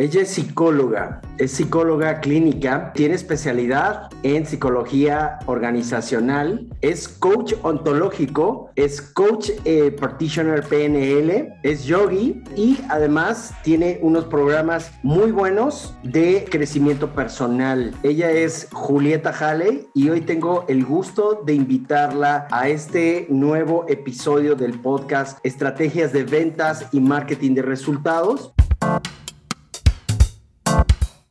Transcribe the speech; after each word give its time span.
Ella 0.00 0.22
es 0.22 0.30
psicóloga, 0.30 1.20
es 1.36 1.52
psicóloga 1.52 2.20
clínica, 2.20 2.90
tiene 2.94 3.16
especialidad 3.16 4.08
en 4.22 4.46
psicología 4.46 5.40
organizacional, 5.44 6.66
es 6.80 7.06
coach 7.06 7.52
ontológico, 7.60 8.70
es 8.76 9.02
coach 9.02 9.50
eh, 9.66 9.90
partitioner 9.90 10.62
PNL, 10.62 11.52
es 11.62 11.84
yogi 11.84 12.42
y 12.56 12.78
además 12.88 13.52
tiene 13.62 13.98
unos 14.00 14.24
programas 14.24 14.90
muy 15.02 15.32
buenos 15.32 15.94
de 16.02 16.46
crecimiento 16.50 17.10
personal. 17.10 17.94
Ella 18.02 18.30
es 18.30 18.68
Julieta 18.72 19.34
Halley 19.38 19.86
y 19.94 20.08
hoy 20.08 20.22
tengo 20.22 20.64
el 20.68 20.86
gusto 20.86 21.42
de 21.44 21.52
invitarla 21.52 22.48
a 22.50 22.70
este 22.70 23.26
nuevo 23.28 23.84
episodio 23.86 24.54
del 24.54 24.80
podcast 24.80 25.38
Estrategias 25.44 26.10
de 26.14 26.24
Ventas 26.24 26.86
y 26.90 27.00
Marketing 27.00 27.52
de 27.52 27.60
Resultados. 27.60 28.54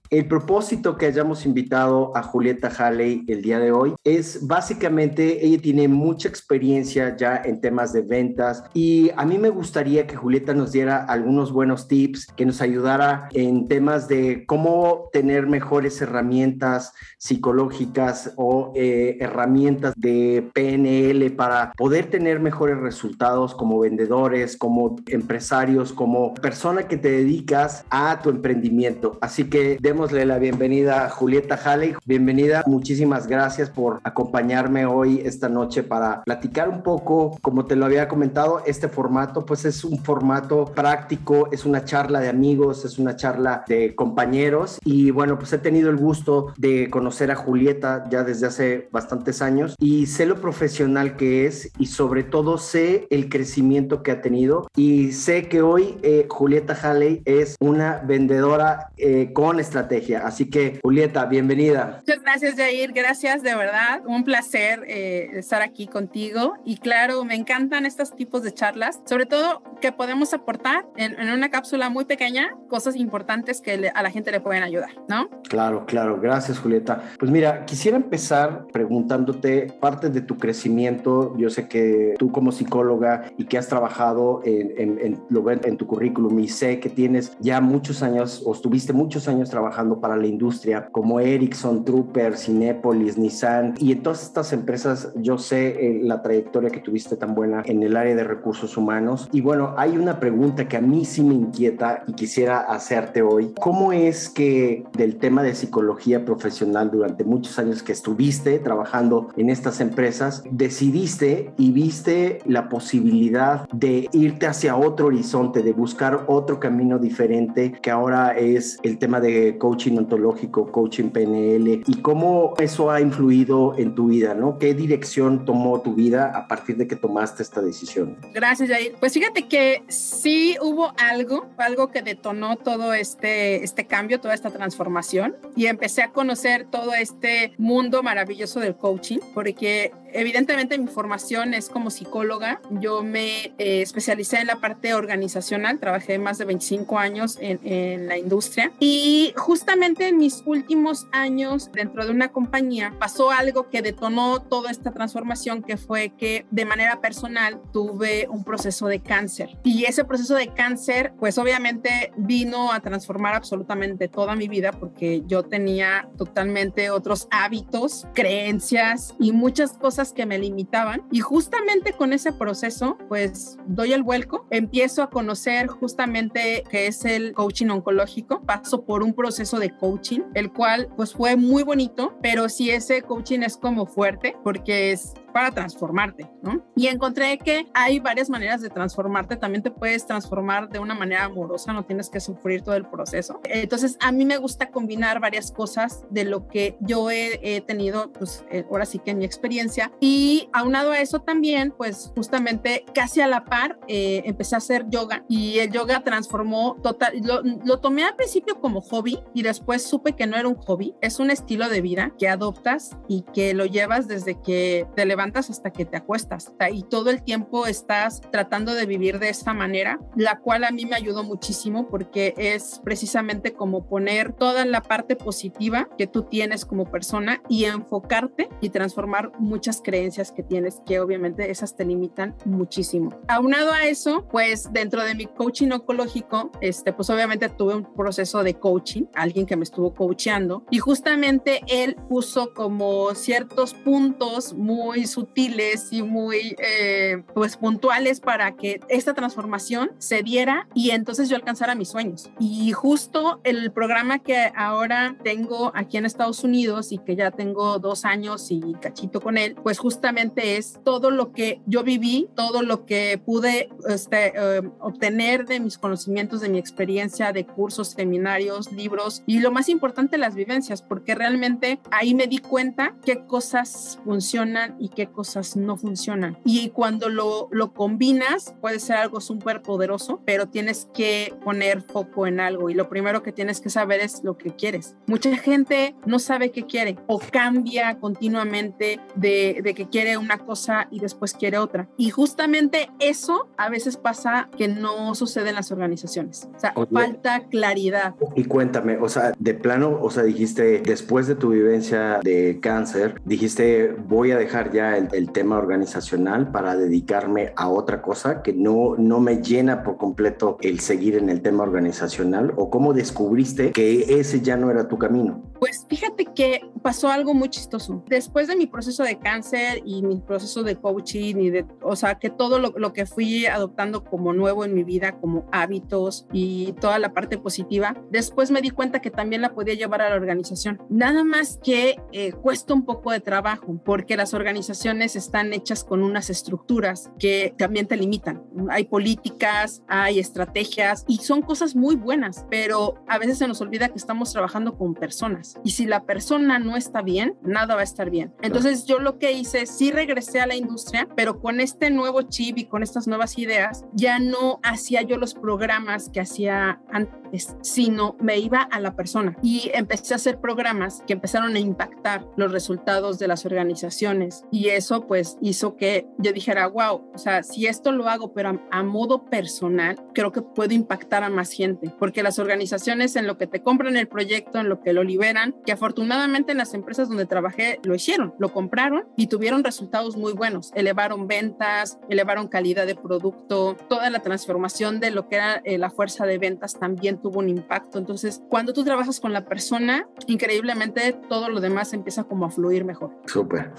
El 0.09 0.27
propósito 0.27 0.97
que 0.97 1.05
hayamos 1.05 1.45
invitado 1.45 2.17
a 2.17 2.23
Julieta 2.23 2.71
Halley 2.75 3.25
el 3.27 3.43
día 3.43 3.59
de 3.59 3.71
hoy 3.71 3.93
es 4.03 4.47
básicamente, 4.47 5.45
ella 5.45 5.61
tiene 5.61 5.87
mucha 5.87 6.27
experiencia 6.27 7.15
ya 7.15 7.39
en 7.45 7.61
temas 7.61 7.93
de 7.93 8.01
ventas 8.01 8.63
y 8.73 9.11
a 9.15 9.25
mí 9.25 9.37
me 9.37 9.49
gustaría 9.49 10.07
que 10.07 10.15
Julieta 10.15 10.55
nos 10.55 10.71
diera 10.71 11.05
algunos 11.05 11.51
buenos 11.51 11.87
tips, 11.87 12.25
que 12.35 12.47
nos 12.47 12.59
ayudara 12.59 13.29
en 13.33 13.67
temas 13.67 14.07
de 14.07 14.45
cómo 14.47 15.09
tener 15.13 15.45
mejores 15.45 16.01
herramientas 16.01 16.91
psicológicas 17.19 18.33
o 18.35 18.73
eh, 18.75 19.17
herramientas 19.19 19.93
de 19.95 20.49
PNL 20.55 21.29
para 21.35 21.71
poder 21.73 22.09
tener 22.09 22.39
mejores 22.39 22.79
resultados 22.79 23.53
como 23.53 23.77
vendedores, 23.77 24.57
como 24.57 24.95
empresarios, 25.05 25.93
como 25.93 26.33
persona 26.33 26.87
que 26.87 26.97
te 26.97 27.11
dedicas 27.11 27.85
a 27.91 28.21
tu 28.23 28.31
emprendimiento. 28.31 29.19
Así 29.21 29.43
que 29.43 29.77
démosle 29.99 30.25
la 30.25 30.39
bienvenida 30.39 31.05
a 31.05 31.09
Julieta 31.09 31.59
Halley. 31.61 31.93
Bienvenida, 32.05 32.63
muchísimas 32.65 33.27
gracias 33.27 33.69
por 33.69 33.99
acompañarme 34.05 34.85
hoy 34.85 35.21
esta 35.25 35.49
noche 35.49 35.83
para 35.83 36.23
platicar 36.23 36.69
un 36.69 36.83
poco, 36.83 37.37
como 37.41 37.65
te 37.65 37.75
lo 37.75 37.85
había 37.85 38.07
comentado, 38.07 38.63
este 38.65 38.87
formato 38.87 39.45
pues 39.45 39.65
es 39.65 39.83
un 39.83 40.01
formato 40.01 40.71
práctico, 40.73 41.49
es 41.51 41.65
una 41.65 41.83
charla 41.83 42.21
de 42.21 42.29
amigos, 42.29 42.85
es 42.85 42.97
una 42.97 43.17
charla 43.17 43.65
de 43.67 43.93
compañeros. 43.93 44.79
Y 44.85 45.11
bueno, 45.11 45.37
pues 45.37 45.51
he 45.51 45.57
tenido 45.57 45.89
el 45.89 45.97
gusto 45.97 46.53
de 46.55 46.89
conocer 46.89 47.29
a 47.29 47.35
Julieta 47.35 48.05
ya 48.09 48.23
desde 48.23 48.47
hace 48.47 48.87
bastantes 48.93 49.41
años 49.41 49.75
y 49.79 50.05
sé 50.05 50.25
lo 50.25 50.39
profesional 50.39 51.17
que 51.17 51.45
es 51.45 51.73
y 51.77 51.87
sobre 51.87 52.23
todo 52.23 52.57
sé 52.57 53.05
el 53.09 53.27
crecimiento 53.27 54.01
que 54.01 54.11
ha 54.11 54.21
tenido. 54.21 54.69
Y 54.77 55.11
sé 55.11 55.49
que 55.49 55.61
hoy 55.61 55.97
eh, 56.03 56.25
Julieta 56.29 56.73
Halley 56.81 57.21
es 57.25 57.57
una 57.59 57.97
vendedora 57.97 58.91
eh, 58.95 59.31
con 59.33 59.59
estrategia 59.59 59.88
Así 60.23 60.49
que, 60.49 60.79
Julieta, 60.83 61.25
bienvenida. 61.25 62.01
Muchas 62.05 62.21
gracias, 62.21 62.55
Jair. 62.55 62.93
Gracias, 62.93 63.41
de 63.41 63.55
verdad. 63.55 64.01
Un 64.05 64.23
placer 64.23 64.83
eh, 64.87 65.31
estar 65.33 65.61
aquí 65.61 65.87
contigo. 65.87 66.57
Y 66.63 66.77
claro, 66.77 67.25
me 67.25 67.35
encantan 67.35 67.85
estos 67.85 68.15
tipos 68.15 68.43
de 68.43 68.53
charlas, 68.53 69.01
sobre 69.05 69.25
todo 69.25 69.63
que 69.81 69.91
podemos 69.91 70.33
aportar 70.33 70.85
en, 70.95 71.29
una 71.29 71.49
cápsula 71.49 71.89
muy 71.89 72.05
pequeña 72.05 72.55
cosas 72.67 72.95
importantes 72.95 73.61
que 73.61 73.91
a 73.93 74.03
la 74.03 74.11
gente 74.11 74.31
le 74.31 74.41
pueden 74.41 74.61
ayudar, 74.61 74.91
¿no? 75.07 75.29
Claro, 75.49 75.85
claro. 75.85 76.19
Gracias, 76.21 76.59
Julieta. 76.59 77.01
Pues 77.17 77.31
mira, 77.31 77.65
quisiera 77.65 77.97
empezar 77.97 78.67
preguntándote 78.71 79.73
parte 79.79 80.09
de 80.09 80.21
tu 80.21 80.37
crecimiento. 80.37 81.35
Yo 81.37 81.49
sé 81.49 81.67
que 81.67 82.15
tú 82.19 82.31
como 82.31 82.51
psicóloga 82.51 83.31
y 83.37 83.45
que 83.45 83.57
has 83.57 83.67
trabajado 83.67 84.41
en, 84.43 84.73
en, 84.77 84.99
en, 84.99 85.61
en 85.63 85.77
tu 85.77 85.87
currículum 85.87 86.39
y 86.39 86.47
sé 86.47 86.79
que 86.79 86.89
tienes 86.89 87.35
ya 87.39 87.59
muchos 87.61 88.03
años 88.03 88.43
o 88.45 88.53
estuviste 88.53 88.93
muchos 88.93 89.27
años 89.27 89.49
trabajando 89.49 89.78
para 90.01 90.17
la 90.17 90.27
industria, 90.27 90.89
como 90.91 91.19
Ericsson, 91.19 91.85
Trooper, 91.85 92.37
Cinepolis, 92.37 93.17
Nissan, 93.17 93.75
y 93.77 93.93
en 93.93 94.03
todas 94.03 94.23
estas 94.23 94.51
empresas 94.51 95.11
yo 95.15 95.37
sé 95.37 95.67
eh, 95.69 95.99
la 96.03 96.21
trayectoria 96.21 96.69
que 96.69 96.79
tuviste 96.79 97.15
tan 97.15 97.33
buena 97.33 97.63
en 97.65 97.81
el 97.83 97.95
área 97.95 98.15
de 98.15 98.23
recursos 98.23 98.75
humanos. 98.77 99.29
Y 99.31 99.41
bueno, 99.41 99.73
hay 99.77 99.97
una 99.97 100.19
pregunta 100.19 100.67
que 100.67 100.77
a 100.77 100.81
mí 100.81 101.05
sí 101.05 101.23
me 101.23 101.33
inquieta 101.33 102.03
y 102.07 102.13
quisiera 102.13 102.59
hacerte 102.59 103.21
hoy. 103.21 103.53
¿Cómo 103.59 103.93
es 103.93 104.29
que 104.29 104.83
del 104.97 105.17
tema 105.17 105.43
de 105.43 105.55
psicología 105.55 106.25
profesional 106.25 106.91
durante 106.91 107.23
muchos 107.23 107.57
años 107.59 107.83
que 107.83 107.91
estuviste 107.91 108.59
trabajando 108.59 109.29
en 109.37 109.49
estas 109.49 109.79
empresas, 109.81 110.43
decidiste 110.51 111.53
y 111.57 111.71
viste 111.71 112.39
la 112.45 112.69
posibilidad 112.69 113.67
de 113.71 114.09
irte 114.11 114.47
hacia 114.47 114.75
otro 114.75 115.07
horizonte, 115.07 115.63
de 115.63 115.73
buscar 115.73 116.25
otro 116.27 116.59
camino 116.59 116.99
diferente, 116.99 117.71
que 117.81 117.91
ahora 117.91 118.37
es 118.37 118.77
el 118.83 118.97
tema 118.97 119.19
de 119.19 119.57
coaching 119.57 119.68
ontológico, 119.97 120.71
coaching 120.71 121.09
PNL 121.09 121.83
y 121.85 122.01
cómo 122.01 122.53
eso 122.59 122.91
ha 122.91 123.01
influido 123.01 123.75
en 123.77 123.95
tu 123.95 124.07
vida, 124.07 124.33
¿no? 124.33 124.57
¿Qué 124.57 124.73
dirección 124.73 125.45
tomó 125.45 125.81
tu 125.81 125.93
vida 125.93 126.31
a 126.35 126.47
partir 126.47 126.77
de 126.77 126.87
que 126.87 126.95
tomaste 126.95 127.43
esta 127.43 127.61
decisión? 127.61 128.17
Gracias, 128.33 128.69
Jair. 128.69 128.95
Pues 128.99 129.13
fíjate 129.13 129.47
que 129.47 129.83
sí 129.87 130.57
hubo 130.61 130.93
algo, 130.97 131.47
algo 131.57 131.91
que 131.91 132.01
detonó 132.01 132.57
todo 132.57 132.93
este, 132.93 133.63
este 133.63 133.85
cambio, 133.85 134.19
toda 134.19 134.33
esta 134.33 134.51
transformación 134.51 135.35
y 135.55 135.67
empecé 135.67 136.01
a 136.01 136.11
conocer 136.11 136.65
todo 136.69 136.93
este 136.93 137.53
mundo 137.57 138.03
maravilloso 138.03 138.59
del 138.59 138.75
coaching, 138.75 139.19
porque 139.33 139.91
evidentemente 140.13 140.77
mi 140.77 140.87
formación 140.87 141.53
es 141.53 141.69
como 141.69 141.89
psicóloga. 141.89 142.61
Yo 142.71 143.03
me 143.03 143.53
eh, 143.57 143.81
especialicé 143.81 144.39
en 144.39 144.47
la 144.47 144.57
parte 144.57 144.93
organizacional, 144.93 145.79
trabajé 145.79 146.19
más 146.19 146.37
de 146.37 146.45
25 146.45 146.97
años 146.97 147.37
en, 147.41 147.59
en 147.63 148.07
la 148.07 148.17
industria 148.17 148.71
y 148.79 149.33
justamente 149.35 150.07
en 150.07 150.17
mis 150.17 150.43
últimos 150.45 151.07
años 151.11 151.69
dentro 151.73 152.05
de 152.05 152.11
una 152.11 152.29
compañía 152.29 152.93
pasó 152.99 153.31
algo 153.31 153.69
que 153.69 153.81
detonó 153.81 154.41
toda 154.41 154.71
esta 154.71 154.91
transformación, 154.91 155.63
que 155.63 155.77
fue 155.77 156.13
que 156.17 156.45
de 156.51 156.65
manera 156.65 157.01
personal 157.01 157.61
tuve 157.71 158.27
un 158.29 158.43
proceso 158.43 158.87
de 158.87 158.99
cáncer. 159.01 159.57
Y 159.63 159.85
ese 159.85 160.05
proceso 160.05 160.35
de 160.35 160.53
cáncer, 160.53 161.13
pues 161.19 161.37
obviamente 161.37 162.11
vino 162.17 162.71
a 162.71 162.79
transformar 162.79 163.35
absolutamente 163.35 164.07
toda 164.07 164.35
mi 164.35 164.47
vida 164.47 164.71
porque 164.71 165.23
yo 165.25 165.43
tenía 165.43 166.09
totalmente 166.17 166.89
otros 166.89 167.27
hábitos, 167.31 168.07
creencias 168.13 169.15
y 169.19 169.31
muchas 169.31 169.73
cosas 169.73 169.98
que 170.13 170.25
me 170.25 170.39
limitaban. 170.39 171.03
Y 171.11 171.19
justamente 171.19 171.93
con 171.93 172.13
ese 172.13 172.31
proceso, 172.31 172.97
pues 173.07 173.57
doy 173.67 173.93
el 173.93 174.03
vuelco, 174.03 174.47
empiezo 174.49 175.03
a 175.03 175.09
conocer 175.09 175.67
justamente 175.67 176.63
qué 176.69 176.87
es 176.87 177.05
el 177.05 177.33
coaching 177.33 177.67
oncológico, 177.67 178.41
paso 178.41 178.85
por 178.85 179.03
un 179.03 179.13
proceso 179.13 179.59
de 179.59 179.75
coaching, 179.75 180.21
el 180.33 180.51
cual 180.51 180.87
pues 180.95 181.13
fue 181.13 181.35
muy 181.35 181.63
bonito, 181.63 182.17
pero 182.21 182.49
si 182.49 182.71
ese 182.71 183.01
coaching 183.01 183.41
es 183.41 183.57
como 183.57 183.85
fuerte, 183.85 184.35
porque 184.43 184.91
es 184.91 185.13
para 185.31 185.51
transformarte, 185.51 186.29
¿no? 186.41 186.63
Y 186.75 186.87
encontré 186.87 187.37
que 187.37 187.67
hay 187.73 187.99
varias 187.99 188.29
maneras 188.29 188.61
de 188.61 188.69
transformarte. 188.69 189.35
También 189.35 189.63
te 189.63 189.71
puedes 189.71 190.05
transformar 190.05 190.69
de 190.69 190.79
una 190.79 190.95
manera 190.95 191.25
amorosa, 191.25 191.73
no 191.73 191.85
tienes 191.85 192.09
que 192.09 192.19
sufrir 192.19 192.61
todo 192.61 192.75
el 192.75 192.85
proceso. 192.85 193.39
Entonces, 193.45 193.97
a 194.01 194.11
mí 194.11 194.25
me 194.25 194.37
gusta 194.37 194.69
combinar 194.69 195.19
varias 195.19 195.51
cosas 195.51 196.03
de 196.09 196.25
lo 196.25 196.47
que 196.47 196.77
yo 196.81 197.09
he, 197.11 197.29
tenido, 197.65 198.11
pues 198.13 198.45
eh, 198.51 198.65
ahora 198.69 198.85
sí 198.85 198.99
que 198.99 199.11
en 199.11 199.19
mi 199.19 199.25
experiencia. 199.25 199.91
Y 199.99 200.49
aunado 200.53 200.91
a 200.91 200.99
eso 200.99 201.21
también, 201.21 201.73
pues 201.75 202.11
justamente 202.15 202.85
casi 202.93 203.21
a 203.21 203.27
la 203.27 203.45
par, 203.45 203.79
eh, 203.87 204.21
empecé 204.25 204.55
a 204.55 204.59
hacer 204.59 204.85
yoga 204.89 205.23
y 205.27 205.59
el 205.59 205.71
yoga 205.71 206.03
transformó 206.03 206.77
total, 206.81 207.13
lo, 207.21 207.41
lo 207.41 207.79
tomé 207.79 208.03
al 208.03 208.15
principio 208.15 208.59
como 208.59 208.81
hobby 208.81 209.19
y 209.33 209.43
después 209.43 209.83
supe 209.83 210.13
que 210.13 210.27
no 210.27 210.37
era 210.37 210.47
un 210.47 210.55
hobby, 210.55 210.95
es 211.01 211.19
un 211.19 211.31
estilo 211.31 211.69
de 211.69 211.81
vida 211.81 212.13
que 212.17 212.27
adoptas 212.27 212.97
y 213.07 213.23
que 213.33 213.53
lo 213.53 213.65
llevas 213.65 214.07
desde 214.07 214.39
que 214.41 214.87
te 214.95 215.05
levantas 215.05 215.18
levantas 215.19 215.49
hasta 215.49 215.71
que 215.71 215.83
te 215.83 215.97
acuestas 215.97 216.53
y 216.71 216.83
todo 216.83 217.09
el 217.09 217.23
tiempo 217.23 217.65
estás 217.65 218.21
tratando 218.31 218.73
de 218.73 218.85
vivir 218.85 219.19
de 219.19 219.27
esta 219.27 219.53
manera, 219.53 219.99
la 220.15 220.39
cual 220.39 220.63
a 220.63 220.71
mí 220.71 220.85
me 220.85 220.95
ayudó 220.95 221.25
muchísimo 221.25 221.89
porque 221.89 222.33
es 222.37 222.79
precisamente 222.85 223.51
como 223.51 223.85
poner 223.85 224.31
toda 224.31 224.63
la 224.63 224.81
parte 224.81 225.17
positiva 225.17 225.89
que 225.97 226.07
tú 226.07 226.23
tienes 226.23 226.65
como 226.65 226.85
persona 226.85 227.41
y 227.49 227.65
enfocarte 227.65 228.47
y 228.61 228.69
transformar 228.69 229.33
muchas 229.39 229.81
creencias 229.81 230.31
que 230.31 230.41
tienes 230.41 230.81
que 230.85 231.01
obviamente 231.01 231.51
esas 231.51 231.75
te 231.75 231.83
limitan 231.83 232.33
muchísimo. 232.45 233.19
Aunado 233.27 233.73
a 233.73 233.83
eso, 233.83 234.25
pues 234.31 234.71
dentro 234.71 235.03
de 235.03 235.15
mi 235.15 235.25
coaching 235.25 235.71
oncológico, 235.71 236.49
este, 236.61 236.93
pues 236.93 237.09
obviamente 237.09 237.49
tuve 237.49 237.75
un 237.75 237.93
proceso 237.93 238.41
de 238.41 238.53
coaching, 238.53 239.03
alguien 239.15 239.45
que 239.45 239.57
me 239.57 239.63
estuvo 239.63 239.93
coachando 239.93 240.63
y 240.71 240.77
justamente 240.79 241.59
él 241.67 241.97
puso 242.07 242.53
como 242.53 243.13
ciertos 243.15 243.73
puntos 243.73 244.53
muy 244.53 245.08
sutiles 245.11 245.91
y 245.91 246.01
muy 246.01 246.55
eh, 246.59 247.23
pues 247.33 247.57
puntuales 247.57 248.19
para 248.19 248.55
que 248.55 248.79
esta 248.87 249.13
transformación 249.13 249.91
se 249.97 250.23
diera 250.23 250.67
y 250.73 250.91
entonces 250.91 251.29
yo 251.29 251.35
alcanzara 251.35 251.75
mis 251.75 251.89
sueños. 251.89 252.29
Y 252.39 252.71
justo 252.71 253.41
el 253.43 253.71
programa 253.71 254.19
que 254.19 254.51
ahora 254.55 255.15
tengo 255.23 255.71
aquí 255.75 255.97
en 255.97 256.05
Estados 256.05 256.43
Unidos 256.43 256.91
y 256.91 256.97
que 256.99 257.15
ya 257.15 257.31
tengo 257.31 257.79
dos 257.79 258.05
años 258.05 258.47
y 258.51 258.61
cachito 258.81 259.21
con 259.21 259.37
él, 259.37 259.55
pues 259.63 259.79
justamente 259.79 260.57
es 260.57 260.79
todo 260.83 261.11
lo 261.11 261.31
que 261.31 261.61
yo 261.65 261.83
viví, 261.83 262.29
todo 262.35 262.61
lo 262.61 262.85
que 262.85 263.21
pude 263.23 263.69
este, 263.87 264.33
eh, 264.35 264.61
obtener 264.79 265.45
de 265.45 265.59
mis 265.59 265.77
conocimientos, 265.77 266.41
de 266.41 266.49
mi 266.49 266.59
experiencia, 266.59 267.31
de 267.31 267.45
cursos, 267.45 267.89
seminarios, 267.89 268.71
libros 268.71 269.23
y 269.25 269.39
lo 269.39 269.51
más 269.51 269.69
importante, 269.69 270.17
las 270.17 270.35
vivencias, 270.35 270.81
porque 270.81 271.15
realmente 271.15 271.79
ahí 271.91 272.13
me 272.13 272.27
di 272.27 272.39
cuenta 272.39 272.95
qué 273.03 273.25
cosas 273.25 273.99
funcionan 274.03 274.75
y 274.79 274.89
qué 274.89 274.98
cosas 275.07 275.55
no 275.55 275.77
funcionan. 275.77 276.37
Y 276.45 276.69
cuando 276.69 277.09
lo, 277.09 277.47
lo 277.51 277.73
combinas, 277.73 278.55
puede 278.61 278.79
ser 278.79 278.97
algo 278.97 279.21
súper 279.21 279.61
poderoso, 279.61 280.21
pero 280.25 280.47
tienes 280.47 280.87
que 280.93 281.33
poner 281.43 281.81
foco 281.81 282.27
en 282.27 282.39
algo 282.39 282.69
y 282.69 282.73
lo 282.73 282.89
primero 282.89 283.23
que 283.23 283.31
tienes 283.31 283.61
que 283.61 283.69
saber 283.69 284.01
es 284.01 284.23
lo 284.23 284.37
que 284.37 284.51
quieres. 284.51 284.95
Mucha 285.07 285.35
gente 285.37 285.95
no 286.05 286.19
sabe 286.19 286.51
qué 286.51 286.65
quiere 286.65 286.97
o 287.07 287.19
cambia 287.19 287.99
continuamente 287.99 288.99
de, 289.15 289.61
de 289.63 289.73
que 289.73 289.89
quiere 289.89 290.17
una 290.17 290.39
cosa 290.39 290.87
y 290.91 290.99
después 290.99 291.33
quiere 291.33 291.57
otra. 291.57 291.89
Y 291.97 292.09
justamente 292.09 292.89
eso 292.99 293.49
a 293.57 293.69
veces 293.69 293.97
pasa 293.97 294.49
que 294.57 294.67
no 294.67 295.15
sucede 295.15 295.49
en 295.49 295.55
las 295.55 295.71
organizaciones. 295.71 296.49
O 296.55 296.59
sea, 296.59 296.73
falta 296.91 297.47
claridad. 297.49 298.15
Y 298.35 298.45
cuéntame, 298.45 298.97
o 298.97 299.09
sea, 299.09 299.33
de 299.37 299.53
plano, 299.53 299.99
o 300.01 300.09
sea, 300.09 300.23
dijiste, 300.23 300.81
después 300.81 301.27
de 301.27 301.35
tu 301.35 301.49
vivencia 301.49 302.19
de 302.23 302.59
cáncer, 302.61 303.21
dijiste, 303.25 303.95
voy 304.07 304.31
a 304.31 304.37
dejar 304.37 304.71
ya 304.71 304.88
el, 304.97 305.09
el 305.13 305.31
tema 305.31 305.57
organizacional 305.57 306.51
para 306.51 306.75
dedicarme 306.75 307.53
a 307.55 307.69
otra 307.69 308.01
cosa 308.01 308.41
que 308.41 308.53
no, 308.53 308.95
no 308.97 309.19
me 309.19 309.41
llena 309.41 309.83
por 309.83 309.97
completo 309.97 310.57
el 310.61 310.79
seguir 310.79 311.15
en 311.15 311.29
el 311.29 311.41
tema 311.41 311.63
organizacional 311.63 312.53
o 312.55 312.69
cómo 312.69 312.93
descubriste 312.93 313.71
que 313.71 314.19
ese 314.19 314.41
ya 314.41 314.57
no 314.57 314.71
era 314.71 314.87
tu 314.87 314.97
camino. 314.97 315.43
Pues 315.59 315.85
fíjate 315.89 316.25
que 316.25 316.61
pasó 316.81 317.09
algo 317.09 317.33
muy 317.33 317.49
chistoso. 317.49 318.03
Después 318.07 318.47
de 318.47 318.55
mi 318.55 318.67
proceso 318.67 319.03
de 319.03 319.19
cáncer 319.19 319.81
y 319.85 320.01
mi 320.01 320.19
proceso 320.21 320.63
de 320.63 320.77
coaching 320.77 321.35
y 321.37 321.49
de, 321.49 321.65
o 321.81 321.95
sea, 321.95 322.15
que 322.15 322.29
todo 322.29 322.59
lo, 322.59 322.73
lo 322.77 322.93
que 322.93 323.05
fui 323.05 323.45
adoptando 323.45 324.03
como 324.03 324.33
nuevo 324.33 324.63
en 324.63 324.73
mi 324.73 324.83
vida, 324.83 325.17
como 325.19 325.45
hábitos 325.51 326.27
y 326.31 326.73
toda 326.79 326.99
la 326.99 327.13
parte 327.13 327.37
positiva, 327.37 327.95
después 328.09 328.51
me 328.51 328.61
di 328.61 328.69
cuenta 328.69 329.01
que 329.01 329.11
también 329.11 329.41
la 329.41 329.53
podía 329.53 329.73
llevar 329.73 330.01
a 330.01 330.09
la 330.09 330.15
organización. 330.15 330.81
Nada 330.89 331.23
más 331.23 331.59
que 331.61 331.97
eh, 332.13 332.31
cuesta 332.31 332.73
un 332.73 332.85
poco 332.85 333.11
de 333.11 333.19
trabajo 333.19 333.79
porque 333.83 334.15
las 334.15 334.33
organizaciones 334.33 334.78
están 334.85 335.53
hechas 335.53 335.83
con 335.83 336.03
unas 336.03 336.29
estructuras 336.29 337.11
que 337.19 337.53
también 337.57 337.87
te 337.87 337.97
limitan. 337.97 338.43
Hay 338.69 338.85
políticas, 338.85 339.83
hay 339.87 340.19
estrategias 340.19 341.05
y 341.07 341.17
son 341.17 341.41
cosas 341.41 341.75
muy 341.75 341.95
buenas, 341.95 342.45
pero 342.49 343.03
a 343.07 343.17
veces 343.17 343.37
se 343.37 343.47
nos 343.47 343.61
olvida 343.61 343.89
que 343.89 343.97
estamos 343.97 344.31
trabajando 344.31 344.77
con 344.77 344.95
personas 344.95 345.59
y 345.63 345.71
si 345.71 345.85
la 345.85 346.05
persona 346.05 346.59
no 346.59 346.77
está 346.77 347.01
bien, 347.01 347.37
nada 347.43 347.75
va 347.75 347.81
a 347.81 347.83
estar 347.83 348.09
bien. 348.09 348.33
Entonces 348.41 348.85
yo 348.85 348.99
lo 348.99 349.19
que 349.19 349.33
hice, 349.33 349.65
sí 349.65 349.91
regresé 349.91 350.39
a 350.39 350.47
la 350.47 350.55
industria, 350.55 351.07
pero 351.15 351.39
con 351.39 351.59
este 351.59 351.89
nuevo 351.89 352.21
chip 352.23 352.57
y 352.57 352.65
con 352.65 352.83
estas 352.83 353.07
nuevas 353.07 353.37
ideas, 353.37 353.85
ya 353.93 354.19
no 354.19 354.59
hacía 354.63 355.01
yo 355.01 355.17
los 355.17 355.33
programas 355.33 356.09
que 356.09 356.21
hacía 356.21 356.81
antes, 356.91 357.55
sino 357.61 358.15
me 358.19 358.37
iba 358.37 358.61
a 358.61 358.79
la 358.79 358.95
persona 358.95 359.37
y 359.41 359.71
empecé 359.73 360.13
a 360.13 360.17
hacer 360.17 360.39
programas 360.39 361.03
que 361.05 361.13
empezaron 361.13 361.55
a 361.55 361.59
impactar 361.59 362.25
los 362.37 362.51
resultados 362.51 363.19
de 363.19 363.27
las 363.27 363.45
organizaciones 363.45 364.43
y 364.51 364.68
eso 364.75 365.07
pues 365.07 365.37
hizo 365.41 365.75
que 365.75 366.07
yo 366.17 366.33
dijera, 366.33 366.67
wow, 366.67 367.09
o 367.13 367.17
sea, 367.17 367.43
si 367.43 367.67
esto 367.67 367.91
lo 367.91 368.07
hago 368.07 368.33
pero 368.33 368.59
a, 368.71 368.83
modo 368.83 369.25
personal, 369.25 369.97
creo 370.13 370.31
que 370.31 370.41
puedo 370.41 370.73
impactar 370.73 371.23
a 371.23 371.29
más 371.29 371.51
gente, 371.51 371.93
porque 371.99 372.23
las 372.23 372.39
organizaciones 372.39 373.15
en 373.15 373.27
lo 373.27 373.37
que 373.37 373.47
te 373.47 373.61
compran 373.61 373.97
el 373.97 374.07
proyecto, 374.07 374.59
en 374.59 374.69
lo 374.69 374.81
que 374.81 374.93
lo 374.93 375.03
liberan, 375.03 375.55
que 375.65 375.71
afortunadamente 375.71 376.51
en 376.51 376.57
las 376.57 376.73
empresas 376.73 377.09
donde 377.09 377.25
trabajé 377.25 377.79
lo 377.83 377.93
hicieron, 377.95 378.33
lo 378.39 378.51
compraron 378.51 379.05
y 379.15 379.27
tuvieron 379.27 379.63
resultados 379.63 380.17
muy 380.17 380.33
buenos, 380.33 380.71
elevaron 380.75 381.27
ventas, 381.27 381.99
elevaron 382.09 382.47
calidad 382.47 382.87
de 382.87 382.95
producto, 382.95 383.75
toda 383.87 384.09
la 384.09 384.19
transformación 384.19 384.99
de 384.99 385.11
lo 385.11 385.27
que 385.27 385.35
era 385.35 385.61
eh, 385.65 385.77
la 385.77 385.89
fuerza 385.89 386.25
de 386.25 386.37
ventas 386.37 386.79
también 386.79 387.21
tuvo 387.21 387.39
un 387.39 387.49
impacto. 387.49 387.97
Entonces, 387.97 388.41
cuando 388.49 388.73
tú 388.73 388.83
trabajas 388.83 389.19
con 389.19 389.33
la 389.33 389.45
persona, 389.45 390.07
increíblemente 390.27 391.13
todo 391.29 391.49
lo 391.49 391.59
demás 391.59 391.93
empieza 391.93 392.23
como 392.23 392.45
a 392.45 392.49
fluir 392.49 392.85
mejor. 392.85 393.11
Súper. 393.25 393.71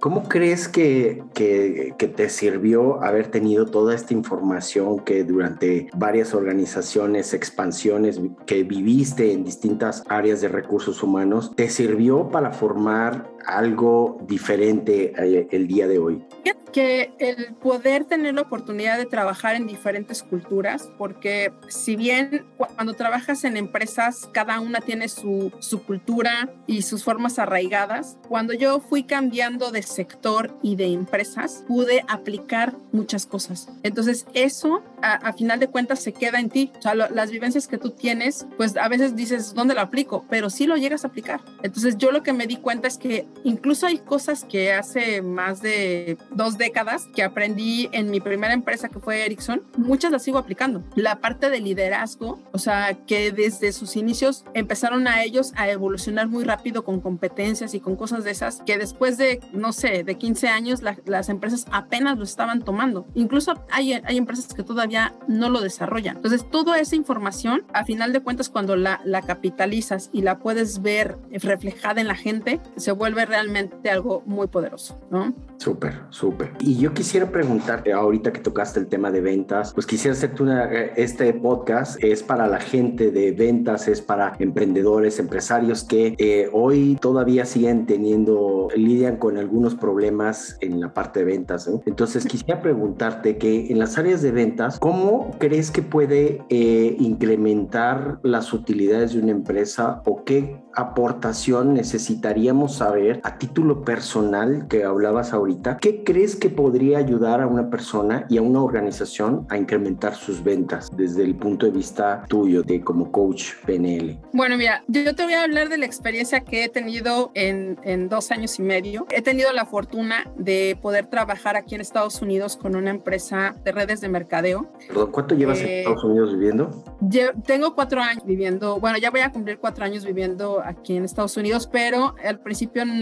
¿Cómo 0.00 0.22
crees 0.22 0.66
que, 0.66 1.22
que, 1.34 1.94
que, 1.98 2.08
te 2.08 2.30
sirvió 2.30 3.02
haber 3.02 3.30
tenido 3.30 3.66
toda 3.66 3.94
esta 3.94 4.14
información 4.14 5.00
que 5.00 5.24
durante 5.24 5.88
varias 5.94 6.32
organizaciones, 6.32 7.34
expansiones 7.34 8.18
que 8.46 8.62
viviste 8.62 9.32
en 9.32 9.44
distintas 9.44 10.02
áreas 10.08 10.40
de 10.40 10.48
recursos 10.48 11.02
humanos, 11.02 11.52
te 11.54 11.68
sirvió 11.68 12.30
para 12.30 12.50
formar 12.50 13.30
algo 13.46 14.18
diferente 14.26 15.12
eh, 15.16 15.48
el 15.50 15.66
día 15.66 15.86
de 15.88 15.98
hoy? 15.98 16.24
Que 16.72 17.12
el 17.18 17.54
poder 17.54 18.04
tener 18.04 18.36
la 18.36 18.42
oportunidad 18.42 18.96
de 18.96 19.04
trabajar 19.04 19.56
en 19.56 19.66
diferentes 19.66 20.22
culturas, 20.22 20.88
porque 20.98 21.52
si 21.66 21.96
bien 21.96 22.46
cuando 22.56 22.94
trabajas 22.94 23.42
en 23.42 23.56
empresas, 23.56 24.28
cada 24.32 24.60
una 24.60 24.80
tiene 24.80 25.08
su, 25.08 25.50
su 25.58 25.82
cultura 25.82 26.48
y 26.68 26.82
sus 26.82 27.02
formas 27.02 27.40
arraigadas, 27.40 28.18
cuando 28.28 28.52
yo 28.52 28.78
fui 28.78 29.02
cambiando 29.02 29.72
de 29.72 29.82
sector 29.82 30.56
y 30.62 30.76
de 30.76 30.92
empresas, 30.92 31.64
pude 31.66 32.04
aplicar 32.06 32.76
muchas 32.92 33.26
cosas. 33.26 33.68
Entonces 33.82 34.26
eso, 34.34 34.84
a, 35.02 35.14
a 35.14 35.32
final 35.32 35.58
de 35.58 35.66
cuentas, 35.66 35.98
se 35.98 36.12
queda 36.12 36.38
en 36.38 36.50
ti. 36.50 36.70
O 36.78 36.82
sea, 36.82 36.94
lo, 36.94 37.10
las 37.10 37.32
vivencias 37.32 37.66
que 37.66 37.78
tú 37.78 37.90
tienes, 37.90 38.46
pues 38.56 38.76
a 38.76 38.86
veces 38.86 39.16
dices, 39.16 39.54
¿dónde 39.54 39.74
lo 39.74 39.80
aplico? 39.80 40.24
Pero 40.30 40.50
sí 40.50 40.68
lo 40.68 40.76
llegas 40.76 41.04
a 41.04 41.08
aplicar. 41.08 41.40
Entonces 41.64 41.98
yo 41.98 42.12
lo 42.12 42.22
que 42.22 42.32
me 42.32 42.46
di 42.46 42.58
cuenta 42.58 42.86
es 42.86 42.96
que 42.96 43.26
incluso 43.44 43.86
hay 43.86 43.98
cosas 43.98 44.44
que 44.44 44.72
hace 44.72 45.22
más 45.22 45.62
de 45.62 46.18
dos 46.30 46.58
décadas 46.58 47.06
que 47.14 47.22
aprendí 47.22 47.88
en 47.92 48.10
mi 48.10 48.20
primera 48.20 48.52
empresa 48.52 48.88
que 48.88 48.98
fue 48.98 49.24
Ericsson, 49.24 49.62
muchas 49.76 50.12
las 50.12 50.22
sigo 50.22 50.38
aplicando. 50.38 50.82
La 50.94 51.20
parte 51.20 51.50
de 51.50 51.60
liderazgo, 51.60 52.40
o 52.52 52.58
sea, 52.58 52.94
que 53.06 53.32
desde 53.32 53.72
sus 53.72 53.96
inicios 53.96 54.44
empezaron 54.54 55.06
a 55.06 55.22
ellos 55.22 55.52
a 55.56 55.68
evolucionar 55.70 56.28
muy 56.28 56.44
rápido 56.44 56.84
con 56.84 57.00
competencias 57.00 57.74
y 57.74 57.80
con 57.80 57.96
cosas 57.96 58.24
de 58.24 58.30
esas 58.30 58.62
que 58.66 58.78
después 58.78 59.16
de, 59.16 59.40
no 59.52 59.72
sé, 59.72 60.04
de 60.04 60.16
15 60.16 60.48
años 60.48 60.82
la, 60.82 60.96
las 61.06 61.28
empresas 61.28 61.66
apenas 61.70 62.18
lo 62.18 62.24
estaban 62.24 62.62
tomando. 62.62 63.06
Incluso 63.14 63.64
hay, 63.70 63.92
hay 63.92 64.16
empresas 64.16 64.52
que 64.54 64.62
todavía 64.62 65.14
no 65.28 65.48
lo 65.48 65.60
desarrollan. 65.60 66.16
Entonces, 66.16 66.48
toda 66.50 66.78
esa 66.78 66.96
información, 66.96 67.64
a 67.72 67.84
final 67.84 68.12
de 68.12 68.20
cuentas, 68.20 68.48
cuando 68.48 68.76
la 68.76 68.98
capitalizas 69.26 70.10
y 70.12 70.22
la 70.22 70.38
puedes 70.38 70.82
ver 70.82 71.18
reflejada 71.30 72.00
en 72.00 72.08
la 72.08 72.14
gente, 72.14 72.60
se 72.76 72.92
vuelve 72.92 73.19
realmente 73.24 73.90
algo 73.90 74.22
muy 74.26 74.46
poderoso, 74.46 74.98
¿no? 75.10 75.34
Súper, 75.58 75.94
súper. 76.08 76.52
Y 76.60 76.76
yo 76.78 76.94
quisiera 76.94 77.30
preguntarte, 77.30 77.92
ahorita 77.92 78.32
que 78.32 78.40
tocaste 78.40 78.80
el 78.80 78.86
tema 78.86 79.10
de 79.10 79.20
ventas, 79.20 79.74
pues 79.74 79.86
quisiera 79.86 80.16
hacerte 80.16 80.42
una, 80.42 80.64
este 80.96 81.34
podcast 81.34 82.02
es 82.02 82.22
para 82.22 82.46
la 82.46 82.60
gente 82.60 83.10
de 83.10 83.32
ventas, 83.32 83.86
es 83.88 84.00
para 84.00 84.34
emprendedores, 84.38 85.18
empresarios 85.18 85.84
que 85.84 86.14
eh, 86.18 86.48
hoy 86.52 86.96
todavía 87.00 87.44
siguen 87.44 87.86
teniendo, 87.86 88.68
lidian 88.74 89.16
con 89.16 89.36
algunos 89.36 89.74
problemas 89.74 90.56
en 90.60 90.80
la 90.80 90.94
parte 90.94 91.20
de 91.20 91.26
ventas. 91.26 91.70
Entonces 91.84 92.24
quisiera 92.24 92.62
preguntarte 92.62 93.36
que 93.36 93.70
en 93.70 93.78
las 93.78 93.98
áreas 93.98 94.22
de 94.22 94.32
ventas, 94.32 94.78
¿cómo 94.78 95.36
crees 95.38 95.70
que 95.70 95.82
puede 95.82 96.42
eh, 96.48 96.96
incrementar 96.98 98.18
las 98.22 98.52
utilidades 98.52 99.12
de 99.12 99.20
una 99.20 99.32
empresa 99.32 100.02
o 100.06 100.24
qué 100.24 100.62
aportación 100.74 101.74
necesitaríamos 101.74 102.76
saber 102.76 103.09
a 103.22 103.38
título 103.38 103.82
personal 103.84 104.66
que 104.68 104.84
hablabas 104.84 105.32
ahorita? 105.32 105.78
¿Qué 105.78 106.04
crees 106.04 106.36
que 106.36 106.50
podría 106.50 106.98
ayudar 106.98 107.40
a 107.40 107.46
una 107.46 107.70
persona 107.70 108.26
y 108.28 108.38
a 108.38 108.42
una 108.42 108.62
organización 108.62 109.46
a 109.48 109.56
incrementar 109.56 110.14
sus 110.14 110.44
ventas 110.44 110.90
desde 110.94 111.24
el 111.24 111.34
punto 111.34 111.66
de 111.66 111.72
vista 111.72 112.24
tuyo 112.28 112.62
de 112.62 112.80
como 112.82 113.10
coach 113.10 113.54
PNL? 113.66 114.18
Bueno, 114.32 114.56
mira, 114.56 114.82
yo 114.86 115.14
te 115.14 115.24
voy 115.24 115.34
a 115.34 115.42
hablar 115.42 115.68
de 115.68 115.78
la 115.78 115.86
experiencia 115.86 116.40
que 116.40 116.64
he 116.64 116.68
tenido 116.68 117.30
en, 117.34 117.78
en 117.82 118.08
dos 118.08 118.30
años 118.30 118.58
y 118.58 118.62
medio. 118.62 119.06
He 119.10 119.22
tenido 119.22 119.52
la 119.52 119.64
fortuna 119.64 120.24
de 120.36 120.78
poder 120.80 121.06
trabajar 121.06 121.56
aquí 121.56 121.74
en 121.74 121.80
Estados 121.80 122.22
Unidos 122.22 122.56
con 122.56 122.76
una 122.76 122.90
empresa 122.90 123.54
de 123.64 123.72
redes 123.72 124.00
de 124.00 124.08
mercadeo. 124.08 124.70
Perdón, 124.86 125.10
¿cuánto 125.12 125.34
llevas 125.34 125.58
eh, 125.60 125.64
en 125.64 125.78
Estados 125.78 126.04
Unidos 126.04 126.32
viviendo? 126.32 126.84
Yo 127.00 127.32
tengo 127.46 127.74
cuatro 127.74 128.00
años 128.00 128.24
viviendo, 128.24 128.78
bueno, 128.78 128.98
ya 128.98 129.10
voy 129.10 129.20
a 129.20 129.32
cumplir 129.32 129.58
cuatro 129.58 129.84
años 129.84 130.04
viviendo 130.04 130.60
aquí 130.64 130.96
en 130.96 131.04
Estados 131.04 131.36
Unidos, 131.36 131.68
pero 131.70 132.14
al 132.24 132.40
principio 132.40 132.84
no 132.84 132.99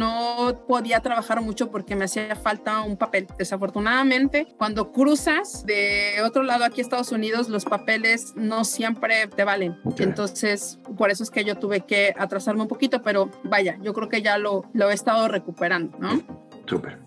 podía 0.67 1.01
trabajar 1.01 1.41
mucho 1.41 1.71
porque 1.71 1.97
me 1.97 2.05
hacía 2.05 2.35
falta 2.37 2.83
un 2.83 2.97
papel. 2.97 3.27
Desafortunadamente, 3.39 4.47
cuando 4.57 4.93
cruzas 4.93 5.65
de 5.65 6.23
otro 6.25 6.43
lado 6.43 6.65
aquí 6.65 6.81
a 6.81 6.83
Estados 6.83 7.13
Unidos, 7.13 7.49
los 7.49 7.65
papeles 7.65 8.35
no 8.37 8.65
siempre 8.65 9.27
te 9.29 9.45
valen. 9.45 9.79
Okay. 9.85 10.07
Entonces, 10.07 10.79
por 10.97 11.11
eso 11.11 11.23
es 11.23 11.31
que 11.31 11.45
yo 11.45 11.57
tuve 11.57 11.81
que 11.81 12.15
atrasarme 12.19 12.63
un 12.63 12.69
poquito, 12.69 13.03
pero 13.03 13.31
vaya, 13.45 13.79
yo 13.83 13.93
creo 13.95 14.09
que 14.09 14.23
ya 14.23 14.39
lo, 14.39 14.65
lo 14.73 14.91
he 14.91 14.95
estado 14.95 15.29
recuperando, 15.29 15.99
¿no? 15.99 16.48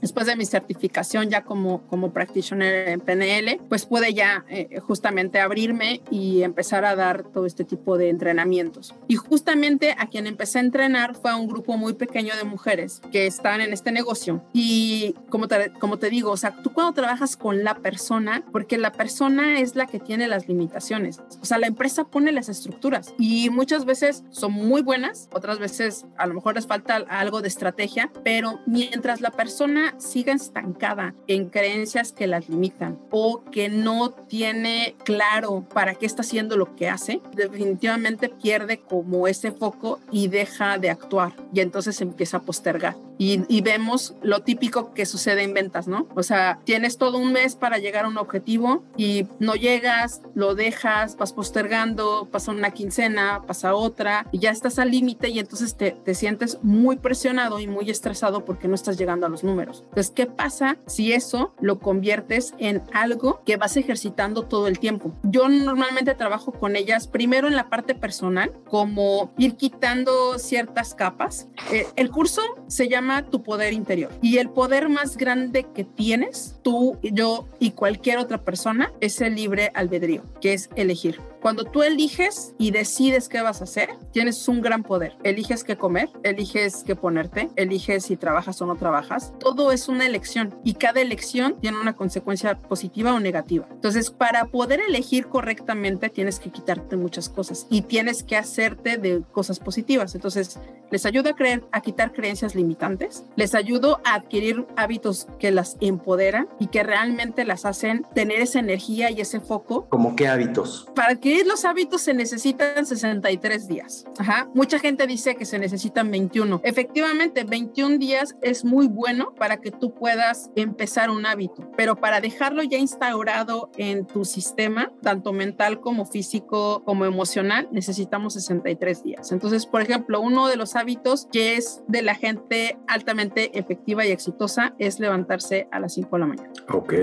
Después 0.02 0.26
de 0.26 0.36
mi 0.36 0.46
certificación 0.46 1.30
ya 1.30 1.44
como, 1.44 1.82
como 1.88 2.12
practitioner 2.12 2.90
en 2.90 3.00
PNL, 3.00 3.60
pues 3.70 3.86
pude 3.86 4.14
ya 4.14 4.46
eh, 4.50 4.80
justamente 4.80 5.40
abrirme 5.40 6.02
y 6.10 6.44
empezar 6.44 6.86
a 6.86 6.96
dar 6.96 7.24
todo 7.24 7.46
este 7.46 7.64
tipo 7.64 7.98
de 7.98 8.10
entrenamientos. 8.10 8.96
Y 9.08 9.16
justamente 9.16 9.96
a 9.98 10.08
quien 10.08 10.28
empecé 10.28 10.58
a 10.58 10.62
entrenar 10.62 11.16
fue 11.16 11.32
a 11.32 11.36
un 11.36 11.48
grupo 11.48 11.78
muy 11.78 11.94
pequeño 11.94 12.36
de 12.36 12.44
mujeres 12.44 13.02
que 13.12 13.28
están 13.28 13.62
en 13.62 13.74
este 13.74 13.92
negocio. 13.92 14.44
Y 14.54 15.16
como 15.30 15.48
te, 15.48 15.72
como 15.74 16.00
te 16.00 16.10
digo, 16.10 16.32
o 16.32 16.38
sea, 16.38 16.56
tú 16.64 16.74
cuando 16.74 16.94
trabajas 16.94 17.38
con 17.38 17.64
la 17.64 17.76
persona, 17.76 18.44
porque 18.52 18.78
la 18.78 18.92
persona 18.92 19.60
es 19.60 19.76
la 19.76 19.86
que 19.86 20.00
tiene 20.00 20.28
las 20.28 20.48
limitaciones. 20.48 21.20
O 21.42 21.46
sea, 21.46 21.58
la 21.58 21.68
empresa 21.68 22.06
pone 22.06 22.32
las 22.32 22.50
estructuras 22.50 23.14
y 23.20 23.50
muchas 23.50 23.86
veces 23.86 24.24
son 24.32 24.54
muy 24.54 24.82
buenas, 24.82 25.30
otras 25.34 25.60
veces 25.60 26.06
a 26.18 26.26
lo 26.26 26.34
mejor 26.34 26.56
les 26.56 26.68
falta 26.68 26.96
algo 27.10 27.42
de 27.42 27.48
estrategia, 27.48 28.12
pero 28.24 28.60
mientras 28.66 29.22
la 29.22 29.32
persona 29.32 29.51
siga 29.98 30.34
estancada 30.34 31.14
en 31.28 31.50
creencias 31.50 32.12
que 32.12 32.28
las 32.28 32.50
limitan 32.50 33.00
o 33.12 33.44
que 33.52 33.70
no 33.70 34.12
tiene 34.12 34.96
claro 35.04 35.66
para 35.74 35.96
qué 35.96 36.06
está 36.06 36.22
haciendo 36.22 36.58
lo 36.58 36.76
que 36.76 36.90
hace, 36.90 37.22
definitivamente 37.36 38.30
pierde 38.30 38.80
como 38.80 39.28
ese 39.28 39.52
foco 39.52 40.00
y 40.12 40.28
deja 40.28 40.78
de 40.78 40.90
actuar 40.90 41.34
y 41.54 41.60
entonces 41.60 42.02
empieza 42.02 42.38
a 42.38 42.42
postergar. 42.42 42.96
Y, 43.22 43.44
y 43.50 43.62
vemos 43.62 44.16
lo 44.24 44.42
típico 44.42 44.96
que 44.96 45.06
sucede 45.06 45.44
en 45.44 45.54
ventas, 45.54 45.88
¿no? 45.88 46.08
O 46.16 46.24
sea, 46.24 46.60
tienes 46.64 46.98
todo 46.98 47.20
un 47.20 47.32
mes 47.32 47.56
para 47.56 47.78
llegar 47.78 48.06
a 48.06 48.08
un 48.08 48.18
objetivo 48.18 48.84
y 48.98 49.28
no 49.38 49.54
llegas, 49.54 50.24
lo 50.34 50.56
dejas, 50.56 51.18
vas 51.18 51.32
postergando, 51.32 52.30
pasa 52.32 52.52
una 52.52 52.72
quincena, 52.72 53.44
pasa 53.46 53.76
otra 53.76 54.26
y 54.32 54.40
ya 54.40 54.50
estás 54.50 54.80
al 54.80 54.90
límite 54.90 55.30
y 55.30 55.38
entonces 55.38 55.76
te, 55.76 55.92
te 55.92 56.16
sientes 56.16 56.58
muy 56.64 56.96
presionado 56.96 57.60
y 57.60 57.68
muy 57.68 57.92
estresado 57.92 58.44
porque 58.44 58.68
no 58.68 58.74
estás 58.74 58.98
llegando 58.98 59.28
a 59.28 59.30
los 59.30 59.44
números. 59.44 59.84
Entonces, 59.90 60.12
¿qué 60.16 60.26
pasa 60.26 60.78
si 60.88 61.14
eso 61.14 61.54
lo 61.62 61.78
conviertes 61.78 62.56
en 62.58 62.82
algo 62.92 63.44
que 63.46 63.56
vas 63.56 63.78
ejercitando 63.78 64.46
todo 64.46 64.66
el 64.66 64.80
tiempo? 64.80 65.14
Yo 65.22 65.48
normalmente 65.48 66.16
trabajo 66.16 66.54
con 66.54 66.76
ellas 66.76 67.08
primero 67.08 67.48
en 67.48 67.56
la 67.56 67.70
parte 67.70 67.94
personal, 67.94 68.52
como 68.68 69.32
ir 69.38 69.58
quitando 69.58 70.40
ciertas 70.40 70.96
capas. 70.96 71.50
Eh, 71.72 71.86
el 71.96 72.10
curso 72.10 72.42
se 72.68 72.90
llama 72.90 73.11
Tu 73.30 73.44
Poder 73.44 73.74
Interior 73.74 74.12
y 74.22 74.38
el 74.38 74.50
poder 74.50 74.90
más 74.90 75.18
grande 75.18 75.66
que 75.76 75.84
tienes, 75.84 76.60
tú, 76.62 76.98
yo 77.02 77.48
y 77.60 77.72
cualquier 77.72 78.18
otra 78.18 78.44
persona, 78.44 78.92
es 79.02 79.22
el 79.22 79.36
libre 79.36 79.72
albedrío, 79.74 80.24
que 80.40 80.54
es 80.54 80.70
elegir. 80.76 81.20
Cuando 81.42 81.64
tú 81.64 81.82
eliges 81.82 82.54
y 82.60 82.70
decides 82.70 83.28
qué 83.28 83.42
vas 83.42 83.62
a 83.62 83.64
hacer, 83.64 83.90
tienes 84.12 84.48
un 84.48 84.62
gran 84.62 84.84
poder. 84.84 85.18
Eliges 85.24 85.64
qué 85.64 85.76
comer, 85.76 86.10
eliges 86.22 86.84
qué 86.84 86.96
ponerte, 86.96 87.50
eliges 87.56 88.06
si 88.06 88.16
trabajas 88.16 88.62
o 88.62 88.68
no 88.68 88.76
trabajas. 88.76 89.34
Todo 89.40 89.72
es 89.72 89.88
una 89.88 90.06
elección 90.06 90.54
y 90.64 90.76
cada 90.76 91.02
elección 91.02 91.60
tiene 91.60 91.82
una 91.82 91.96
consecuencia 91.96 92.62
positiva 92.62 93.16
o 93.16 93.20
negativa. 93.20 93.68
Entonces, 93.72 94.12
para 94.12 94.46
poder 94.46 94.82
elegir 94.82 95.30
correctamente, 95.30 96.10
tienes 96.10 96.40
que 96.40 96.52
quitarte 96.52 96.96
muchas 96.96 97.28
cosas 97.28 97.66
y 97.72 97.82
tienes 97.82 98.22
que 98.22 98.38
hacerte 98.38 98.98
de 98.98 99.24
cosas 99.32 99.60
positivas. 99.60 100.14
Entonces, 100.14 100.60
les 100.92 101.08
ayudo 101.08 101.30
a, 101.32 101.36
creer, 101.36 101.64
a 101.72 101.82
quitar 101.82 102.12
creencias 102.12 102.54
limitantes, 102.54 103.24
les 103.36 103.56
ayudo 103.56 104.00
a 104.04 104.16
adquirir 104.16 104.68
hábitos 104.76 105.28
que 105.40 105.50
las 105.50 105.78
empoderan 105.80 106.50
y 106.60 106.68
que 106.68 106.84
realmente 106.84 107.46
las 107.46 107.66
hacen 107.66 108.06
tener 108.14 108.42
esa 108.42 108.60
energía 108.60 109.10
y 109.10 109.22
ese 109.22 109.40
foco. 109.40 109.88
¿Cómo 109.90 110.16
qué 110.16 110.28
hábitos? 110.28 110.88
Para 110.94 111.16
que 111.16 111.31
los 111.46 111.66
hábitos 111.66 112.02
se 112.02 112.14
necesitan 112.14 112.86
63 112.86 113.68
días. 113.68 114.06
Mucha 114.54 114.80
gente 114.80 115.08
dice 115.08 115.36
que 115.36 115.46
se 115.46 115.60
necesitan 115.60 116.12
21. 116.12 116.62
Efectivamente, 116.64 117.44
21 117.44 117.98
días 117.98 118.36
es 118.42 118.66
muy 118.66 118.88
bueno 118.88 119.34
para 119.36 119.58
que 119.58 119.72
tú 119.72 119.94
puedas 119.94 120.50
empezar 120.56 121.10
un 121.10 121.26
hábito, 121.26 121.70
pero 121.78 121.96
para 121.96 122.22
dejarlo 122.22 122.64
ya 122.64 122.78
instaurado 122.78 123.72
en 123.78 124.06
tu 124.06 124.26
sistema, 124.26 124.92
tanto 125.02 125.34
mental 125.34 125.80
como 125.80 126.06
físico 126.06 126.84
como 126.86 127.06
emocional, 127.06 127.68
necesitamos 127.72 128.34
63 128.34 129.04
días. 129.04 129.32
Entonces, 129.32 129.66
por 129.66 129.82
ejemplo, 129.82 130.22
uno 130.22 130.48
de 130.48 130.56
los 130.56 130.76
hábitos 130.76 131.28
que 131.32 131.56
es 131.56 131.82
de 131.88 132.02
la 132.02 132.16
gente 132.16 132.78
altamente 132.88 133.58
efectiva 133.58 134.06
y 134.06 134.12
exitosa 134.12 134.74
es 134.80 135.00
levantarse 135.00 135.68
a 135.72 135.80
las 135.80 135.94
5 135.94 136.10
de 136.16 136.20
la 136.20 136.28
mañana. 136.28 136.54
Ok. 136.70 136.94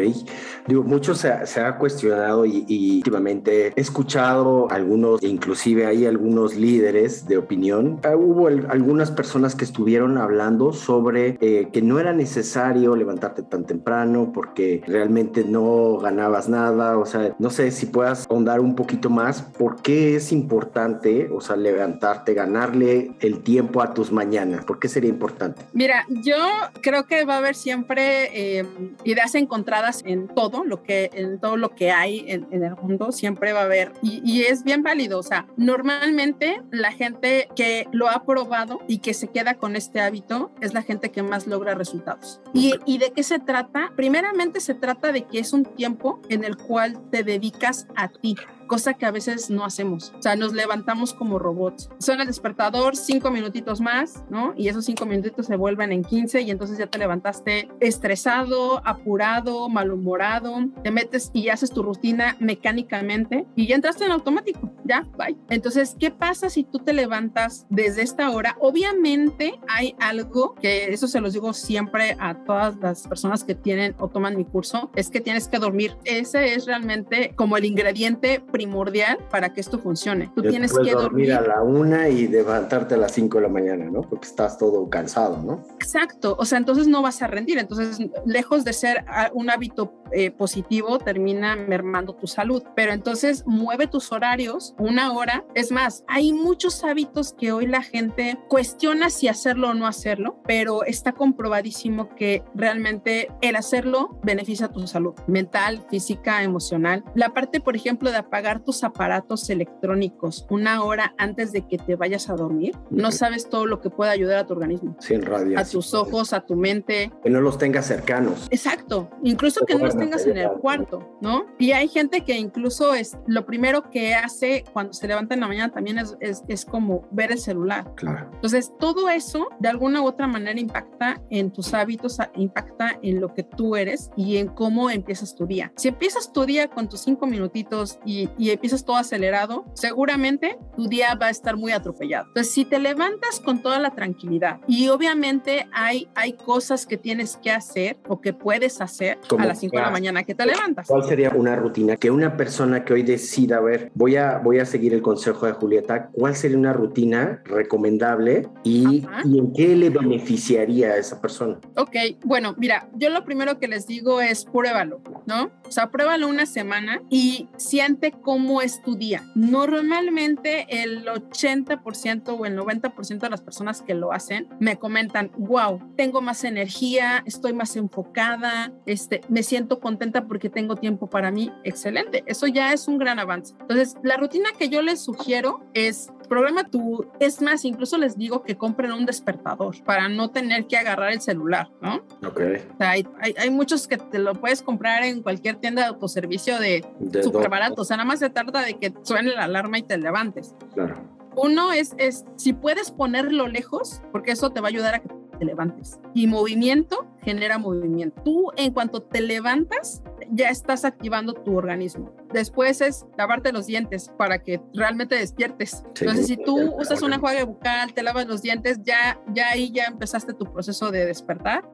Digo, 0.66 0.82
mucho 0.82 1.14
se, 1.14 1.30
ha 1.30 1.78
cuestionado 1.78 2.44
y, 2.44 2.64
y 2.68 2.96
últimamente 2.98 3.72
he 3.74 3.80
escuchado 4.18 4.68
algunos, 4.72 5.22
inclusive 5.22 5.86
hay 5.86 6.04
algunos 6.04 6.56
líderes 6.56 7.28
de 7.28 7.38
opinión. 7.38 8.00
Ah, 8.02 8.16
hubo 8.16 8.48
algunas 8.48 9.12
personas 9.12 9.54
que 9.54 9.64
estuvieron 9.64 10.18
hablando 10.18 10.72
sobre 10.72 11.38
eh, 11.40 11.68
que 11.72 11.82
no 11.82 12.00
era 12.00 12.12
necesario 12.12 12.96
levantarte 12.96 13.42
tan 13.44 13.64
temprano 13.64 14.32
porque 14.34 14.82
realmente 14.88 15.44
no 15.44 15.98
ganabas 15.98 16.48
nada. 16.48 16.98
O 16.98 17.06
sea, 17.06 17.36
no 17.38 17.50
sé 17.50 17.70
si 17.70 17.86
puedas 17.86 18.26
ahondar 18.28 18.58
un 18.58 18.74
poquito 18.74 19.08
más 19.08 19.42
por 19.42 19.82
qué 19.82 20.16
es 20.16 20.32
importante, 20.32 21.28
o 21.32 21.40
sea, 21.40 21.54
levantarte, 21.54 22.34
ganarle 22.34 23.12
el 23.20 23.44
tiempo 23.44 23.82
a 23.82 23.94
tus 23.94 24.10
mañanas. 24.10 24.64
¿Por 24.64 24.80
qué 24.80 24.88
sería 24.88 25.10
importante? 25.10 25.62
Mira, 25.72 26.04
yo 26.08 26.36
creo 26.82 27.04
que 27.04 27.24
va 27.24 27.34
a 27.34 27.38
haber 27.38 27.54
siempre 27.54 28.30
eh, 28.32 28.66
ideas 29.04 29.36
encontradas 29.36 30.02
en 30.04 30.26
todo 30.26 30.64
lo 30.64 30.82
que, 30.82 31.10
en 31.14 31.38
todo 31.38 31.56
lo 31.56 31.76
que 31.76 31.92
hay 31.92 32.24
en, 32.26 32.48
en 32.50 32.64
el 32.64 32.74
mundo. 32.74 33.12
Siempre 33.12 33.52
va 33.52 33.60
a 33.60 33.64
haber 33.64 33.92
y, 34.24 34.42
es 34.42 34.64
bien 34.64 34.82
válido. 34.82 35.18
O 35.18 35.22
sea, 35.22 35.46
normalmente 35.56 36.62
la 36.70 36.92
gente 36.92 37.48
que 37.54 37.86
lo 37.92 38.08
ha 38.08 38.24
probado 38.24 38.80
y 38.88 38.98
que 38.98 39.14
se 39.14 39.28
queda 39.28 39.54
con 39.54 39.76
este 39.76 40.00
hábito 40.00 40.52
es 40.60 40.74
la 40.74 40.82
gente 40.82 41.10
que 41.10 41.22
más 41.22 41.46
logra 41.46 41.74
resultados. 41.74 42.40
¿Y, 42.54 42.74
¿Y 42.86 42.98
de 42.98 43.12
qué 43.12 43.22
se 43.22 43.38
trata? 43.38 43.92
Primeramente 43.96 44.60
se 44.60 44.74
trata 44.74 45.12
de 45.12 45.24
que 45.24 45.38
es 45.38 45.52
un 45.52 45.64
tiempo 45.64 46.20
en 46.28 46.44
el 46.44 46.56
cual 46.56 47.10
te 47.10 47.22
dedicas 47.22 47.86
a 47.96 48.08
ti 48.08 48.36
cosa 48.68 48.94
que 48.94 49.06
a 49.06 49.10
veces 49.10 49.50
no 49.50 49.64
hacemos. 49.64 50.12
O 50.16 50.22
sea, 50.22 50.36
nos 50.36 50.52
levantamos 50.52 51.12
como 51.12 51.40
robots. 51.40 51.90
Suena 51.98 52.22
el 52.22 52.28
despertador, 52.28 52.96
cinco 52.96 53.32
minutitos 53.32 53.80
más, 53.80 54.22
¿no? 54.30 54.54
Y 54.56 54.68
esos 54.68 54.84
cinco 54.84 55.06
minutitos 55.06 55.46
se 55.46 55.56
vuelven 55.56 55.90
en 55.90 56.04
15 56.04 56.42
y 56.42 56.50
entonces 56.52 56.78
ya 56.78 56.86
te 56.86 56.98
levantaste 56.98 57.68
estresado, 57.80 58.80
apurado, 58.86 59.68
malhumorado, 59.68 60.54
te 60.84 60.90
metes 60.92 61.30
y 61.32 61.48
haces 61.48 61.70
tu 61.70 61.82
rutina 61.82 62.36
mecánicamente 62.38 63.46
y 63.56 63.66
ya 63.66 63.74
entraste 63.74 64.04
en 64.04 64.12
automático, 64.12 64.70
ya, 64.84 65.06
bye. 65.16 65.36
Entonces, 65.48 65.96
¿qué 65.98 66.10
pasa 66.10 66.50
si 66.50 66.62
tú 66.62 66.78
te 66.78 66.92
levantas 66.92 67.66
desde 67.70 68.02
esta 68.02 68.30
hora? 68.30 68.56
Obviamente 68.60 69.58
hay 69.66 69.96
algo 69.98 70.54
que 70.54 70.92
eso 70.92 71.08
se 71.08 71.20
los 71.20 71.32
digo 71.32 71.52
siempre 71.52 72.16
a 72.20 72.44
todas 72.44 72.76
las 72.76 73.08
personas 73.08 73.44
que 73.44 73.54
tienen 73.54 73.94
o 73.98 74.08
toman 74.08 74.36
mi 74.36 74.44
curso, 74.44 74.90
es 74.94 75.10
que 75.10 75.20
tienes 75.20 75.48
que 75.48 75.58
dormir. 75.58 75.96
Ese 76.04 76.54
es 76.54 76.66
realmente 76.66 77.32
como 77.34 77.56
el 77.56 77.64
ingrediente 77.64 78.40
primordial 78.58 79.18
para 79.30 79.52
que 79.52 79.60
esto 79.60 79.78
funcione. 79.78 80.32
Tú 80.34 80.42
tienes 80.42 80.76
que 80.76 80.90
dormir 80.90 81.32
a 81.32 81.40
la 81.40 81.62
una 81.62 82.08
y 82.08 82.26
levantarte 82.26 82.96
a 82.96 82.98
las 82.98 83.12
cinco 83.12 83.38
de 83.38 83.42
la 83.44 83.48
mañana, 83.48 83.84
¿no? 83.84 84.00
Porque 84.00 84.26
estás 84.26 84.58
todo 84.58 84.90
cansado, 84.90 85.40
¿no? 85.40 85.64
Exacto, 85.74 86.34
o 86.36 86.44
sea, 86.44 86.58
entonces 86.58 86.88
no 86.88 87.00
vas 87.00 87.22
a 87.22 87.28
rendir. 87.28 87.56
Entonces, 87.58 87.98
lejos 88.26 88.64
de 88.64 88.72
ser 88.72 89.04
ah, 89.06 89.30
un 89.32 89.48
hábito 89.48 90.02
eh, 90.10 90.32
positivo, 90.32 90.98
termina 90.98 91.54
mermando 91.54 92.14
tu 92.14 92.26
salud. 92.26 92.62
Pero 92.74 92.92
entonces 92.92 93.44
mueve 93.46 93.86
tus 93.86 94.10
horarios 94.10 94.74
una 94.78 95.12
hora. 95.12 95.44
Es 95.54 95.70
más, 95.70 96.02
hay 96.08 96.32
muchos 96.32 96.82
hábitos 96.82 97.32
que 97.32 97.52
hoy 97.52 97.66
la 97.66 97.82
gente 97.82 98.38
cuestiona 98.48 99.10
si 99.10 99.28
hacerlo 99.28 99.70
o 99.70 99.74
no 99.74 99.86
hacerlo, 99.86 100.40
pero 100.46 100.84
está 100.84 101.12
comprobadísimo 101.12 102.14
que 102.16 102.42
realmente 102.54 103.28
el 103.40 103.54
hacerlo 103.54 104.18
beneficia 104.22 104.68
tu 104.68 104.86
salud 104.86 105.14
mental, 105.26 105.84
física, 105.90 106.42
emocional. 106.42 107.04
La 107.14 107.34
parte, 107.34 107.60
por 107.60 107.76
ejemplo, 107.76 108.10
de 108.10 108.16
apagar 108.16 108.47
tus 108.60 108.84
aparatos 108.84 109.48
electrónicos 109.50 110.46
una 110.50 110.82
hora 110.82 111.14
antes 111.18 111.52
de 111.52 111.66
que 111.66 111.78
te 111.78 111.96
vayas 111.96 112.28
a 112.30 112.34
dormir, 112.34 112.74
no 112.90 113.12
sabes 113.12 113.48
todo 113.48 113.66
lo 113.66 113.80
que 113.80 113.90
puede 113.90 114.10
ayudar 114.10 114.38
a 114.38 114.46
tu 114.46 114.54
organismo. 114.54 114.96
Sin 115.00 115.22
radio. 115.22 115.58
A 115.58 115.64
tus 115.64 115.94
ojos, 115.94 116.32
a 116.32 116.40
tu 116.40 116.56
mente. 116.56 117.12
Que 117.22 117.30
no 117.30 117.40
los 117.40 117.58
tengas 117.58 117.86
cercanos. 117.86 118.48
Exacto. 118.50 119.10
Incluso 119.22 119.64
que 119.66 119.74
no 119.74 119.84
los 119.84 119.96
tengas 119.96 120.26
en 120.26 120.38
el 120.38 120.50
cuarto, 120.60 121.16
¿no? 121.20 121.46
Y 121.58 121.72
hay 121.72 121.88
gente 121.88 122.24
que 122.24 122.36
incluso 122.36 122.94
es 122.94 123.16
lo 123.26 123.44
primero 123.44 123.90
que 123.90 124.14
hace 124.14 124.64
cuando 124.72 124.92
se 124.92 125.06
levanta 125.06 125.34
en 125.34 125.40
la 125.40 125.48
mañana 125.48 125.72
también 125.72 125.98
es, 125.98 126.16
es, 126.20 126.42
es 126.48 126.64
como 126.64 127.06
ver 127.10 127.32
el 127.32 127.38
celular. 127.38 127.92
Claro. 127.96 128.30
Entonces, 128.32 128.72
todo 128.78 129.08
eso 129.08 129.48
de 129.58 129.68
alguna 129.68 130.02
u 130.02 130.06
otra 130.06 130.26
manera 130.26 130.58
impacta 130.58 131.20
en 131.30 131.52
tus 131.52 131.74
hábitos, 131.74 132.18
impacta 132.34 132.98
en 133.02 133.20
lo 133.20 133.34
que 133.34 133.42
tú 133.42 133.76
eres 133.76 134.10
y 134.16 134.36
en 134.36 134.48
cómo 134.48 134.90
empiezas 134.90 135.34
tu 135.34 135.46
día. 135.46 135.72
Si 135.76 135.88
empiezas 135.88 136.32
tu 136.32 136.44
día 136.44 136.68
con 136.68 136.88
tus 136.88 137.00
cinco 137.00 137.26
minutitos 137.26 137.98
y, 138.04 138.28
y 138.38 138.50
empiezas 138.50 138.84
todo 138.84 138.96
acelerado, 138.96 139.64
seguramente 139.74 140.58
tu 140.76 140.88
día 140.88 141.14
va 141.14 141.26
a 141.26 141.30
estar 141.30 141.56
muy 141.56 141.72
atropellado. 141.72 142.26
Entonces, 142.28 142.52
si 142.52 142.64
te 142.64 142.78
levantas 142.78 143.40
con 143.40 143.62
toda 143.62 143.78
la 143.78 143.90
tranquilidad 143.90 144.60
y 144.66 144.88
obviamente 144.88 145.68
hay, 145.72 146.08
hay 146.14 146.34
cosas 146.34 146.86
que 146.86 146.96
tienes 146.96 147.36
que 147.36 147.50
hacer 147.50 147.98
o 148.08 148.20
que 148.20 148.32
puedes 148.32 148.80
hacer 148.80 149.18
a 149.36 149.44
las 149.44 149.60
5 149.60 149.76
de 149.76 149.82
la 149.82 149.90
mañana 149.90 150.22
que 150.22 150.34
te 150.34 150.46
levantas. 150.46 150.86
¿Cuál 150.86 151.04
sería 151.04 151.30
una 151.30 151.56
rutina 151.56 151.96
que 151.96 152.10
una 152.10 152.36
persona 152.36 152.84
que 152.84 152.94
hoy 152.94 153.02
decida, 153.02 153.56
a 153.56 153.60
ver, 153.60 153.90
voy 153.94 154.16
a, 154.16 154.38
voy 154.38 154.58
a 154.58 154.66
seguir 154.66 154.94
el 154.94 155.02
consejo 155.02 155.46
de 155.46 155.52
Julieta, 155.52 156.08
¿cuál 156.12 156.36
sería 156.36 156.58
una 156.58 156.72
rutina 156.72 157.42
recomendable 157.44 158.48
y, 158.62 159.06
y, 159.24 159.38
en 159.38 159.52
qué 159.52 159.74
le 159.74 159.90
beneficiaría 159.90 160.90
a 160.90 160.96
esa 160.96 161.20
persona? 161.20 161.58
Ok, 161.76 161.96
bueno, 162.24 162.54
mira, 162.58 162.88
yo 162.94 163.10
lo 163.10 163.24
primero 163.24 163.58
que 163.58 163.68
les 163.68 163.86
digo 163.86 164.20
es 164.20 164.44
pruébalo, 164.44 165.00
¿no? 165.26 165.50
O 165.68 165.72
sea, 165.72 165.90
pruébalo 165.90 166.28
una 166.28 166.46
semana 166.46 167.02
y 167.10 167.48
siente 167.56 168.12
cómo 168.12 168.62
es 168.62 168.82
tu 168.82 168.96
día. 168.96 169.22
Normalmente 169.34 170.66
el 170.82 171.04
80% 171.06 172.36
o 172.38 172.46
el 172.46 172.56
90% 172.56 173.18
de 173.18 173.30
las 173.30 173.42
personas 173.42 173.82
que 173.82 173.94
lo 173.94 174.12
hacen 174.12 174.48
me 174.60 174.78
comentan, 174.78 175.30
wow, 175.36 175.80
tengo 175.96 176.20
más 176.20 176.44
energía, 176.44 177.22
estoy 177.26 177.52
más 177.52 177.76
enfocada, 177.76 178.72
este, 178.86 179.20
me 179.28 179.42
siento 179.42 179.80
contenta 179.80 180.26
porque 180.26 180.48
tengo 180.48 180.76
tiempo 180.76 181.08
para 181.08 181.30
mí. 181.30 181.52
Excelente, 181.64 182.24
eso 182.26 182.46
ya 182.46 182.72
es 182.72 182.88
un 182.88 182.98
gran 182.98 183.18
avance. 183.18 183.54
Entonces, 183.60 183.96
la 184.02 184.16
rutina 184.16 184.48
que 184.58 184.68
yo 184.68 184.82
les 184.82 185.00
sugiero 185.00 185.60
es 185.74 186.10
programa 186.28 186.64
tú, 186.64 187.06
es 187.20 187.42
más, 187.42 187.64
incluso 187.64 187.98
les 187.98 188.16
digo 188.16 188.42
que 188.42 188.56
compren 188.56 188.92
un 188.92 189.06
despertador 189.06 189.82
para 189.84 190.08
no 190.08 190.30
tener 190.30 190.66
que 190.66 190.76
agarrar 190.76 191.12
el 191.12 191.20
celular, 191.20 191.70
¿no? 191.80 191.96
Ok. 192.26 192.40
O 192.74 192.76
sea, 192.78 192.90
hay, 192.90 193.06
hay, 193.36 193.50
muchos 193.50 193.88
que 193.88 193.96
te 193.96 194.18
lo 194.18 194.34
puedes 194.34 194.62
comprar 194.62 195.02
en 195.04 195.22
cualquier 195.22 195.56
tienda 195.56 195.82
de 195.82 195.88
autoservicio 195.88 196.58
de, 196.58 196.84
de 197.00 197.22
súper 197.22 197.48
barato, 197.48 197.82
o 197.82 197.84
sea, 197.84 197.96
nada 197.96 198.06
más 198.06 198.20
se 198.20 198.30
trata 198.30 198.62
de 198.62 198.74
que 198.74 198.92
suene 199.02 199.32
la 199.32 199.44
alarma 199.44 199.78
y 199.78 199.82
te 199.82 199.98
levantes. 199.98 200.54
Claro. 200.74 200.96
Uno 201.36 201.72
es, 201.72 201.94
es 201.98 202.24
si 202.36 202.52
puedes 202.52 202.90
ponerlo 202.90 203.46
lejos, 203.48 204.02
porque 204.12 204.32
eso 204.32 204.50
te 204.50 204.60
va 204.60 204.68
a 204.68 204.70
ayudar 204.70 204.94
a 204.96 204.98
que 205.00 205.08
te 205.38 205.44
levantes. 205.44 206.00
Y 206.14 206.26
movimiento 206.26 207.06
genera 207.22 207.58
movimiento. 207.58 208.20
Tú 208.24 208.50
en 208.56 208.72
cuanto 208.72 209.02
te 209.02 209.20
levantas, 209.20 210.02
ya 210.30 210.50
estás 210.50 210.84
activando 210.84 211.34
tu 211.34 211.56
organismo. 211.56 212.14
Después 212.32 212.80
es 212.80 213.06
lavarte 213.16 213.52
los 213.52 213.66
dientes 213.66 214.10
para 214.18 214.42
que 214.42 214.60
realmente 214.74 215.14
despiertes. 215.14 215.82
Entonces, 216.00 216.26
si 216.26 216.36
tú 216.36 216.74
usas 216.78 217.02
una 217.02 217.16
enjuague 217.16 217.44
bucal, 217.44 217.94
te 217.94 218.02
lavas 218.02 218.26
los 218.26 218.42
dientes, 218.42 218.80
ya, 218.82 219.20
ya 219.32 219.48
ahí 219.50 219.70
ya 219.70 219.84
empezaste 219.84 220.34
tu 220.34 220.44
proceso 220.52 220.90
de 220.90 221.06
despertar. 221.06 221.68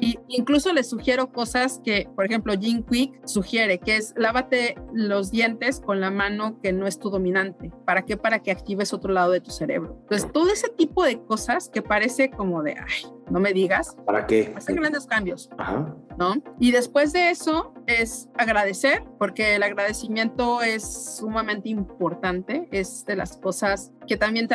Y 0.00 0.18
incluso 0.28 0.72
les 0.72 0.88
sugiero 0.88 1.32
cosas 1.32 1.80
que, 1.84 2.08
por 2.14 2.24
ejemplo, 2.24 2.54
Jim 2.58 2.82
Quick 2.82 3.26
sugiere, 3.26 3.78
que 3.78 3.96
es 3.96 4.14
lávate 4.16 4.76
los 4.92 5.30
dientes 5.30 5.80
con 5.80 6.00
la 6.00 6.10
mano 6.10 6.60
que 6.62 6.72
no 6.72 6.86
es 6.86 6.98
tu 6.98 7.10
dominante. 7.10 7.72
¿Para 7.84 8.02
qué? 8.02 8.16
Para 8.16 8.40
que 8.40 8.50
actives 8.50 8.92
otro 8.92 9.12
lado 9.12 9.32
de 9.32 9.40
tu 9.40 9.50
cerebro. 9.50 9.98
Entonces, 10.02 10.30
todo 10.32 10.50
ese 10.50 10.68
tipo 10.68 11.04
de 11.04 11.20
cosas 11.22 11.68
que 11.68 11.82
parece 11.82 12.30
como 12.30 12.62
de, 12.62 12.76
ay, 12.78 13.12
no 13.30 13.40
me 13.40 13.52
digas. 13.52 13.96
¿Para 14.04 14.26
qué? 14.26 14.52
Hacen 14.56 14.76
grandes 14.76 15.06
cambios. 15.06 15.50
Ajá. 15.58 15.94
¿No? 16.16 16.34
Y 16.58 16.72
después 16.72 17.12
de 17.12 17.30
eso 17.30 17.74
es 17.86 18.28
agradecer, 18.34 19.04
porque 19.18 19.54
el 19.56 19.62
agradecimiento 19.62 20.62
es 20.62 21.16
sumamente 21.18 21.68
importante, 21.68 22.68
es 22.72 23.04
de 23.04 23.16
las 23.16 23.36
cosas 23.36 23.92
que 24.06 24.16
también 24.16 24.48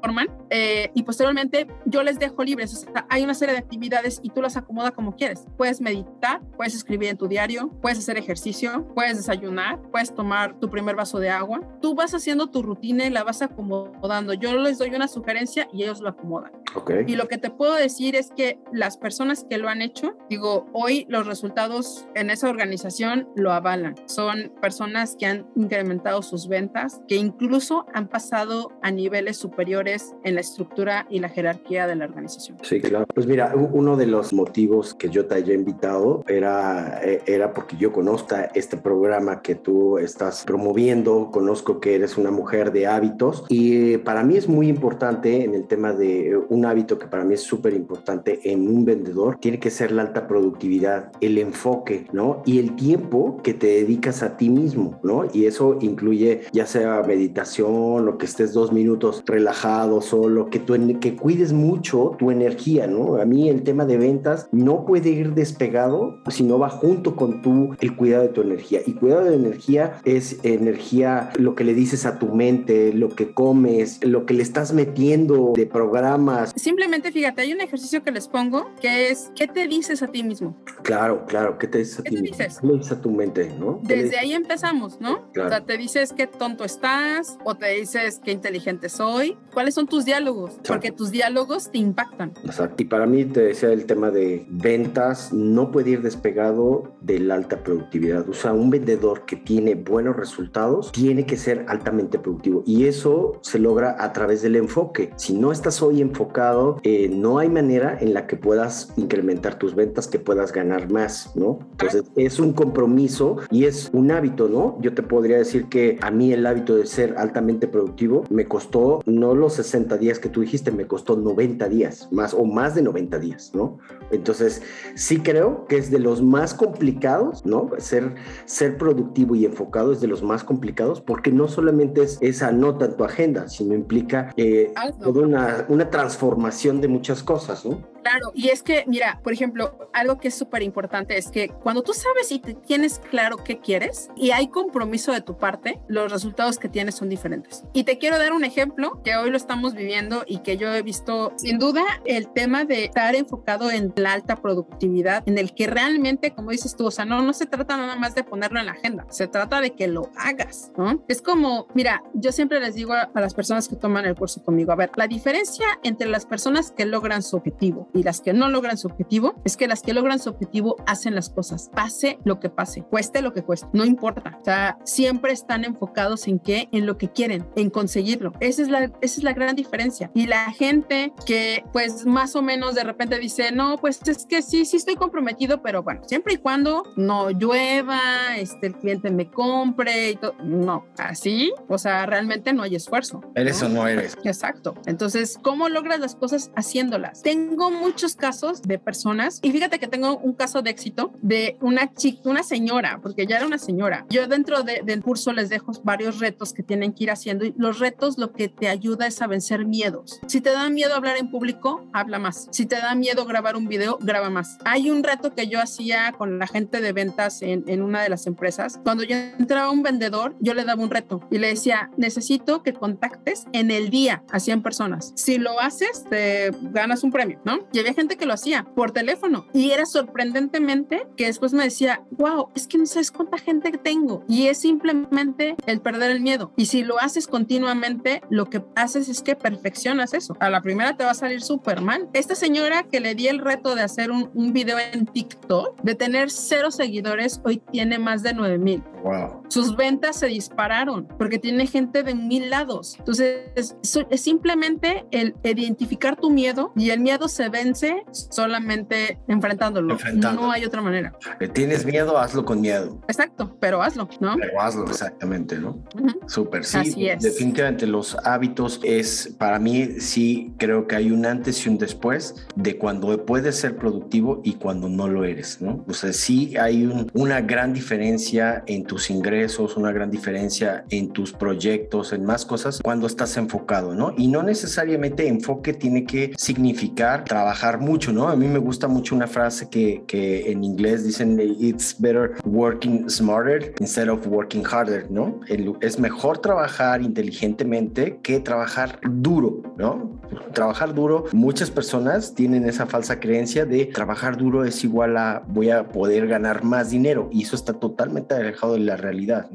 transforman 0.00 0.28
eh, 0.50 0.90
y 0.94 1.02
posteriormente 1.02 1.66
yo 1.84 2.02
les 2.02 2.18
dejo 2.18 2.42
libres. 2.42 2.72
O 2.74 2.76
sea, 2.76 3.06
hay 3.08 3.22
una 3.22 3.34
serie 3.34 3.54
de 3.54 3.60
actividades 3.60 4.20
y 4.22 4.30
tú 4.30 4.42
las 4.42 4.56
acomodas 4.56 4.92
como 4.92 5.14
quieres. 5.16 5.44
Puedes 5.56 5.80
meditar, 5.80 6.40
puedes 6.56 6.74
escribir 6.74 7.08
en 7.10 7.16
tu 7.16 7.28
diario, 7.28 7.70
puedes 7.80 7.98
hacer 7.98 8.18
ejercicio, 8.18 8.86
puedes 8.94 9.16
desayunar, 9.16 9.80
puedes 9.90 10.14
tomar 10.14 10.58
tu 10.58 10.68
primer 10.68 10.96
vaso 10.96 11.18
de 11.18 11.30
agua. 11.30 11.60
Tú 11.80 11.94
vas 11.94 12.14
haciendo 12.14 12.48
tu 12.48 12.62
rutina 12.62 13.06
y 13.06 13.10
la 13.10 13.24
vas 13.24 13.42
acomodando. 13.42 14.34
Yo 14.34 14.56
les 14.56 14.78
doy 14.78 14.94
una 14.94 15.08
sugerencia 15.08 15.68
y 15.72 15.82
ellos 15.82 16.00
lo 16.00 16.08
acomodan. 16.08 16.52
Okay. 16.74 17.04
Y 17.06 17.16
lo 17.16 17.26
que 17.26 17.38
te 17.38 17.50
puedo 17.50 17.74
decir 17.74 18.14
es 18.14 18.30
que 18.30 18.60
las 18.72 18.96
personas 18.96 19.44
que 19.48 19.58
lo 19.58 19.68
han 19.68 19.82
hecho, 19.82 20.16
digo, 20.28 20.68
hoy 20.72 21.04
los 21.08 21.26
resultados 21.26 22.06
en 22.14 22.30
esa 22.30 22.48
organización 22.48 23.28
lo 23.34 23.52
avalan. 23.52 23.96
Son 24.06 24.52
personas 24.60 25.16
que 25.18 25.26
han 25.26 25.46
incrementado 25.56 26.22
sus 26.22 26.48
ventas, 26.48 27.00
que 27.08 27.16
incluso 27.16 27.86
han 27.92 28.08
pasado 28.08 28.72
a 28.82 28.90
niveles 28.90 29.36
superiores 29.36 29.89
en 30.24 30.34
la 30.34 30.40
estructura 30.40 31.06
y 31.10 31.18
la 31.18 31.28
jerarquía 31.28 31.86
de 31.86 31.96
la 31.96 32.04
organización. 32.04 32.58
Sí, 32.62 32.80
claro. 32.80 33.06
Pues 33.12 33.26
mira, 33.26 33.52
uno 33.54 33.96
de 33.96 34.06
los 34.06 34.32
motivos 34.32 34.94
que 34.94 35.08
yo 35.08 35.26
te 35.26 35.34
haya 35.34 35.54
invitado 35.54 36.24
era, 36.28 37.00
eh, 37.02 37.22
era 37.26 37.52
porque 37.52 37.76
yo 37.76 37.92
conozco 37.92 38.20
este 38.54 38.76
programa 38.76 39.42
que 39.42 39.54
tú 39.54 39.98
estás 39.98 40.44
promoviendo, 40.44 41.30
conozco 41.30 41.80
que 41.80 41.94
eres 41.94 42.18
una 42.18 42.30
mujer 42.30 42.72
de 42.72 42.86
hábitos 42.86 43.44
y 43.48 43.96
para 43.98 44.22
mí 44.24 44.36
es 44.36 44.48
muy 44.48 44.68
importante 44.68 45.44
en 45.44 45.54
el 45.54 45.66
tema 45.66 45.92
de 45.92 46.38
un 46.48 46.66
hábito 46.66 46.98
que 46.98 47.06
para 47.06 47.24
mí 47.24 47.34
es 47.34 47.42
súper 47.42 47.72
importante 47.72 48.40
en 48.44 48.68
un 48.68 48.84
vendedor, 48.84 49.38
tiene 49.40 49.58
que 49.58 49.70
ser 49.70 49.92
la 49.92 50.02
alta 50.02 50.26
productividad, 50.26 51.12
el 51.20 51.38
enfoque, 51.38 52.06
¿no? 52.12 52.42
Y 52.44 52.58
el 52.58 52.76
tiempo 52.76 53.40
que 53.42 53.54
te 53.54 53.68
dedicas 53.68 54.22
a 54.22 54.36
ti 54.36 54.50
mismo, 54.50 55.00
¿no? 55.02 55.24
Y 55.32 55.46
eso 55.46 55.78
incluye 55.80 56.42
ya 56.52 56.66
sea 56.66 57.02
meditación 57.02 58.08
o 58.08 58.18
que 58.18 58.26
estés 58.26 58.52
dos 58.52 58.72
minutos 58.72 59.22
relajado 59.26 59.79
solo, 60.00 60.50
que, 60.50 60.58
tú, 60.58 60.74
que 61.00 61.16
cuides 61.16 61.52
mucho 61.52 62.16
tu 62.18 62.30
energía, 62.30 62.86
¿no? 62.86 63.16
A 63.16 63.24
mí 63.24 63.48
el 63.48 63.62
tema 63.62 63.84
de 63.84 63.96
ventas 63.96 64.48
no 64.52 64.84
puede 64.84 65.10
ir 65.10 65.34
despegado 65.34 66.20
si 66.28 66.42
no 66.42 66.58
va 66.58 66.68
junto 66.68 67.16
con 67.16 67.42
tu, 67.42 67.74
el 67.80 67.96
cuidado 67.96 68.22
de 68.22 68.28
tu 68.28 68.42
energía. 68.42 68.80
Y 68.86 68.94
cuidado 68.94 69.24
de 69.24 69.34
energía 69.34 70.00
es 70.04 70.38
energía, 70.44 71.30
lo 71.38 71.54
que 71.54 71.64
le 71.64 71.74
dices 71.74 72.06
a 72.06 72.18
tu 72.18 72.26
mente, 72.26 72.92
lo 72.92 73.10
que 73.10 73.32
comes, 73.32 74.04
lo 74.04 74.26
que 74.26 74.34
le 74.34 74.42
estás 74.42 74.72
metiendo 74.72 75.52
de 75.54 75.66
programas. 75.66 76.52
Simplemente 76.56 77.12
fíjate, 77.12 77.42
hay 77.42 77.52
un 77.52 77.60
ejercicio 77.60 78.02
que 78.02 78.10
les 78.10 78.28
pongo 78.28 78.70
que 78.80 79.10
es, 79.10 79.30
¿qué 79.34 79.46
te 79.46 79.66
dices 79.66 80.02
a 80.02 80.08
ti 80.08 80.22
mismo? 80.22 80.56
Claro, 80.82 81.24
claro, 81.26 81.58
¿qué 81.58 81.66
te 81.66 81.78
dices 81.78 82.00
a 82.00 82.02
ti 82.02 82.16
mismo? 82.16 82.26
Dices? 82.26 82.58
¿Qué 82.60 82.66
le 82.66 82.74
dices 82.74 82.92
a 82.92 83.00
tu 83.00 83.10
mente, 83.10 83.52
no? 83.58 83.80
Desde 83.82 84.18
ahí 84.18 84.32
empezamos, 84.32 85.00
¿no? 85.00 85.28
O 85.30 85.48
sea, 85.48 85.64
te 85.64 85.76
dices 85.76 86.12
qué 86.12 86.26
tonto 86.26 86.64
estás 86.64 87.38
o 87.44 87.54
te 87.54 87.68
dices 87.74 88.20
qué 88.24 88.32
inteligente 88.32 88.88
soy. 88.88 89.36
¿Cuál 89.52 89.68
son 89.72 89.86
tus 89.86 90.04
diálogos, 90.04 90.52
porque 90.66 90.92
tus 90.92 91.10
diálogos 91.10 91.70
te 91.70 91.78
impactan. 91.78 92.32
Exacto. 92.44 92.82
Y 92.82 92.86
para 92.86 93.06
mí, 93.06 93.24
te 93.24 93.40
decía 93.40 93.72
el 93.72 93.86
tema 93.86 94.10
de 94.10 94.46
ventas, 94.48 95.32
no 95.32 95.70
puede 95.70 95.90
ir 95.90 96.02
despegado 96.02 96.92
de 97.00 97.18
la 97.20 97.34
alta 97.34 97.62
productividad. 97.62 98.28
O 98.28 98.32
sea, 98.32 98.52
un 98.52 98.70
vendedor 98.70 99.24
que 99.26 99.36
tiene 99.36 99.74
buenos 99.74 100.16
resultados 100.16 100.92
tiene 100.92 101.26
que 101.26 101.36
ser 101.36 101.64
altamente 101.68 102.18
productivo. 102.18 102.62
Y 102.66 102.86
eso 102.86 103.38
se 103.42 103.58
logra 103.58 103.96
a 103.98 104.12
través 104.12 104.42
del 104.42 104.56
enfoque. 104.56 105.10
Si 105.16 105.34
no 105.34 105.52
estás 105.52 105.82
hoy 105.82 106.00
enfocado, 106.00 106.78
eh, 106.82 107.08
no 107.08 107.38
hay 107.38 107.48
manera 107.48 107.98
en 108.00 108.14
la 108.14 108.26
que 108.26 108.36
puedas 108.36 108.92
incrementar 108.96 109.58
tus 109.58 109.74
ventas, 109.74 110.08
que 110.08 110.18
puedas 110.18 110.52
ganar 110.52 110.90
más, 110.90 111.32
¿no? 111.34 111.58
Entonces, 111.72 112.04
es 112.16 112.38
un 112.38 112.52
compromiso 112.52 113.36
y 113.50 113.64
es 113.64 113.90
un 113.92 114.10
hábito, 114.10 114.48
¿no? 114.48 114.78
Yo 114.80 114.94
te 114.94 115.02
podría 115.02 115.38
decir 115.38 115.66
que 115.66 115.98
a 116.00 116.10
mí 116.10 116.32
el 116.32 116.46
hábito 116.46 116.76
de 116.76 116.86
ser 116.86 117.14
altamente 117.18 117.68
productivo 117.68 118.24
me 118.30 118.46
costó 118.46 119.02
no 119.06 119.34
los 119.34 119.58
60 119.62 119.98
días 119.98 120.18
que 120.18 120.28
tú 120.28 120.40
dijiste, 120.40 120.70
me 120.70 120.86
costó 120.86 121.16
90 121.16 121.68
días, 121.68 122.08
más 122.10 122.34
o 122.34 122.44
más 122.44 122.74
de 122.74 122.82
90 122.82 123.18
días, 123.18 123.52
¿no? 123.54 123.78
Entonces, 124.10 124.62
sí 124.94 125.18
creo 125.20 125.66
que 125.66 125.76
es 125.76 125.90
de 125.90 125.98
los 125.98 126.22
más 126.22 126.54
complicados, 126.54 127.44
¿no? 127.44 127.70
Ser, 127.78 128.14
ser 128.44 128.78
productivo 128.78 129.34
y 129.34 129.44
enfocado 129.44 129.92
es 129.92 130.00
de 130.00 130.06
los 130.06 130.22
más 130.22 130.44
complicados 130.44 131.00
porque 131.00 131.30
no 131.30 131.48
solamente 131.48 132.02
es 132.02 132.18
esa 132.20 132.52
nota 132.52 132.86
en 132.86 132.96
tu 132.96 133.04
agenda, 133.04 133.48
sino 133.48 133.74
implica 133.74 134.32
eh, 134.36 134.72
toda 135.02 135.22
una, 135.22 135.66
una 135.68 135.90
transformación 135.90 136.80
de 136.80 136.88
muchas 136.88 137.22
cosas, 137.22 137.64
¿no? 137.64 137.82
Claro, 138.02 138.32
y 138.34 138.48
es 138.48 138.62
que, 138.62 138.84
mira, 138.86 139.20
por 139.22 139.32
ejemplo, 139.32 139.90
algo 139.92 140.18
que 140.18 140.28
es 140.28 140.34
súper 140.34 140.62
importante 140.62 141.18
es 141.18 141.30
que 141.30 141.48
cuando 141.48 141.82
tú 141.82 141.92
sabes 141.92 142.32
y 142.32 142.38
te 142.38 142.54
tienes 142.54 142.98
claro 143.10 143.38
qué 143.38 143.58
quieres 143.58 144.10
y 144.16 144.30
hay 144.30 144.48
compromiso 144.48 145.12
de 145.12 145.20
tu 145.20 145.36
parte, 145.36 145.80
los 145.88 146.10
resultados 146.10 146.58
que 146.58 146.68
tienes 146.68 146.94
son 146.94 147.08
diferentes. 147.08 147.64
Y 147.72 147.84
te 147.84 147.98
quiero 147.98 148.18
dar 148.18 148.32
un 148.32 148.44
ejemplo 148.44 149.02
que 149.04 149.16
hoy 149.16 149.30
lo 149.30 149.36
estamos 149.36 149.74
viviendo 149.74 150.24
y 150.26 150.38
que 150.38 150.56
yo 150.56 150.72
he 150.72 150.82
visto, 150.82 151.32
sin 151.36 151.58
duda, 151.58 151.82
el 152.04 152.28
tema 152.32 152.64
de 152.64 152.86
estar 152.86 153.14
enfocado 153.14 153.70
en 153.70 153.92
la 153.96 154.12
alta 154.12 154.36
productividad, 154.36 155.22
en 155.26 155.38
el 155.38 155.54
que 155.54 155.66
realmente, 155.66 156.32
como 156.32 156.50
dices 156.50 156.76
tú, 156.76 156.86
o 156.86 156.90
sea, 156.90 157.04
no, 157.04 157.22
no 157.22 157.32
se 157.32 157.46
trata 157.46 157.76
nada 157.76 157.96
más 157.96 158.14
de 158.14 158.24
ponerlo 158.24 158.60
en 158.60 158.66
la 158.66 158.72
agenda, 158.72 159.06
se 159.10 159.26
trata 159.26 159.60
de 159.60 159.72
que 159.72 159.88
lo 159.88 160.10
hagas, 160.16 160.72
¿no? 160.76 161.04
Es 161.08 161.20
como, 161.22 161.66
mira, 161.74 162.02
yo 162.14 162.32
siempre 162.32 162.60
les 162.60 162.74
digo 162.74 162.92
a, 162.92 163.10
a 163.12 163.20
las 163.20 163.34
personas 163.34 163.68
que 163.68 163.76
toman 163.76 164.06
el 164.06 164.14
curso 164.14 164.42
conmigo, 164.42 164.72
a 164.72 164.76
ver, 164.76 164.90
la 164.96 165.06
diferencia 165.06 165.66
entre 165.82 166.08
las 166.08 166.26
personas 166.26 166.70
que 166.72 166.86
logran 166.86 167.22
su 167.22 167.36
objetivo 167.36 167.89
y 167.94 168.02
las 168.02 168.20
que 168.20 168.32
no 168.32 168.48
logran 168.48 168.78
su 168.78 168.88
objetivo 168.88 169.34
es 169.44 169.56
que 169.56 169.68
las 169.68 169.82
que 169.82 169.92
logran 169.92 170.18
su 170.18 170.30
objetivo 170.30 170.76
hacen 170.86 171.14
las 171.14 171.30
cosas, 171.30 171.70
pase 171.74 172.18
lo 172.24 172.40
que 172.40 172.50
pase, 172.50 172.82
cueste 172.82 173.22
lo 173.22 173.32
que 173.32 173.42
cueste, 173.42 173.68
no 173.72 173.84
importa. 173.84 174.38
O 174.40 174.44
sea, 174.44 174.78
siempre 174.84 175.32
están 175.32 175.64
enfocados 175.64 176.28
en 176.28 176.38
qué, 176.38 176.68
en 176.72 176.86
lo 176.86 176.98
que 176.98 177.10
quieren, 177.10 177.46
en 177.56 177.70
conseguirlo. 177.70 178.32
Esa 178.40 178.62
es 178.62 178.68
la, 178.68 178.84
esa 178.84 178.92
es 179.00 179.22
la 179.22 179.32
gran 179.32 179.56
diferencia. 179.56 180.10
Y 180.14 180.26
la 180.26 180.50
gente 180.52 181.12
que 181.26 181.64
pues 181.72 182.06
más 182.06 182.36
o 182.36 182.42
menos 182.42 182.74
de 182.74 182.84
repente 182.84 183.18
dice, 183.18 183.52
no, 183.52 183.76
pues 183.78 184.00
es 184.06 184.26
que 184.26 184.42
sí, 184.42 184.64
sí 184.64 184.76
estoy 184.76 184.96
comprometido, 184.96 185.62
pero 185.62 185.82
bueno, 185.82 186.02
siempre 186.06 186.34
y 186.34 186.36
cuando 186.38 186.84
no 186.96 187.30
llueva, 187.30 188.00
este, 188.36 188.68
el 188.68 188.76
cliente 188.76 189.10
me 189.10 189.30
compre 189.30 190.10
y 190.10 190.16
todo. 190.16 190.34
No, 190.42 190.86
así, 190.98 191.52
o 191.68 191.78
sea, 191.78 192.06
realmente 192.06 192.52
no 192.52 192.62
hay 192.62 192.74
esfuerzo. 192.76 193.20
Eres 193.34 193.62
o 193.62 193.68
no 193.68 193.86
eres. 193.86 194.16
Exacto. 194.24 194.74
Entonces, 194.86 195.38
¿cómo 195.42 195.68
logras 195.68 196.00
las 196.00 196.14
cosas 196.14 196.50
haciéndolas? 196.56 197.22
Tengo 197.22 197.70
muchos 197.80 198.14
casos 198.14 198.62
de 198.62 198.78
personas 198.78 199.40
y 199.42 199.50
fíjate 199.50 199.78
que 199.78 199.88
tengo 199.88 200.18
un 200.18 200.34
caso 200.34 200.62
de 200.62 200.70
éxito 200.70 201.12
de 201.22 201.56
una 201.60 201.92
chica, 201.92 202.28
una 202.28 202.42
señora, 202.42 203.00
porque 203.02 203.26
ya 203.26 203.36
era 203.36 203.46
una 203.46 203.58
señora. 203.58 204.06
Yo 204.10 204.26
dentro 204.26 204.62
del 204.62 205.02
curso 205.02 205.32
les 205.32 205.48
dejo 205.48 205.72
varios 205.82 206.18
retos 206.18 206.52
que 206.52 206.62
tienen 206.62 206.92
que 206.92 207.04
ir 207.04 207.10
haciendo 207.10 207.44
y 207.44 207.54
los 207.56 207.78
retos 207.78 208.18
lo 208.18 208.32
que 208.32 208.48
te 208.48 208.68
ayuda 208.68 209.06
es 209.06 209.20
a 209.22 209.26
vencer 209.26 209.64
miedos. 209.64 210.20
Si 210.26 210.40
te 210.40 210.50
da 210.50 210.68
miedo 210.70 210.94
hablar 210.94 211.16
en 211.16 211.30
público, 211.30 211.86
habla 211.92 212.18
más. 212.18 212.48
Si 212.50 212.66
te 212.66 212.76
da 212.76 212.94
miedo 212.94 213.24
grabar 213.24 213.56
un 213.56 213.68
video, 213.68 213.98
graba 214.00 214.30
más. 214.30 214.58
Hay 214.64 214.90
un 214.90 215.02
reto 215.02 215.34
que 215.34 215.48
yo 215.48 215.60
hacía 215.60 216.12
con 216.12 216.38
la 216.38 216.46
gente 216.46 216.80
de 216.80 216.92
ventas 216.92 217.42
en, 217.42 217.64
en 217.66 217.82
una 217.82 218.02
de 218.02 218.08
las 218.08 218.26
empresas. 218.26 218.80
Cuando 218.82 219.04
yo 219.04 219.16
entraba 219.16 219.70
un 219.70 219.82
vendedor, 219.82 220.34
yo 220.40 220.54
le 220.54 220.64
daba 220.64 220.82
un 220.82 220.90
reto 220.90 221.20
y 221.30 221.38
le 221.38 221.48
decía, 221.48 221.90
necesito 221.96 222.62
que 222.62 222.72
contactes 222.72 223.46
en 223.52 223.70
el 223.70 223.90
día 223.90 224.22
a 224.30 224.40
100 224.40 224.62
personas. 224.62 225.12
Si 225.16 225.38
lo 225.38 225.60
haces, 225.60 226.04
te 226.08 226.50
ganas 226.72 227.02
un 227.02 227.10
premio, 227.10 227.40
¿no? 227.44 227.60
Y 227.72 227.78
había 227.78 227.94
gente 227.94 228.16
que 228.16 228.26
lo 228.26 228.34
hacía 228.34 228.64
por 228.74 228.92
teléfono 228.92 229.46
y 229.52 229.70
era 229.70 229.86
sorprendentemente 229.86 231.06
que 231.16 231.26
después 231.26 231.52
me 231.52 231.64
decía, 231.64 232.02
wow, 232.12 232.48
es 232.54 232.66
que 232.66 232.78
no 232.78 232.86
sabes 232.86 233.10
cuánta 233.10 233.38
gente 233.38 233.70
tengo 233.72 234.24
y 234.28 234.48
es 234.48 234.58
simplemente 234.58 235.56
el 235.66 235.80
perder 235.80 236.10
el 236.10 236.20
miedo. 236.20 236.52
Y 236.56 236.66
si 236.66 236.82
lo 236.82 236.98
haces 236.98 237.26
continuamente, 237.26 238.22
lo 238.30 238.46
que 238.46 238.62
haces 238.74 239.08
es 239.08 239.22
que 239.22 239.36
perfeccionas 239.36 240.14
eso. 240.14 240.36
A 240.40 240.50
la 240.50 240.60
primera 240.60 240.96
te 240.96 241.04
va 241.04 241.10
a 241.12 241.14
salir 241.14 241.42
súper 241.42 241.80
mal. 241.80 242.08
Esta 242.12 242.34
señora 242.34 242.82
que 242.84 243.00
le 243.00 243.14
di 243.14 243.28
el 243.28 243.38
reto 243.38 243.74
de 243.74 243.82
hacer 243.82 244.10
un, 244.10 244.30
un 244.34 244.52
video 244.52 244.78
en 244.78 245.06
TikTok, 245.06 245.80
de 245.82 245.94
tener 245.94 246.30
cero 246.30 246.70
seguidores, 246.70 247.40
hoy 247.44 247.58
tiene 247.70 247.98
más 247.98 248.22
de 248.22 248.34
9 248.34 248.58
mil. 248.58 248.82
Wow. 249.02 249.42
Sus 249.48 249.76
ventas 249.76 250.16
se 250.16 250.26
dispararon 250.26 251.08
porque 251.18 251.38
tiene 251.38 251.66
gente 251.66 252.02
de 252.02 252.14
mil 252.14 252.50
lados. 252.50 252.96
Entonces, 252.98 253.50
es, 253.54 253.76
es 253.82 254.20
simplemente 254.20 255.06
el 255.10 255.34
identificar 255.42 256.16
tu 256.16 256.30
miedo 256.30 256.72
y 256.76 256.90
el 256.90 257.00
miedo 257.00 257.28
se 257.28 257.48
vence 257.48 258.04
solamente 258.10 259.18
enfrentándolo. 259.28 259.96
No 260.14 260.50
hay 260.50 260.64
otra 260.64 260.82
manera. 260.82 261.14
Tienes 261.52 261.84
miedo, 261.84 262.18
hazlo 262.18 262.44
con 262.44 262.60
miedo. 262.60 263.00
Exacto, 263.08 263.56
pero 263.60 263.82
hazlo, 263.82 264.08
¿no? 264.20 264.36
Pero 264.36 264.60
hazlo, 264.60 264.84
exactamente, 264.86 265.58
¿no? 265.58 265.82
Súper, 266.26 266.64
sí. 266.64 267.08
Definitivamente 267.20 267.86
los 267.86 268.16
hábitos 268.24 268.80
es, 268.82 269.34
para 269.38 269.58
mí, 269.58 270.00
sí, 270.00 270.54
creo 270.58 270.86
que 270.86 270.96
hay 270.96 271.10
un 271.10 271.26
antes 271.26 271.66
y 271.66 271.68
un 271.68 271.78
después 271.78 272.46
de 272.54 272.78
cuando 272.78 273.24
puedes 273.24 273.56
ser 273.56 273.76
productivo 273.76 274.40
y 274.44 274.54
cuando 274.54 274.88
no 274.88 275.08
lo 275.08 275.24
eres, 275.24 275.60
¿no? 275.60 275.84
O 275.88 275.92
sea, 275.92 276.12
sí 276.12 276.56
hay 276.56 276.84
un, 276.84 277.10
una 277.14 277.40
gran 277.40 277.72
diferencia 277.72 278.62
en 278.66 278.84
tus 278.90 279.08
ingresos, 279.08 279.76
una 279.76 279.92
gran 279.92 280.10
diferencia 280.10 280.84
en 280.90 281.10
tus 281.10 281.32
proyectos, 281.32 282.12
en 282.12 282.24
más 282.24 282.44
cosas, 282.44 282.80
cuando 282.82 283.06
estás 283.06 283.36
enfocado, 283.36 283.94
¿no? 283.94 284.12
Y 284.16 284.26
no 284.26 284.42
necesariamente 284.42 285.28
enfoque 285.28 285.74
tiene 285.74 286.02
que 286.02 286.32
significar 286.36 287.22
trabajar 287.22 287.78
mucho, 287.78 288.12
¿no? 288.12 288.28
A 288.28 288.34
mí 288.34 288.48
me 288.48 288.58
gusta 288.58 288.88
mucho 288.88 289.14
una 289.14 289.28
frase 289.28 289.70
que, 289.70 290.02
que 290.08 290.50
en 290.50 290.64
inglés 290.64 291.04
dicen, 291.04 291.38
it's 291.38 291.94
better 292.00 292.32
working 292.44 293.08
smarter 293.08 293.72
instead 293.78 294.08
of 294.08 294.26
working 294.26 294.64
harder, 294.64 295.08
¿no? 295.08 295.38
es 295.80 295.98
mejor 296.00 296.38
trabajar 296.38 297.00
inteligentemente 297.00 298.18
que 298.22 298.40
trabajar 298.40 298.98
duro, 299.08 299.62
¿no? 299.76 300.18
Trabajar 300.52 300.94
duro, 300.94 301.26
muchas 301.32 301.70
personas 301.70 302.34
tienen 302.34 302.68
esa 302.68 302.86
falsa 302.86 303.20
creencia 303.20 303.66
de 303.66 303.86
trabajar 303.86 304.36
duro 304.36 304.64
es 304.64 304.82
igual 304.82 305.16
a 305.16 305.44
voy 305.46 305.70
a 305.70 305.88
poder 305.88 306.26
ganar 306.26 306.64
más 306.64 306.90
dinero 306.90 307.28
y 307.30 307.42
eso 307.42 307.54
está 307.54 307.74
totalmente 307.74 308.34
alejado 308.34 308.74
de 308.74 308.79
la 308.86 308.96
realidad. 308.96 309.48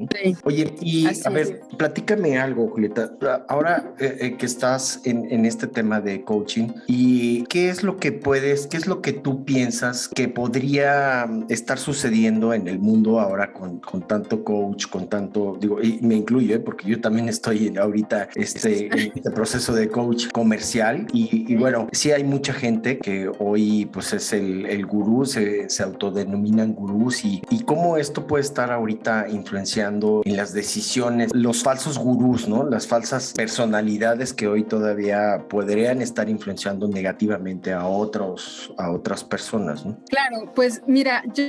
Oye, 0.43 0.75
y 0.81 1.07
a 1.25 1.29
ver, 1.29 1.61
platícame 1.77 2.37
algo, 2.37 2.69
Julieta. 2.69 3.11
Ahora 3.47 3.93
eh, 3.99 4.17
eh, 4.21 4.37
que 4.37 4.45
estás 4.45 5.01
en, 5.03 5.31
en, 5.31 5.45
este 5.45 5.67
tema 5.67 6.01
de 6.01 6.23
coaching, 6.23 6.69
¿y 6.87 7.43
qué 7.43 7.69
es 7.69 7.83
lo 7.83 7.97
que 7.97 8.11
puedes, 8.11 8.67
qué 8.67 8.77
es 8.77 8.87
lo 8.87 9.01
que 9.01 9.13
tú 9.13 9.45
piensas 9.45 10.07
que 10.07 10.27
podría 10.27 11.29
estar 11.49 11.77
sucediendo 11.77 12.53
en 12.53 12.67
el 12.67 12.79
mundo 12.79 13.19
ahora 13.19 13.53
con, 13.53 13.79
con 13.79 14.07
tanto 14.07 14.43
coach, 14.43 14.87
con 14.87 15.07
tanto, 15.07 15.57
digo, 15.59 15.81
y 15.81 15.99
me 16.01 16.15
incluyo, 16.15 16.55
¿eh? 16.55 16.59
porque 16.59 16.87
yo 16.87 17.01
también 17.01 17.29
estoy 17.29 17.67
en, 17.67 17.77
ahorita 17.77 18.29
este, 18.35 18.87
en 18.87 19.11
este 19.15 19.31
proceso 19.31 19.73
de 19.73 19.89
coach 19.89 20.27
comercial 20.31 21.07
y, 21.13 21.51
y, 21.51 21.55
bueno, 21.55 21.87
sí 21.91 22.11
hay 22.11 22.23
mucha 22.23 22.53
gente 22.53 22.97
que 22.99 23.29
hoy 23.39 23.85
pues 23.91 24.13
es 24.13 24.33
el, 24.33 24.65
el 24.65 24.85
gurú, 24.85 25.25
se, 25.25 25.69
se 25.69 25.83
autodenominan 25.83 26.73
gurús 26.73 27.25
y, 27.25 27.41
y 27.49 27.63
cómo 27.63 27.97
esto 27.97 28.27
puede 28.27 28.43
estar 28.43 28.71
ahorita 28.71 29.14
influenciando 29.29 30.21
en 30.25 30.37
las 30.37 30.53
decisiones, 30.53 31.31
los 31.33 31.63
falsos 31.63 31.97
gurús, 31.97 32.47
¿no? 32.47 32.63
Las 32.63 32.87
falsas 32.87 33.33
personalidades 33.33 34.33
que 34.33 34.47
hoy 34.47 34.63
todavía 34.63 35.45
podrían 35.49 36.01
estar 36.01 36.29
influenciando 36.29 36.87
negativamente 36.87 37.73
a 37.73 37.85
otros, 37.85 38.73
a 38.77 38.91
otras 38.91 39.23
personas, 39.23 39.85
¿no? 39.85 39.97
Claro, 40.09 40.51
pues 40.53 40.81
mira, 40.87 41.23
yo, 41.33 41.43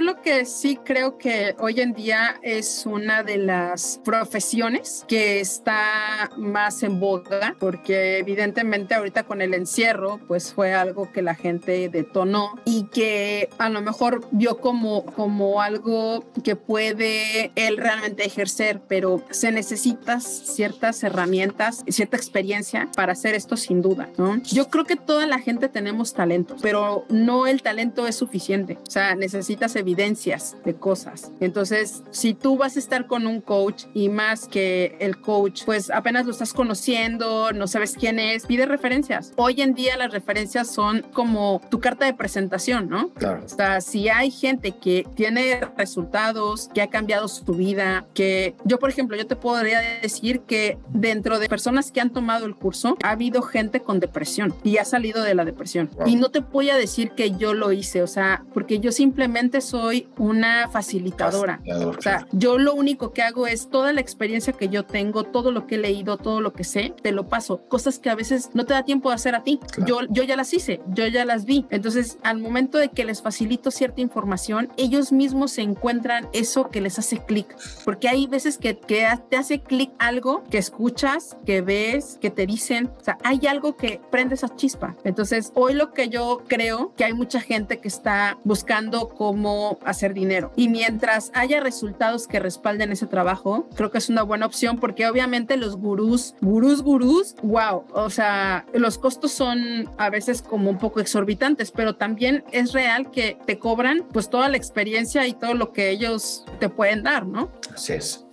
lo 0.00 0.20
que 0.22 0.44
sí 0.44 0.78
creo 0.84 1.18
que 1.18 1.54
hoy 1.58 1.80
en 1.80 1.92
día 1.92 2.36
es 2.42 2.86
una 2.86 3.22
de 3.22 3.38
las 3.38 4.00
profesiones 4.04 5.04
que 5.08 5.40
está 5.40 6.30
más 6.36 6.82
en 6.82 7.00
boga, 7.00 7.56
porque 7.58 8.18
evidentemente 8.18 8.94
ahorita 8.94 9.24
con 9.24 9.42
el 9.42 9.54
encierro, 9.54 10.20
pues 10.26 10.52
fue 10.52 10.74
algo 10.74 11.10
que 11.12 11.22
la 11.22 11.34
gente 11.34 11.88
detonó 11.88 12.54
y 12.64 12.84
que 12.84 13.48
a 13.58 13.68
lo 13.68 13.82
mejor 13.82 14.26
vio 14.30 14.58
como, 14.58 15.04
como 15.04 15.60
algo 15.60 16.24
que 16.42 16.56
puede 16.56 17.09
él 17.56 17.76
realmente 17.76 18.24
ejercer, 18.24 18.80
pero 18.88 19.22
se 19.30 19.52
necesitan 19.52 20.20
ciertas 20.20 21.02
herramientas, 21.02 21.84
cierta 21.88 22.16
experiencia 22.16 22.88
para 22.96 23.12
hacer 23.12 23.34
esto 23.34 23.56
sin 23.56 23.82
duda, 23.82 24.08
¿no? 24.16 24.40
Yo 24.42 24.68
creo 24.68 24.84
que 24.84 24.96
toda 24.96 25.26
la 25.26 25.38
gente 25.38 25.68
tenemos 25.68 26.14
talento, 26.14 26.56
pero 26.62 27.04
no 27.08 27.46
el 27.46 27.62
talento 27.62 28.06
es 28.06 28.16
suficiente, 28.16 28.78
o 28.86 28.90
sea, 28.90 29.14
necesitas 29.14 29.76
evidencias 29.76 30.56
de 30.64 30.74
cosas. 30.74 31.32
Entonces, 31.40 32.02
si 32.10 32.34
tú 32.34 32.56
vas 32.56 32.76
a 32.76 32.78
estar 32.78 33.06
con 33.06 33.26
un 33.26 33.40
coach 33.40 33.84
y 33.94 34.08
más 34.08 34.46
que 34.48 34.96
el 35.00 35.20
coach, 35.20 35.62
pues 35.64 35.90
apenas 35.90 36.26
lo 36.26 36.32
estás 36.32 36.52
conociendo, 36.52 37.52
no 37.52 37.66
sabes 37.66 37.94
quién 37.98 38.18
es, 38.18 38.46
pide 38.46 38.66
referencias. 38.66 39.32
Hoy 39.36 39.60
en 39.60 39.74
día 39.74 39.96
las 39.96 40.12
referencias 40.12 40.72
son 40.72 41.02
como 41.12 41.60
tu 41.70 41.80
carta 41.80 42.04
de 42.06 42.14
presentación, 42.14 42.88
¿no? 42.88 43.10
Claro. 43.14 43.42
O 43.44 43.48
sea, 43.48 43.80
si 43.80 44.08
hay 44.08 44.30
gente 44.30 44.72
que 44.72 45.06
tiene 45.14 45.60
resultados, 45.76 46.68
que 46.72 46.82
ha 46.82 46.88
cambiado 46.88 46.99
su 47.28 47.54
vida, 47.54 48.06
que 48.14 48.54
yo, 48.64 48.78
por 48.78 48.90
ejemplo, 48.90 49.16
yo 49.16 49.26
te 49.26 49.36
podría 49.36 49.80
decir 50.02 50.40
que 50.40 50.78
dentro 50.88 51.38
de 51.38 51.48
personas 51.48 51.90
que 51.92 52.00
han 52.00 52.10
tomado 52.10 52.46
el 52.46 52.54
curso, 52.54 52.96
ha 53.02 53.10
habido 53.10 53.42
gente 53.42 53.80
con 53.80 54.00
depresión 54.00 54.54
y 54.64 54.78
ha 54.78 54.84
salido 54.84 55.22
de 55.22 55.34
la 55.34 55.44
depresión. 55.44 55.90
Y 56.06 56.16
no 56.16 56.30
te 56.30 56.40
voy 56.40 56.70
a 56.70 56.76
decir 56.76 57.12
que 57.12 57.32
yo 57.32 57.54
lo 57.54 57.72
hice, 57.72 58.02
o 58.02 58.06
sea, 58.06 58.44
porque 58.54 58.80
yo 58.80 58.92
simplemente 58.92 59.60
soy 59.60 60.08
una 60.18 60.68
facilitadora. 60.68 61.60
O 61.86 62.00
sea, 62.00 62.26
yo 62.32 62.58
lo 62.58 62.74
único 62.74 63.12
que 63.12 63.22
hago 63.22 63.46
es 63.46 63.68
toda 63.68 63.92
la 63.92 64.00
experiencia 64.00 64.52
que 64.52 64.68
yo 64.68 64.84
tengo, 64.84 65.24
todo 65.24 65.52
lo 65.52 65.66
que 65.66 65.76
he 65.76 65.78
leído, 65.78 66.16
todo 66.16 66.40
lo 66.40 66.52
que 66.52 66.64
sé, 66.64 66.94
te 67.02 67.12
lo 67.12 67.28
paso. 67.28 67.62
Cosas 67.68 67.98
que 67.98 68.10
a 68.10 68.14
veces 68.14 68.50
no 68.54 68.64
te 68.64 68.74
da 68.74 68.84
tiempo 68.84 69.10
de 69.10 69.14
hacer 69.14 69.34
a 69.34 69.42
ti. 69.42 69.60
Yo, 69.86 70.00
yo 70.08 70.22
ya 70.22 70.36
las 70.36 70.52
hice, 70.52 70.80
yo 70.88 71.06
ya 71.06 71.24
las 71.24 71.44
vi. 71.44 71.66
Entonces, 71.70 72.18
al 72.22 72.38
momento 72.38 72.78
de 72.78 72.88
que 72.88 73.04
les 73.04 73.22
facilito 73.22 73.70
cierta 73.70 74.00
información, 74.00 74.68
ellos 74.76 75.12
mismos 75.12 75.52
se 75.52 75.62
encuentran 75.62 76.28
eso 76.32 76.70
que 76.70 76.80
les 76.80 76.89
hace 76.98 77.18
clic, 77.24 77.56
porque 77.84 78.08
hay 78.08 78.26
veces 78.26 78.58
que, 78.58 78.78
que 78.78 79.06
te 79.28 79.36
hace 79.36 79.60
clic 79.60 79.92
algo 79.98 80.44
que 80.50 80.58
escuchas, 80.58 81.36
que 81.44 81.60
ves, 81.60 82.18
que 82.20 82.30
te 82.30 82.46
dicen, 82.46 82.90
o 83.00 83.04
sea, 83.04 83.18
hay 83.24 83.46
algo 83.46 83.76
que 83.76 84.00
prende 84.10 84.34
esa 84.34 84.54
chispa. 84.54 84.96
Entonces, 85.04 85.52
hoy 85.54 85.74
lo 85.74 85.92
que 85.92 86.08
yo 86.08 86.42
creo 86.46 86.94
que 86.96 87.04
hay 87.04 87.12
mucha 87.12 87.40
gente 87.40 87.78
que 87.78 87.88
está 87.88 88.38
buscando 88.44 89.10
cómo 89.10 89.78
hacer 89.84 90.14
dinero 90.14 90.52
y 90.56 90.68
mientras 90.68 91.30
haya 91.34 91.60
resultados 91.60 92.26
que 92.26 92.40
respalden 92.40 92.92
ese 92.92 93.06
trabajo, 93.06 93.68
creo 93.74 93.90
que 93.90 93.98
es 93.98 94.08
una 94.08 94.22
buena 94.22 94.46
opción 94.46 94.78
porque 94.78 95.06
obviamente 95.06 95.56
los 95.56 95.76
gurús, 95.76 96.34
gurús, 96.40 96.82
gurús, 96.82 97.34
wow, 97.42 97.84
o 97.92 98.10
sea, 98.10 98.66
los 98.74 98.98
costos 98.98 99.32
son 99.32 99.88
a 99.98 100.10
veces 100.10 100.42
como 100.42 100.70
un 100.70 100.78
poco 100.78 101.00
exorbitantes, 101.00 101.70
pero 101.70 101.94
también 101.94 102.44
es 102.52 102.72
real 102.72 103.10
que 103.10 103.38
te 103.46 103.58
cobran 103.58 104.04
pues 104.12 104.30
toda 104.30 104.48
la 104.48 104.56
experiencia 104.56 105.26
y 105.26 105.32
todo 105.32 105.54
lo 105.54 105.72
que 105.72 105.90
ellos 105.90 106.44
te 106.58 106.68
pueden 106.68 106.79
dar, 107.02 107.26
¿no? 107.26 107.50
Así 107.72 107.94
es. 107.94 108.26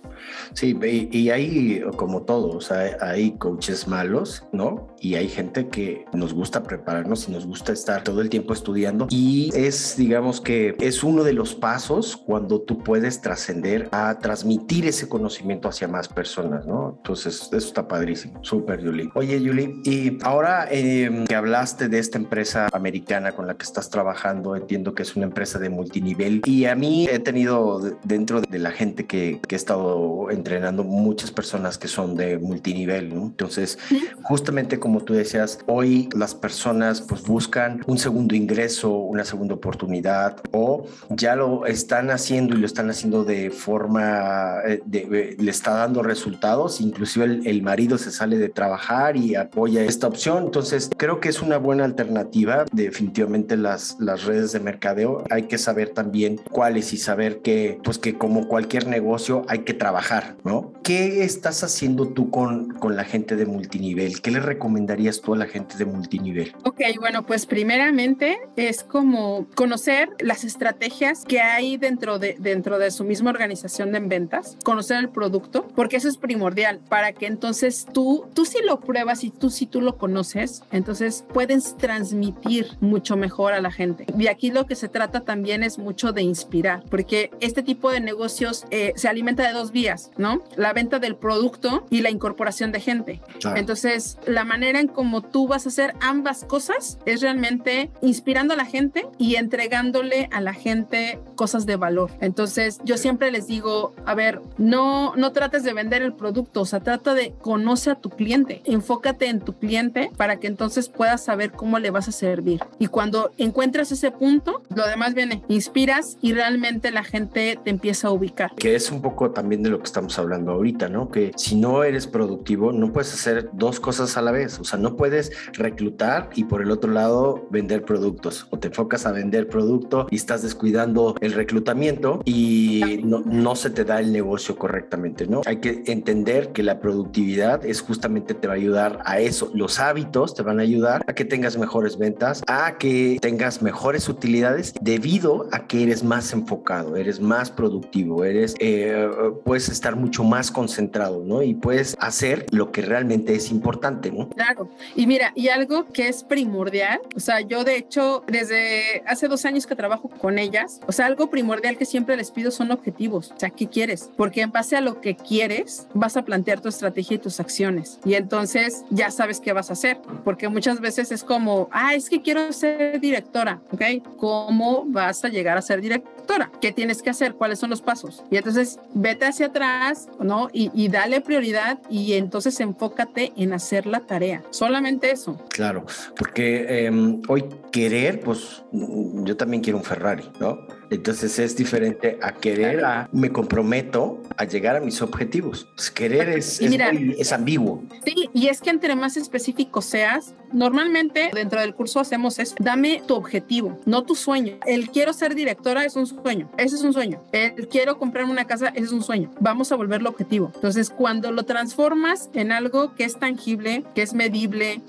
Sí, 0.52 0.76
y, 1.12 1.30
hay 1.30 1.82
como 1.96 2.22
todos, 2.22 2.72
hay, 2.72 2.92
hay, 3.00 3.30
coaches 3.32 3.86
malos, 3.86 4.44
¿no? 4.52 4.88
Y 5.00 5.14
hay 5.14 5.28
gente 5.28 5.68
que 5.68 6.04
nos 6.12 6.34
gusta 6.34 6.62
prepararnos 6.62 7.28
y 7.28 7.32
nos 7.32 7.46
gusta 7.46 7.72
estar 7.72 8.02
todo 8.04 8.20
el 8.20 8.28
tiempo 8.28 8.52
estudiando. 8.52 9.06
Y 9.10 9.50
es, 9.54 9.96
digamos 9.96 10.40
que 10.40 10.76
es 10.80 11.02
uno 11.02 11.24
de 11.24 11.32
los 11.32 11.54
pasos 11.54 12.16
cuando 12.16 12.60
tú 12.60 12.78
puedes 12.82 13.20
trascender 13.20 13.88
a 13.92 14.18
transmitir 14.18 14.86
ese 14.86 15.08
conocimiento 15.08 15.68
hacia 15.68 15.88
más 15.88 16.08
personas, 16.08 16.66
¿no? 16.66 16.94
Entonces, 16.96 17.48
eso 17.52 17.56
está 17.56 17.86
padrísimo. 17.86 18.40
Súper, 18.42 18.82
Yuli. 18.82 19.10
Oye, 19.14 19.40
Yuli, 19.40 19.80
y 19.84 20.18
ahora 20.22 20.68
eh, 20.70 21.24
que 21.28 21.34
hablaste 21.34 21.88
de 21.88 21.98
esta 21.98 22.18
empresa 22.18 22.68
americana 22.72 23.32
con 23.32 23.46
la 23.46 23.56
que 23.56 23.64
estás 23.64 23.90
trabajando, 23.90 24.56
entiendo 24.56 24.94
que 24.94 25.02
es 25.02 25.16
una 25.16 25.26
empresa 25.26 25.58
de 25.58 25.68
multinivel. 25.68 26.42
Y 26.44 26.64
a 26.64 26.74
mí 26.74 27.08
he 27.10 27.18
tenido 27.18 27.80
dentro 28.04 28.40
de 28.40 28.58
la 28.58 28.70
gente 28.70 29.06
que, 29.06 29.40
que 29.46 29.54
he 29.54 29.58
estado 29.58 30.30
entrenando 30.30 30.84
muchas 30.84 31.30
personas 31.30 31.78
que 31.78 31.88
son 31.88 32.16
de 32.16 32.38
multinivel, 32.38 33.14
¿no? 33.14 33.22
Entonces, 33.22 33.78
justamente 34.22 34.78
como 34.78 34.87
tú 35.00 35.14
decías, 35.14 35.58
hoy 35.66 36.08
las 36.14 36.34
personas 36.34 37.02
pues 37.02 37.22
buscan 37.22 37.82
un 37.86 37.98
segundo 37.98 38.34
ingreso, 38.34 38.90
una 38.90 39.24
segunda 39.24 39.54
oportunidad 39.54 40.36
o 40.52 40.86
ya 41.10 41.36
lo 41.36 41.66
están 41.66 42.10
haciendo 42.10 42.56
y 42.56 42.60
lo 42.60 42.66
están 42.66 42.90
haciendo 42.90 43.24
de 43.24 43.50
forma, 43.50 44.60
eh, 44.66 44.80
de, 44.84 45.36
le 45.38 45.50
está 45.50 45.72
dando 45.72 46.02
resultados, 46.02 46.80
inclusive 46.80 47.24
el, 47.26 47.46
el 47.46 47.62
marido 47.62 47.98
se 47.98 48.10
sale 48.10 48.38
de 48.38 48.48
trabajar 48.48 49.16
y 49.16 49.34
apoya 49.34 49.82
esta 49.84 50.06
opción, 50.06 50.44
entonces 50.44 50.90
creo 50.96 51.20
que 51.20 51.28
es 51.28 51.42
una 51.42 51.58
buena 51.58 51.84
alternativa, 51.84 52.64
definitivamente 52.72 53.56
las, 53.56 53.96
las 54.00 54.24
redes 54.24 54.52
de 54.52 54.60
mercadeo, 54.60 55.24
hay 55.30 55.44
que 55.44 55.58
saber 55.58 55.90
también 55.90 56.40
cuáles 56.50 56.92
y 56.92 56.96
saber 56.96 57.40
que, 57.40 57.78
pues 57.82 57.98
que 57.98 58.16
como 58.16 58.48
cualquier 58.48 58.86
negocio 58.86 59.44
hay 59.48 59.60
que 59.60 59.74
trabajar, 59.74 60.36
¿no? 60.44 60.72
¿Qué 60.82 61.24
estás 61.24 61.62
haciendo 61.64 62.08
tú 62.08 62.30
con, 62.30 62.70
con 62.74 62.96
la 62.96 63.04
gente 63.04 63.36
de 63.36 63.46
multinivel? 63.46 64.20
¿Qué 64.20 64.30
le 64.30 64.40
recomendarías 64.78 65.20
tú 65.20 65.34
a 65.34 65.36
la 65.36 65.46
gente 65.46 65.76
de 65.76 65.84
multinivel? 65.84 66.54
Ok, 66.64 66.80
bueno, 67.00 67.24
pues 67.26 67.46
primeramente 67.46 68.38
es 68.56 68.84
como 68.84 69.46
conocer 69.54 70.10
las 70.20 70.44
estrategias 70.44 71.24
que 71.24 71.40
hay 71.40 71.76
dentro 71.76 72.18
de, 72.18 72.36
dentro 72.38 72.78
de 72.78 72.90
su 72.90 73.04
misma 73.04 73.30
organización 73.30 73.92
de 73.92 74.00
ventas, 74.00 74.56
conocer 74.64 74.98
el 74.98 75.08
producto, 75.08 75.66
porque 75.74 75.96
eso 75.96 76.08
es 76.08 76.16
primordial 76.16 76.80
para 76.88 77.12
que 77.12 77.26
entonces 77.26 77.86
tú, 77.92 78.26
tú 78.34 78.44
si 78.44 78.62
lo 78.62 78.80
pruebas 78.80 79.24
y 79.24 79.30
tú 79.30 79.50
si 79.50 79.66
tú 79.66 79.80
lo 79.80 79.96
conoces, 79.96 80.62
entonces 80.70 81.24
puedes 81.32 81.76
transmitir 81.76 82.68
mucho 82.80 83.16
mejor 83.16 83.52
a 83.52 83.60
la 83.60 83.72
gente. 83.72 84.06
Y 84.16 84.28
aquí 84.28 84.50
lo 84.50 84.66
que 84.66 84.76
se 84.76 84.88
trata 84.88 85.20
también 85.20 85.62
es 85.62 85.78
mucho 85.78 86.12
de 86.12 86.22
inspirar, 86.22 86.84
porque 86.90 87.30
este 87.40 87.62
tipo 87.62 87.90
de 87.90 88.00
negocios 88.00 88.64
eh, 88.70 88.92
se 88.94 89.08
alimenta 89.08 89.46
de 89.46 89.52
dos 89.52 89.72
vías, 89.72 90.10
¿no? 90.16 90.44
La 90.56 90.72
venta 90.72 91.00
del 91.00 91.16
producto 91.16 91.86
y 91.90 92.00
la 92.00 92.10
incorporación 92.10 92.70
de 92.70 92.80
gente. 92.80 93.20
Entonces, 93.56 94.18
la 94.26 94.44
manera 94.44 94.67
en 94.76 94.88
cómo 94.88 95.22
tú 95.22 95.48
vas 95.48 95.66
a 95.66 95.68
hacer 95.68 95.94
ambas 96.00 96.44
cosas 96.44 96.98
es 97.06 97.20
realmente 97.20 97.90
inspirando 98.02 98.54
a 98.54 98.56
la 98.56 98.64
gente 98.64 99.06
y 99.18 99.36
entregándole 99.36 100.28
a 100.32 100.40
la 100.40 100.52
gente 100.52 101.20
cosas 101.34 101.66
de 101.66 101.76
valor. 101.76 102.10
Entonces, 102.20 102.78
yo 102.84 102.96
siempre 102.96 103.30
les 103.30 103.46
digo, 103.46 103.94
a 104.06 104.14
ver, 104.14 104.40
no, 104.56 105.14
no 105.16 105.32
trates 105.32 105.62
de 105.62 105.72
vender 105.72 106.02
el 106.02 106.12
producto, 106.12 106.62
o 106.62 106.66
sea, 106.66 106.80
trata 106.80 107.14
de 107.14 107.34
conocer 107.40 107.94
a 107.94 108.00
tu 108.00 108.10
cliente, 108.10 108.62
enfócate 108.64 109.28
en 109.28 109.40
tu 109.40 109.54
cliente 109.54 110.10
para 110.16 110.38
que 110.38 110.46
entonces 110.46 110.88
puedas 110.88 111.24
saber 111.24 111.52
cómo 111.52 111.78
le 111.78 111.90
vas 111.90 112.08
a 112.08 112.12
servir. 112.12 112.60
Y 112.78 112.86
cuando 112.86 113.30
encuentras 113.38 113.92
ese 113.92 114.10
punto, 114.10 114.62
lo 114.74 114.86
demás 114.86 115.14
viene, 115.14 115.42
inspiras 115.48 116.18
y 116.20 116.32
realmente 116.32 116.90
la 116.90 117.04
gente 117.04 117.58
te 117.62 117.70
empieza 117.70 118.08
a 118.08 118.10
ubicar. 118.10 118.54
Que 118.54 118.74
es 118.74 118.90
un 118.90 119.02
poco 119.02 119.30
también 119.30 119.62
de 119.62 119.70
lo 119.70 119.78
que 119.78 119.84
estamos 119.84 120.18
hablando 120.18 120.52
ahorita, 120.52 120.88
¿no? 120.88 121.10
Que 121.10 121.32
si 121.36 121.56
no 121.56 121.84
eres 121.84 122.06
productivo, 122.06 122.72
no 122.72 122.92
puedes 122.92 123.12
hacer 123.12 123.50
dos 123.52 123.80
cosas 123.80 124.16
a 124.16 124.22
la 124.22 124.32
vez. 124.32 124.57
O 124.60 124.64
sea, 124.64 124.78
no 124.78 124.96
puedes 124.96 125.32
reclutar 125.52 126.30
y 126.34 126.44
por 126.44 126.62
el 126.62 126.70
otro 126.70 126.92
lado 126.92 127.46
vender 127.50 127.84
productos. 127.84 128.46
O 128.50 128.58
te 128.58 128.68
enfocas 128.68 129.06
a 129.06 129.12
vender 129.12 129.48
producto 129.48 130.06
y 130.10 130.16
estás 130.16 130.42
descuidando 130.42 131.14
el 131.20 131.32
reclutamiento 131.32 132.22
y 132.24 133.00
no, 133.04 133.20
no 133.24 133.56
se 133.56 133.70
te 133.70 133.84
da 133.84 134.00
el 134.00 134.12
negocio 134.12 134.56
correctamente, 134.56 135.26
¿no? 135.26 135.42
Hay 135.46 135.58
que 135.58 135.82
entender 135.86 136.52
que 136.52 136.62
la 136.62 136.80
productividad 136.80 137.64
es 137.64 137.80
justamente 137.80 138.34
te 138.34 138.46
va 138.48 138.54
a 138.54 138.56
ayudar 138.56 139.00
a 139.04 139.20
eso. 139.20 139.50
Los 139.54 139.78
hábitos 139.78 140.34
te 140.34 140.42
van 140.42 140.60
a 140.60 140.62
ayudar 140.62 141.04
a 141.06 141.12
que 141.14 141.24
tengas 141.24 141.56
mejores 141.56 141.98
ventas, 141.98 142.42
a 142.46 142.78
que 142.78 143.18
tengas 143.20 143.62
mejores 143.62 144.08
utilidades 144.08 144.74
debido 144.80 145.48
a 145.52 145.66
que 145.66 145.82
eres 145.82 146.02
más 146.02 146.32
enfocado, 146.32 146.96
eres 146.96 147.20
más 147.20 147.50
productivo, 147.50 148.24
eres, 148.24 148.54
eh, 148.60 149.08
puedes 149.44 149.68
estar 149.68 149.96
mucho 149.96 150.24
más 150.24 150.50
concentrado, 150.50 151.24
¿no? 151.24 151.42
Y 151.42 151.54
puedes 151.54 151.96
hacer 152.00 152.46
lo 152.50 152.72
que 152.72 152.82
realmente 152.82 153.34
es 153.34 153.50
importante, 153.50 154.10
¿no? 154.10 154.28
Claro. 154.48 154.70
Y 154.96 155.06
mira, 155.06 155.32
y 155.34 155.48
algo 155.48 155.86
que 155.92 156.08
es 156.08 156.24
primordial, 156.24 157.00
o 157.14 157.20
sea, 157.20 157.40
yo 157.40 157.64
de 157.64 157.76
hecho 157.76 158.24
desde 158.26 159.02
hace 159.06 159.28
dos 159.28 159.44
años 159.44 159.66
que 159.66 159.76
trabajo 159.76 160.08
con 160.08 160.38
ellas, 160.38 160.80
o 160.86 160.92
sea, 160.92 161.06
algo 161.06 161.28
primordial 161.28 161.76
que 161.76 161.84
siempre 161.84 162.16
les 162.16 162.30
pido 162.30 162.50
son 162.50 162.70
objetivos, 162.70 163.32
o 163.36 163.38
sea, 163.38 163.50
¿qué 163.50 163.68
quieres? 163.68 164.10
Porque 164.16 164.40
en 164.40 164.50
base 164.50 164.76
a 164.76 164.80
lo 164.80 165.00
que 165.00 165.16
quieres, 165.16 165.86
vas 165.92 166.16
a 166.16 166.24
plantear 166.24 166.60
tu 166.60 166.68
estrategia 166.68 167.16
y 167.16 167.18
tus 167.18 167.40
acciones. 167.40 167.98
Y 168.04 168.14
entonces 168.14 168.84
ya 168.90 169.10
sabes 169.10 169.40
qué 169.40 169.52
vas 169.52 169.68
a 169.68 169.74
hacer, 169.74 170.00
porque 170.24 170.48
muchas 170.48 170.80
veces 170.80 171.12
es 171.12 171.24
como, 171.24 171.68
ah, 171.70 171.94
es 171.94 172.08
que 172.08 172.22
quiero 172.22 172.50
ser 172.52 173.00
directora, 173.00 173.60
¿ok? 173.72 174.16
¿Cómo 174.16 174.84
vas 174.86 175.24
a 175.24 175.28
llegar 175.28 175.58
a 175.58 175.62
ser 175.62 175.82
directora? 175.82 176.50
¿Qué 176.60 176.72
tienes 176.72 177.02
que 177.02 177.10
hacer? 177.10 177.34
¿Cuáles 177.34 177.58
son 177.58 177.70
los 177.70 177.82
pasos? 177.82 178.22
Y 178.30 178.36
entonces 178.36 178.78
vete 178.94 179.26
hacia 179.26 179.46
atrás, 179.46 180.08
¿no? 180.20 180.48
Y, 180.52 180.70
y 180.74 180.88
dale 180.88 181.20
prioridad 181.20 181.78
y 181.90 182.14
entonces 182.14 182.58
enfócate 182.60 183.32
en 183.36 183.52
hacer 183.52 183.86
la 183.86 184.00
tarea. 184.00 184.37
Solamente 184.50 185.10
eso. 185.10 185.38
Claro, 185.50 185.84
porque 186.16 186.66
eh, 186.68 187.20
hoy 187.28 187.44
querer, 187.72 188.20
pues 188.20 188.62
yo 188.72 189.36
también 189.36 189.62
quiero 189.62 189.78
un 189.78 189.84
Ferrari, 189.84 190.24
¿no? 190.40 190.58
Entonces 190.90 191.38
es 191.38 191.54
diferente 191.54 192.18
a 192.22 192.32
querer, 192.32 192.82
a 192.82 193.10
me 193.12 193.30
comprometo 193.30 194.22
a 194.38 194.44
llegar 194.44 194.74
a 194.76 194.80
mis 194.80 195.02
objetivos. 195.02 195.68
Pues 195.76 195.90
querer 195.90 196.30
es, 196.30 196.60
es, 196.62 196.70
mira, 196.70 196.90
muy- 196.92 197.14
es 197.18 197.30
ambiguo. 197.32 197.82
Sí, 198.06 198.30
y 198.32 198.46
es 198.48 198.62
que 198.62 198.70
entre 198.70 198.96
más 198.96 199.18
específico 199.18 199.82
seas, 199.82 200.34
normalmente 200.50 201.30
dentro 201.34 201.60
del 201.60 201.74
curso 201.74 202.00
hacemos 202.00 202.38
eso. 202.38 202.54
Dame 202.58 203.02
tu 203.06 203.14
objetivo, 203.14 203.78
no 203.84 204.04
tu 204.04 204.14
sueño. 204.14 204.54
El 204.66 204.88
quiero 204.90 205.12
ser 205.12 205.34
directora 205.34 205.84
es 205.84 205.94
un 205.94 206.06
sueño, 206.06 206.50
ese 206.56 206.76
es 206.76 206.82
un 206.82 206.94
sueño. 206.94 207.20
El 207.32 207.68
quiero 207.68 207.98
comprarme 207.98 208.30
una 208.32 208.46
casa, 208.46 208.68
ese 208.68 208.86
es 208.86 208.92
un 208.92 209.02
sueño. 209.02 209.30
Vamos 209.40 209.70
a 209.72 209.76
volverlo 209.76 210.08
objetivo. 210.08 210.50
Entonces, 210.54 210.88
cuando 210.88 211.32
lo 211.32 211.44
transformas 211.44 212.30
en 212.32 212.50
algo 212.50 212.94
que 212.94 213.04
es 213.04 213.18
tangible, 213.18 213.84
que 213.94 214.00
es 214.02 214.14
medible, 214.14 214.27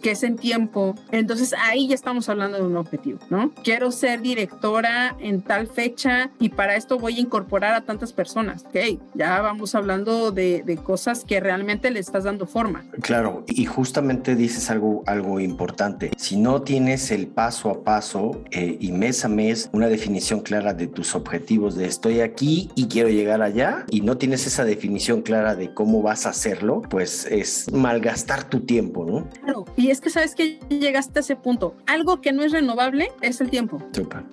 que 0.01 0.11
es 0.11 0.23
en 0.23 0.35
tiempo, 0.35 0.95
entonces 1.11 1.53
ahí 1.53 1.87
ya 1.87 1.95
estamos 1.95 2.29
hablando 2.29 2.57
de 2.57 2.63
un 2.63 2.77
objetivo, 2.77 3.19
¿no? 3.29 3.51
Quiero 3.63 3.91
ser 3.91 4.21
directora 4.21 5.15
en 5.19 5.41
tal 5.41 5.67
fecha 5.67 6.31
y 6.39 6.49
para 6.49 6.75
esto 6.75 6.99
voy 6.99 7.17
a 7.17 7.19
incorporar 7.19 7.73
a 7.73 7.81
tantas 7.81 8.13
personas. 8.13 8.63
Ok, 8.65 8.99
ya 9.15 9.41
vamos 9.41 9.75
hablando 9.75 10.31
de, 10.31 10.63
de 10.63 10.77
cosas 10.77 11.23
que 11.23 11.39
realmente 11.39 11.91
le 11.91 11.99
estás 11.99 12.23
dando 12.23 12.45
forma. 12.45 12.85
Claro, 13.01 13.43
y 13.47 13.65
justamente 13.65 14.35
dices 14.35 14.69
algo, 14.69 15.03
algo 15.05 15.39
importante. 15.39 16.11
Si 16.17 16.37
no 16.37 16.61
tienes 16.61 17.11
el 17.11 17.27
paso 17.27 17.69
a 17.69 17.83
paso 17.83 18.43
eh, 18.51 18.77
y 18.79 18.91
mes 18.91 19.25
a 19.25 19.29
mes 19.29 19.69
una 19.73 19.87
definición 19.87 20.41
clara 20.41 20.73
de 20.73 20.87
tus 20.87 21.15
objetivos, 21.15 21.75
de 21.75 21.85
estoy 21.85 22.21
aquí 22.21 22.69
y 22.75 22.87
quiero 22.87 23.09
llegar 23.09 23.41
allá, 23.41 23.85
y 23.89 24.01
no 24.01 24.17
tienes 24.17 24.47
esa 24.47 24.65
definición 24.65 25.21
clara 25.21 25.55
de 25.55 25.73
cómo 25.73 26.01
vas 26.01 26.25
a 26.25 26.29
hacerlo, 26.29 26.81
pues 26.89 27.25
es 27.25 27.71
malgastar 27.71 28.49
tu 28.49 28.61
tiempo, 28.61 29.05
¿no? 29.05 29.28
Claro, 29.41 29.65
y 29.75 29.91
es 29.91 30.01
que 30.01 30.09
sabes 30.09 30.35
que 30.35 30.59
llegaste 30.69 31.19
a 31.19 31.21
ese 31.21 31.35
punto. 31.35 31.75
Algo 31.85 32.21
que 32.21 32.31
no 32.31 32.43
es 32.43 32.51
renovable 32.51 33.11
es 33.21 33.41
el 33.41 33.49
tiempo. 33.49 33.81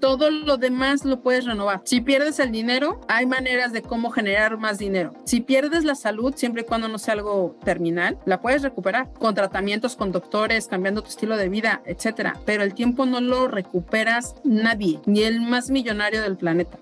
Todo 0.00 0.30
lo 0.30 0.56
demás 0.56 1.04
lo 1.04 1.20
puedes 1.20 1.44
renovar. 1.44 1.82
Si 1.84 2.00
pierdes 2.00 2.38
el 2.38 2.52
dinero, 2.52 3.00
hay 3.08 3.26
maneras 3.26 3.72
de 3.72 3.82
cómo 3.82 4.10
generar 4.10 4.58
más 4.58 4.78
dinero. 4.78 5.14
Si 5.24 5.40
pierdes 5.40 5.84
la 5.84 5.94
salud, 5.94 6.34
siempre 6.36 6.62
y 6.62 6.64
cuando 6.64 6.88
no 6.88 6.98
sea 6.98 7.14
algo 7.14 7.56
terminal, 7.64 8.18
la 8.24 8.40
puedes 8.40 8.62
recuperar 8.62 9.12
con 9.18 9.34
tratamientos, 9.34 9.96
con 9.96 10.12
doctores, 10.12 10.68
cambiando 10.68 11.02
tu 11.02 11.08
estilo 11.08 11.36
de 11.36 11.48
vida, 11.48 11.82
etcétera. 11.84 12.38
Pero 12.44 12.62
el 12.62 12.74
tiempo 12.74 13.06
no 13.06 13.20
lo 13.20 13.48
recuperas 13.48 14.34
nadie, 14.44 15.00
ni 15.06 15.22
el 15.22 15.40
más 15.40 15.70
millonario 15.70 16.22
del 16.22 16.36
planeta. 16.36 16.78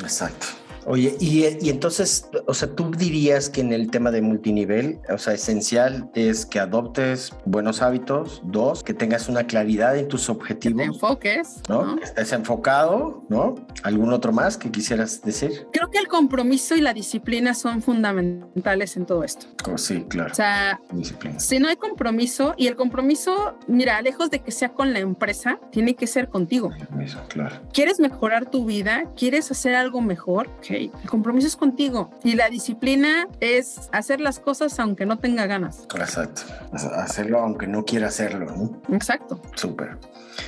Exacto. 0.00 0.63
Oye, 0.86 1.16
y, 1.20 1.44
y 1.64 1.70
entonces, 1.70 2.28
o 2.46 2.54
sea, 2.54 2.68
tú 2.74 2.90
dirías 2.90 3.48
que 3.48 3.60
en 3.60 3.72
el 3.72 3.90
tema 3.90 4.10
de 4.10 4.22
multinivel, 4.22 5.00
o 5.08 5.18
sea, 5.18 5.34
esencial 5.34 6.10
es 6.14 6.46
que 6.46 6.58
adoptes 6.60 7.32
buenos 7.44 7.82
hábitos, 7.82 8.42
dos, 8.44 8.82
que 8.82 8.94
tengas 8.94 9.28
una 9.28 9.44
claridad 9.46 9.96
en 9.96 10.08
tus 10.08 10.26
Que 10.26 10.32
objetivos, 10.32 10.82
te 10.82 10.86
enfoques, 10.86 11.62
¿no? 11.68 11.84
¿no? 11.84 11.96
Que 11.96 12.04
estés 12.04 12.32
enfocado, 12.32 13.24
¿no? 13.28 13.54
¿Algún 13.82 14.12
otro 14.12 14.32
más 14.32 14.56
que 14.56 14.70
quisieras 14.70 15.22
decir? 15.22 15.66
Creo 15.72 15.90
que 15.90 15.98
el 15.98 16.08
compromiso 16.08 16.74
y 16.74 16.80
la 16.80 16.92
disciplina 16.94 17.54
son 17.54 17.82
fundamentales 17.82 18.96
en 18.96 19.06
todo 19.06 19.24
esto. 19.24 19.46
Oh, 19.70 19.78
sí, 19.78 20.04
claro. 20.08 20.32
O 20.32 20.34
sea, 20.34 20.80
Disciplina. 20.92 21.40
si 21.40 21.58
no 21.58 21.68
hay 21.68 21.76
compromiso, 21.76 22.54
y 22.56 22.66
el 22.66 22.76
compromiso, 22.76 23.56
mira, 23.66 24.00
lejos 24.02 24.30
de 24.30 24.40
que 24.40 24.50
sea 24.50 24.70
con 24.70 24.92
la 24.92 24.98
empresa, 24.98 25.58
tiene 25.70 25.94
que 25.94 26.06
ser 26.06 26.28
contigo. 26.28 26.70
Eso, 27.00 27.18
claro. 27.28 27.56
¿Quieres 27.72 28.00
mejorar 28.00 28.50
tu 28.50 28.64
vida? 28.66 29.04
¿Quieres 29.16 29.50
hacer 29.50 29.74
algo 29.74 30.00
mejor? 30.00 30.48
Ok, 30.74 30.92
el 31.02 31.10
compromiso 31.10 31.46
es 31.46 31.56
contigo. 31.56 32.10
Y 32.22 32.34
la 32.34 32.48
disciplina 32.48 33.28
es 33.40 33.88
hacer 33.92 34.20
las 34.20 34.40
cosas 34.40 34.78
aunque 34.80 35.06
no 35.06 35.18
tenga 35.18 35.46
ganas. 35.46 35.86
Exacto. 35.94 36.42
Hacerlo 36.72 37.40
aunque 37.40 37.66
no 37.66 37.84
quiera 37.84 38.08
hacerlo, 38.08 38.46
¿no? 38.46 38.94
Exacto. 38.94 39.40
Súper. 39.54 39.98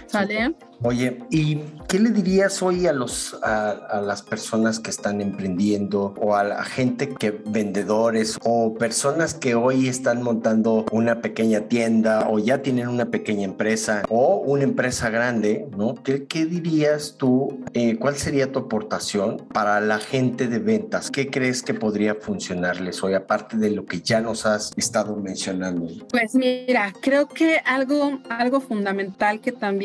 ¿Sale? 0.06 0.54
Oye, 0.82 1.18
¿y 1.30 1.60
qué 1.88 1.98
le 1.98 2.10
dirías 2.10 2.62
hoy 2.62 2.86
a, 2.86 2.92
los, 2.92 3.34
a, 3.42 4.02
las 4.04 4.22
personas 4.22 4.78
que 4.78 4.90
están 4.90 5.22
emprendiendo 5.22 6.14
o 6.20 6.36
a 6.36 6.44
la 6.44 6.64
gente 6.64 7.08
que 7.08 7.30
vendedores 7.30 8.38
o 8.44 8.74
personas 8.74 9.32
que 9.32 9.54
hoy 9.54 9.88
están 9.88 10.22
montando 10.22 10.84
una 10.92 11.22
pequeña 11.22 11.62
tienda 11.62 12.28
o 12.28 12.38
ya 12.38 12.60
tienen 12.60 12.88
una 12.88 13.06
pequeña 13.06 13.44
empresa 13.44 14.02
o 14.10 14.36
una 14.36 14.64
empresa 14.64 15.08
grande, 15.08 15.66
¿no? 15.76 15.94
¿Qué, 15.94 16.26
qué 16.26 16.44
dirías 16.44 17.14
tú? 17.16 17.64
Eh, 17.72 17.96
¿Cuál 17.98 18.16
sería 18.16 18.52
tu 18.52 18.58
aportación 18.58 19.46
para 19.52 19.80
la 19.80 19.98
gente 19.98 20.46
de 20.46 20.58
ventas? 20.58 21.10
¿Qué 21.10 21.30
crees 21.30 21.62
que 21.62 21.72
podría 21.72 22.16
funcionarles 22.16 23.02
hoy, 23.02 23.14
aparte 23.14 23.56
de 23.56 23.70
lo 23.70 23.86
que 23.86 24.02
ya 24.02 24.20
nos 24.20 24.44
has 24.44 24.72
estado 24.76 25.16
mencionando? 25.16 25.86
Pues 26.10 26.34
mira, 26.34 26.92
creo 27.00 27.28
que 27.28 27.60
algo, 27.64 28.18
algo 28.28 28.60
fundamental 28.60 29.40
que 29.40 29.52
también 29.52 29.75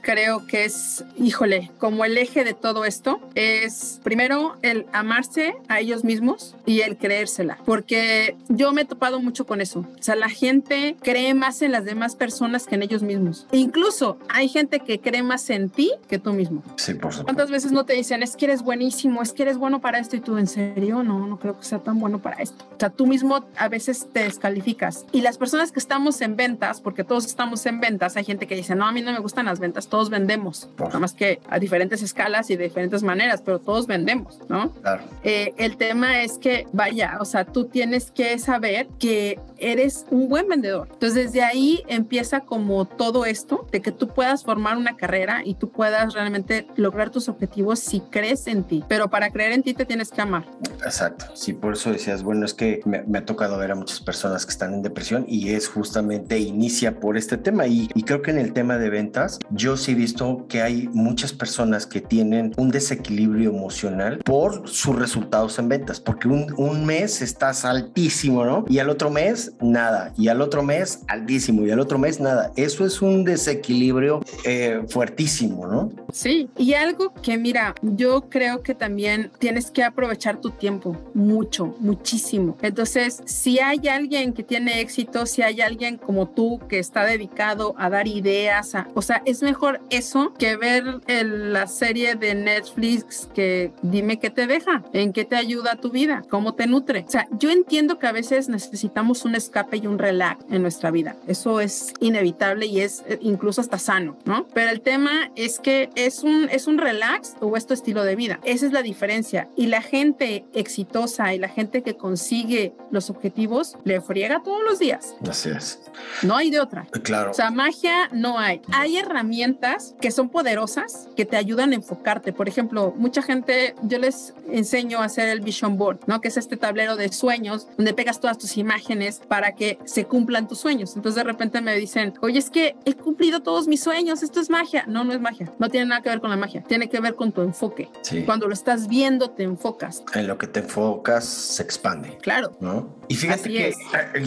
creo 0.00 0.46
que 0.46 0.64
es, 0.64 1.04
híjole, 1.16 1.70
como 1.78 2.04
el 2.04 2.16
eje 2.18 2.44
de 2.44 2.54
todo 2.54 2.84
esto, 2.84 3.20
es 3.34 4.00
primero 4.02 4.56
el 4.62 4.86
amarse 4.92 5.54
a 5.68 5.80
ellos 5.80 6.04
mismos 6.04 6.56
y 6.66 6.80
el 6.80 6.96
creérsela, 6.96 7.58
porque 7.64 8.36
yo 8.48 8.72
me 8.72 8.82
he 8.82 8.84
topado 8.84 9.20
mucho 9.20 9.46
con 9.46 9.60
eso. 9.60 9.80
O 9.98 10.02
sea, 10.02 10.16
la 10.16 10.28
gente 10.28 10.96
cree 11.02 11.34
más 11.34 11.62
en 11.62 11.72
las 11.72 11.84
demás 11.84 12.16
personas 12.16 12.66
que 12.66 12.74
en 12.74 12.82
ellos 12.82 13.02
mismos. 13.02 13.46
Incluso 13.52 14.18
hay 14.28 14.48
gente 14.48 14.80
que 14.80 15.00
cree 15.00 15.22
más 15.22 15.50
en 15.50 15.70
ti 15.70 15.92
que 16.08 16.18
tú 16.18 16.32
mismo. 16.32 16.62
Sí, 16.76 16.94
por 16.94 17.12
supuesto. 17.12 17.24
¿Cuántas 17.24 17.50
veces 17.50 17.72
no 17.72 17.84
te 17.84 17.94
dicen, 17.94 18.22
es 18.22 18.36
que 18.36 18.46
eres 18.46 18.62
buenísimo, 18.62 19.22
es 19.22 19.32
que 19.32 19.42
eres 19.42 19.56
bueno 19.56 19.80
para 19.80 19.98
esto 19.98 20.16
y 20.16 20.20
tú, 20.20 20.38
en 20.38 20.46
serio, 20.46 21.02
no, 21.02 21.26
no 21.26 21.38
creo 21.38 21.58
que 21.58 21.64
sea 21.64 21.78
tan 21.78 21.98
bueno 21.98 22.20
para 22.20 22.36
esto? 22.36 22.64
O 22.72 22.80
sea, 22.80 22.90
tú 22.90 23.06
mismo 23.06 23.44
a 23.56 23.68
veces 23.68 24.08
te 24.12 24.24
descalificas. 24.24 25.06
Y 25.12 25.20
las 25.20 25.38
personas 25.38 25.72
que 25.72 25.78
estamos 25.78 26.20
en 26.20 26.36
ventas, 26.36 26.80
porque 26.80 27.04
todos 27.04 27.26
estamos 27.26 27.64
en 27.66 27.80
ventas, 27.80 28.16
hay 28.16 28.24
gente 28.24 28.46
que 28.46 28.54
dice, 28.54 28.74
no, 28.74 28.86
a 28.86 28.92
mí 28.92 29.02
no 29.02 29.12
me 29.12 29.19
gustan 29.20 29.46
las 29.46 29.60
ventas, 29.60 29.88
todos 29.88 30.10
vendemos. 30.10 30.68
Nada 30.78 30.98
más 30.98 31.12
que 31.12 31.40
a 31.48 31.58
diferentes 31.58 32.02
escalas 32.02 32.50
y 32.50 32.56
de 32.56 32.64
diferentes 32.64 33.02
maneras, 33.02 33.42
pero 33.44 33.58
todos 33.58 33.86
vendemos, 33.86 34.38
¿no? 34.48 34.72
Claro. 34.72 35.04
Eh, 35.22 35.54
el 35.56 35.76
tema 35.76 36.22
es 36.22 36.38
que, 36.38 36.66
vaya, 36.72 37.18
o 37.20 37.24
sea, 37.24 37.44
tú 37.44 37.66
tienes 37.66 38.10
que 38.10 38.38
saber 38.38 38.88
que 38.98 39.38
eres 39.60 40.06
un 40.10 40.28
buen 40.28 40.48
vendedor. 40.48 40.88
Entonces, 40.92 41.26
desde 41.26 41.42
ahí 41.42 41.82
empieza 41.88 42.40
como 42.40 42.84
todo 42.84 43.24
esto 43.24 43.66
de 43.70 43.80
que 43.82 43.92
tú 43.92 44.08
puedas 44.08 44.44
formar 44.44 44.76
una 44.76 44.96
carrera 44.96 45.42
y 45.44 45.54
tú 45.54 45.70
puedas 45.70 46.14
realmente 46.14 46.66
lograr 46.76 47.10
tus 47.10 47.28
objetivos 47.28 47.78
si 47.78 48.00
crees 48.00 48.46
en 48.46 48.64
ti. 48.64 48.84
Pero 48.88 49.08
para 49.08 49.30
creer 49.30 49.52
en 49.52 49.62
ti 49.62 49.74
te 49.74 49.84
tienes 49.84 50.10
que 50.10 50.20
amar. 50.20 50.46
Exacto. 50.84 51.26
Sí, 51.34 51.52
por 51.52 51.74
eso 51.74 51.92
decías, 51.92 52.22
bueno, 52.22 52.44
es 52.44 52.54
que 52.54 52.80
me, 52.84 53.18
ha 53.18 53.24
tocado 53.24 53.58
ver 53.58 53.72
a 53.72 53.74
muchas 53.74 54.00
personas 54.00 54.44
que 54.44 54.52
están 54.52 54.74
en 54.74 54.82
depresión 54.82 55.24
y 55.28 55.50
es 55.50 55.68
justamente 55.68 56.38
inicia 56.38 56.98
por 56.98 57.16
este 57.16 57.36
tema. 57.36 57.66
Y, 57.66 57.88
creo 58.04 58.22
que 58.22 58.30
en 58.32 58.38
el 58.38 58.52
tema 58.52 58.76
de 58.76 58.90
ventas, 58.90 59.38
yo 59.50 59.76
sí 59.76 59.92
he 59.92 59.94
visto 59.94 60.46
que 60.48 60.62
hay 60.62 60.88
muchas 60.88 61.32
personas 61.32 61.86
que 61.86 62.00
tienen 62.00 62.52
un 62.56 62.70
desequilibrio 62.70 63.50
emocional 63.50 64.18
por 64.24 64.68
sus 64.68 64.96
resultados 64.96 65.58
en 65.58 65.68
ventas, 65.68 66.00
porque 66.00 66.26
un, 66.26 66.52
un 66.56 66.84
mes 66.84 67.22
estás 67.22 67.64
altísimo, 67.64 68.44
¿no? 68.44 68.64
Y 68.68 68.78
al 68.78 68.90
otro 68.90 69.10
mes 69.10 69.49
nada. 69.60 70.12
Y 70.16 70.28
al 70.28 70.40
otro 70.40 70.62
mes, 70.62 71.00
altísimo. 71.08 71.66
Y 71.66 71.70
al 71.70 71.80
otro 71.80 71.98
mes, 71.98 72.20
nada. 72.20 72.52
Eso 72.56 72.84
es 72.84 73.02
un 73.02 73.24
desequilibrio 73.24 74.20
eh, 74.44 74.82
fuertísimo, 74.88 75.66
¿no? 75.66 75.90
Sí. 76.12 76.48
Y 76.56 76.74
algo 76.74 77.12
que, 77.14 77.38
mira, 77.38 77.74
yo 77.82 78.28
creo 78.28 78.62
que 78.62 78.74
también 78.74 79.30
tienes 79.38 79.70
que 79.70 79.84
aprovechar 79.84 80.40
tu 80.40 80.50
tiempo 80.50 80.96
mucho, 81.14 81.74
muchísimo. 81.80 82.56
Entonces, 82.62 83.22
si 83.24 83.58
hay 83.58 83.88
alguien 83.88 84.32
que 84.32 84.42
tiene 84.42 84.80
éxito, 84.80 85.26
si 85.26 85.42
hay 85.42 85.60
alguien 85.60 85.96
como 85.96 86.28
tú 86.28 86.60
que 86.68 86.78
está 86.78 87.04
dedicado 87.04 87.74
a 87.78 87.90
dar 87.90 88.06
ideas, 88.06 88.72
o 88.94 89.02
sea, 89.02 89.22
es 89.24 89.42
mejor 89.42 89.80
eso 89.90 90.32
que 90.38 90.56
ver 90.56 91.00
la 91.06 91.66
serie 91.66 92.14
de 92.14 92.34
Netflix 92.34 93.28
que 93.34 93.72
dime 93.82 94.18
qué 94.18 94.30
te 94.30 94.46
deja, 94.46 94.82
en 94.92 95.12
qué 95.12 95.24
te 95.24 95.36
ayuda 95.36 95.72
a 95.72 95.76
tu 95.76 95.90
vida, 95.90 96.22
cómo 96.28 96.54
te 96.54 96.66
nutre. 96.66 97.04
O 97.06 97.10
sea, 97.10 97.28
yo 97.38 97.50
entiendo 97.50 97.98
que 97.98 98.06
a 98.06 98.12
veces 98.12 98.48
necesitamos 98.48 99.24
un 99.24 99.34
escape 99.40 99.78
y 99.78 99.86
un 99.86 99.98
relax 99.98 100.44
en 100.50 100.62
nuestra 100.62 100.90
vida. 100.90 101.16
Eso 101.26 101.60
es 101.60 101.92
inevitable 102.00 102.66
y 102.66 102.80
es 102.80 103.02
eh, 103.08 103.18
incluso 103.20 103.60
hasta 103.60 103.78
sano, 103.78 104.16
¿no? 104.24 104.46
Pero 104.54 104.70
el 104.70 104.80
tema 104.80 105.30
es 105.36 105.58
que 105.58 105.90
es 105.94 106.22
un, 106.22 106.48
es 106.50 106.66
un 106.66 106.78
relax 106.78 107.36
o 107.40 107.56
es 107.56 107.66
tu 107.66 107.74
estilo 107.74 108.04
de 108.04 108.16
vida. 108.16 108.40
Esa 108.44 108.66
es 108.66 108.72
la 108.72 108.82
diferencia. 108.82 109.48
Y 109.56 109.66
la 109.66 109.82
gente 109.82 110.44
exitosa 110.54 111.34
y 111.34 111.38
la 111.38 111.48
gente 111.48 111.82
que 111.82 111.96
consigue 111.96 112.74
los 112.90 113.10
objetivos 113.10 113.76
le 113.84 114.00
friega 114.00 114.42
todos 114.42 114.62
los 114.68 114.78
días. 114.78 115.14
Así 115.28 115.50
es. 115.50 115.80
No 116.22 116.36
hay 116.36 116.50
de 116.50 116.60
otra. 116.60 116.86
Claro. 117.02 117.30
O 117.30 117.34
sea, 117.34 117.50
magia 117.50 118.08
no 118.12 118.38
hay. 118.38 118.60
Hay 118.72 118.96
herramientas 118.96 119.94
que 120.00 120.10
son 120.10 120.28
poderosas 120.28 121.08
que 121.16 121.24
te 121.24 121.36
ayudan 121.36 121.72
a 121.72 121.76
enfocarte. 121.76 122.32
Por 122.32 122.48
ejemplo, 122.48 122.94
mucha 122.96 123.22
gente, 123.22 123.74
yo 123.82 123.98
les 123.98 124.34
enseño 124.50 125.00
a 125.00 125.04
hacer 125.04 125.28
el 125.28 125.40
vision 125.40 125.76
board, 125.76 126.00
¿no? 126.06 126.20
Que 126.20 126.28
es 126.28 126.36
este 126.36 126.56
tablero 126.56 126.96
de 126.96 127.10
sueños 127.12 127.68
donde 127.76 127.94
pegas 127.94 128.20
todas 128.20 128.38
tus 128.38 128.56
imágenes 128.56 129.20
para 129.30 129.54
que 129.54 129.78
se 129.84 130.06
cumplan 130.06 130.48
tus 130.48 130.58
sueños. 130.58 130.96
Entonces 130.96 131.14
de 131.14 131.22
repente 131.22 131.60
me 131.60 131.76
dicen, 131.76 132.14
oye, 132.20 132.40
es 132.40 132.50
que 132.50 132.74
he 132.84 132.94
cumplido 132.94 133.42
todos 133.44 133.68
mis 133.68 133.80
sueños, 133.80 134.24
esto 134.24 134.40
es 134.40 134.50
magia. 134.50 134.86
No, 134.88 135.04
no 135.04 135.12
es 135.12 135.20
magia. 135.20 135.52
No 135.60 135.68
tiene 135.68 135.86
nada 135.86 136.02
que 136.02 136.08
ver 136.08 136.20
con 136.20 136.30
la 136.30 136.36
magia. 136.36 136.64
Tiene 136.64 136.88
que 136.88 136.98
ver 136.98 137.14
con 137.14 137.30
tu 137.30 137.42
enfoque. 137.42 137.88
Cuando 138.26 138.48
lo 138.48 138.52
estás 138.52 138.88
viendo, 138.88 139.30
te 139.30 139.44
enfocas. 139.44 140.02
En 140.14 140.26
lo 140.26 140.36
que 140.36 140.48
te 140.48 140.58
enfocas, 140.58 141.24
se 141.26 141.62
expande. 141.62 142.18
Claro. 142.20 142.50
¿No? 142.58 142.98
Y 143.06 143.14
fíjate 143.14 143.48
que 143.48 143.68
eh, 143.68 143.74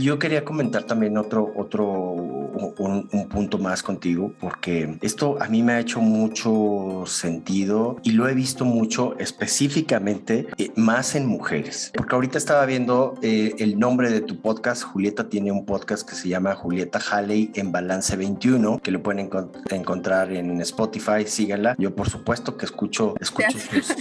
yo 0.02 0.20
quería 0.20 0.46
comentar 0.46 0.84
también 0.84 1.18
otro, 1.18 1.54
otro, 1.56 1.90
un, 1.92 3.30
punto 3.30 3.58
más 3.58 3.82
contigo, 3.84 4.34
porque 4.40 4.98
esto 5.02 5.38
a 5.42 5.48
mí 5.48 5.64
me 5.64 5.74
ha 5.74 5.80
hecho 5.80 6.00
mucho 6.02 7.04
sentido 7.08 7.98
y 8.04 8.12
lo 8.12 8.28
he 8.28 8.34
visto 8.34 8.66
mucho 8.66 9.18
específicamente 9.20 10.48
eh, 10.58 10.72
más 10.76 11.16
en 11.16 11.26
mujeres. 11.26 11.92
Porque 11.96 12.16
ahorita 12.16 12.38
estaba 12.38 12.66
viendo 12.66 13.16
eh, 13.22 13.56
el 13.60 13.80
nombre 13.80 14.10
de 14.10 14.22
tu 14.22 14.42
podcast, 14.42 14.84
Julieta 14.94 15.28
tiene 15.28 15.52
un 15.52 15.66
podcast 15.66 16.08
que 16.08 16.16
se 16.16 16.30
llama 16.30 16.54
Julieta 16.54 17.00
Halley 17.00 17.52
en 17.56 17.72
Balance 17.72 18.16
21, 18.16 18.80
que 18.80 18.92
lo 18.92 19.02
pueden 19.02 19.28
encontrar 19.72 20.32
en 20.32 20.62
Spotify, 20.62 21.26
síganla. 21.26 21.76
Yo 21.80 21.96
por 21.96 22.10
supuesto 22.10 22.58
que 22.58 22.66
escucho, 22.66 23.16
escucho 23.20 23.58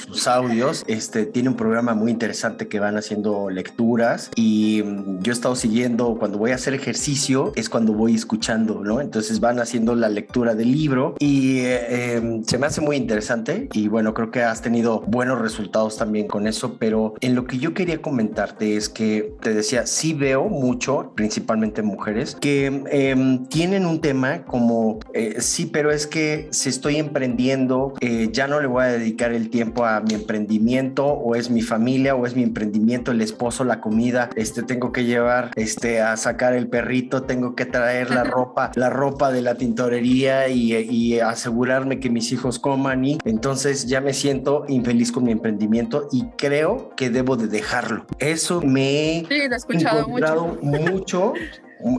sus, 0.07 0.29
audios. 0.29 0.85
Este 0.93 1.25
tiene 1.25 1.49
un 1.49 1.57
programa 1.57 1.95
muy 1.95 2.11
interesante 2.11 2.69
que 2.69 2.79
van 2.79 2.99
haciendo 2.99 3.49
lecturas 3.49 4.31
y 4.35 4.83
mm, 4.85 5.23
yo 5.23 5.33
he 5.33 5.35
estado 5.35 5.57
siguiendo 5.57 6.17
cuando 6.19 6.37
voy 6.37 6.51
a 6.51 6.57
hacer 6.57 6.75
ejercicio, 6.75 7.53
es 7.57 7.71
cuando 7.71 7.95
voy 7.95 8.15
escuchando, 8.15 8.83
¿no? 8.85 9.01
Entonces 9.01 9.41
van 9.41 9.61
haciendo 9.61 9.95
la 9.95 10.11
lectura 10.11 10.55
del 10.55 10.73
libro 10.73 11.15
y 11.19 11.61
eh, 11.61 12.17
em, 12.17 12.45
se 12.45 12.59
me 12.59 12.67
hace 12.67 12.83
muy 12.83 12.97
interesante 12.97 13.69
y 13.73 13.89
bueno, 13.89 14.13
creo 14.13 14.31
que 14.31 14.43
has 14.43 14.61
tenido 14.61 15.01
buenos 15.01 15.41
resultados 15.41 15.97
también 15.97 16.29
con 16.29 16.47
eso, 16.47 16.77
pero 16.79 17.15
en 17.21 17.35
lo 17.35 17.47
que 17.47 17.57
yo 17.57 17.73
quería 17.73 18.03
comentarte 18.03 18.77
es 18.77 18.91
que 18.91 19.33
te 19.41 19.55
decía, 19.55 19.87
sí 19.87 20.13
veo 20.13 20.49
mucho, 20.49 20.82
principalmente 21.15 21.83
mujeres, 21.83 22.37
que 22.41 22.67
em, 22.91 23.47
tienen 23.47 23.87
un 23.87 24.01
tema 24.01 24.45
como, 24.45 24.99
eh, 25.15 25.37
sí, 25.39 25.67
pero 25.67 25.91
es 25.91 26.07
que 26.07 26.49
si 26.51 26.69
estoy 26.69 26.97
emprendiendo, 26.97 27.95
eh, 28.01 28.29
ya 28.33 28.47
no 28.49 28.61
le 28.61 28.67
voy 28.67 28.85
a 28.85 28.87
dedicar 28.87 29.33
el 29.33 29.49
tiempo 29.49 29.85
a 29.85 30.01
mi 30.01 30.15
emprendimiento 30.15 31.07
o 31.07 31.35
es 31.35 31.51
mi 31.51 31.63
familia 31.63 32.15
o 32.15 32.27
es 32.27 32.35
mi 32.35 32.43
emprendimiento, 32.43 33.13
el 33.13 33.21
esposo, 33.21 33.65
la 33.65 33.81
comida, 33.81 34.31
este, 34.35 34.63
tengo 34.63 34.93
que 34.93 35.05
llevar 35.05 35.51
este, 35.55 36.01
a 36.01 36.17
sacar 36.17 36.55
el 36.55 36.69
perrito, 36.69 37.23
tengo 37.23 37.55
que 37.55 37.65
traer 37.65 38.11
la 38.11 38.25
ropa, 38.25 38.52
la 38.75 38.91
ropa 38.91 39.33
de 39.33 39.43
la 39.43 39.57
tintorería 39.57 40.49
y, 40.49 40.75
y 40.75 41.21
asegurarme 41.21 42.01
que 42.01 42.11
mis 42.11 42.33
hijos 42.33 42.59
coman 42.59 43.05
y 43.05 43.19
entonces 43.25 43.87
ya 43.87 44.01
me 44.01 44.15
siento 44.15 44.65
infeliz 44.69 45.13
con 45.13 45.25
mi 45.25 45.33
emprendimiento 45.33 46.09
y 46.13 46.27
creo 46.37 46.95
que 46.97 47.11
debo 47.11 47.37
de 47.37 47.49
dejarlo. 47.49 48.07
Eso 48.19 48.61
me 48.61 49.25
sí, 49.29 49.35
he 49.35 49.55
escuchado 49.55 50.09
mucho. 50.09 50.59
mucho 50.63 51.33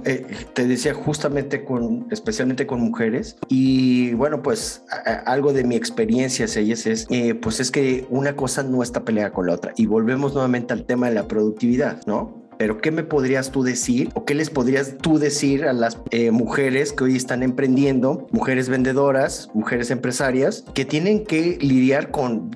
eh, 0.06 0.26
te 0.54 0.66
decía 0.66 0.94
justamente 0.94 1.66
con, 1.66 2.08
especialmente 2.10 2.66
con 2.66 2.80
mujeres 2.80 3.36
y 3.50 4.14
bueno, 4.14 4.42
pues 4.42 4.84
algo 5.26 5.52
de 5.52 5.66
mi 5.66 5.76
experiencia 5.76 6.46
ellas 6.56 6.86
es, 6.86 7.06
eh, 7.10 7.36
pues 7.36 7.60
es 7.60 7.70
que 7.70 8.06
una 8.10 8.36
cosa 8.36 8.64
no 8.64 8.82
está 8.82 9.04
peleada 9.04 9.32
con 9.32 9.48
la 9.48 9.54
otra 9.54 9.74
y 9.76 9.86
volvemos 9.86 10.34
nuevamente 10.34 10.72
al 10.72 10.86
tema 10.86 11.10
de 11.10 11.16
la 11.16 11.28
productividad, 11.28 12.06
¿no? 12.06 12.43
Pero 12.58 12.80
¿qué 12.80 12.92
me 12.92 13.04
podrías 13.04 13.52
tú 13.52 13.64
decir 13.64 14.10
o 14.14 14.26
qué 14.26 14.36
les 14.36 14.50
podrías 14.50 14.98
tú 14.98 15.20
decir 15.20 15.66
a 15.66 15.74
las 15.74 15.98
eh, 16.12 16.32
mujeres 16.32 16.94
que 16.94 17.06
hoy 17.06 17.16
están 17.16 17.44
emprendiendo, 17.44 18.28
mujeres 18.32 18.70
vendedoras, 18.70 19.50
mujeres 19.54 19.92
empresarias, 19.92 20.66
que 20.74 20.86
tienen 20.86 21.26
que 21.26 21.58
lidiar 21.60 22.12
con, 22.12 22.52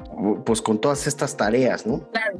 pues, 0.45 0.61
con 0.61 0.79
todas 0.79 1.07
estas 1.07 1.37
tareas, 1.37 1.85
¿no? 1.85 2.09
Claro. 2.11 2.39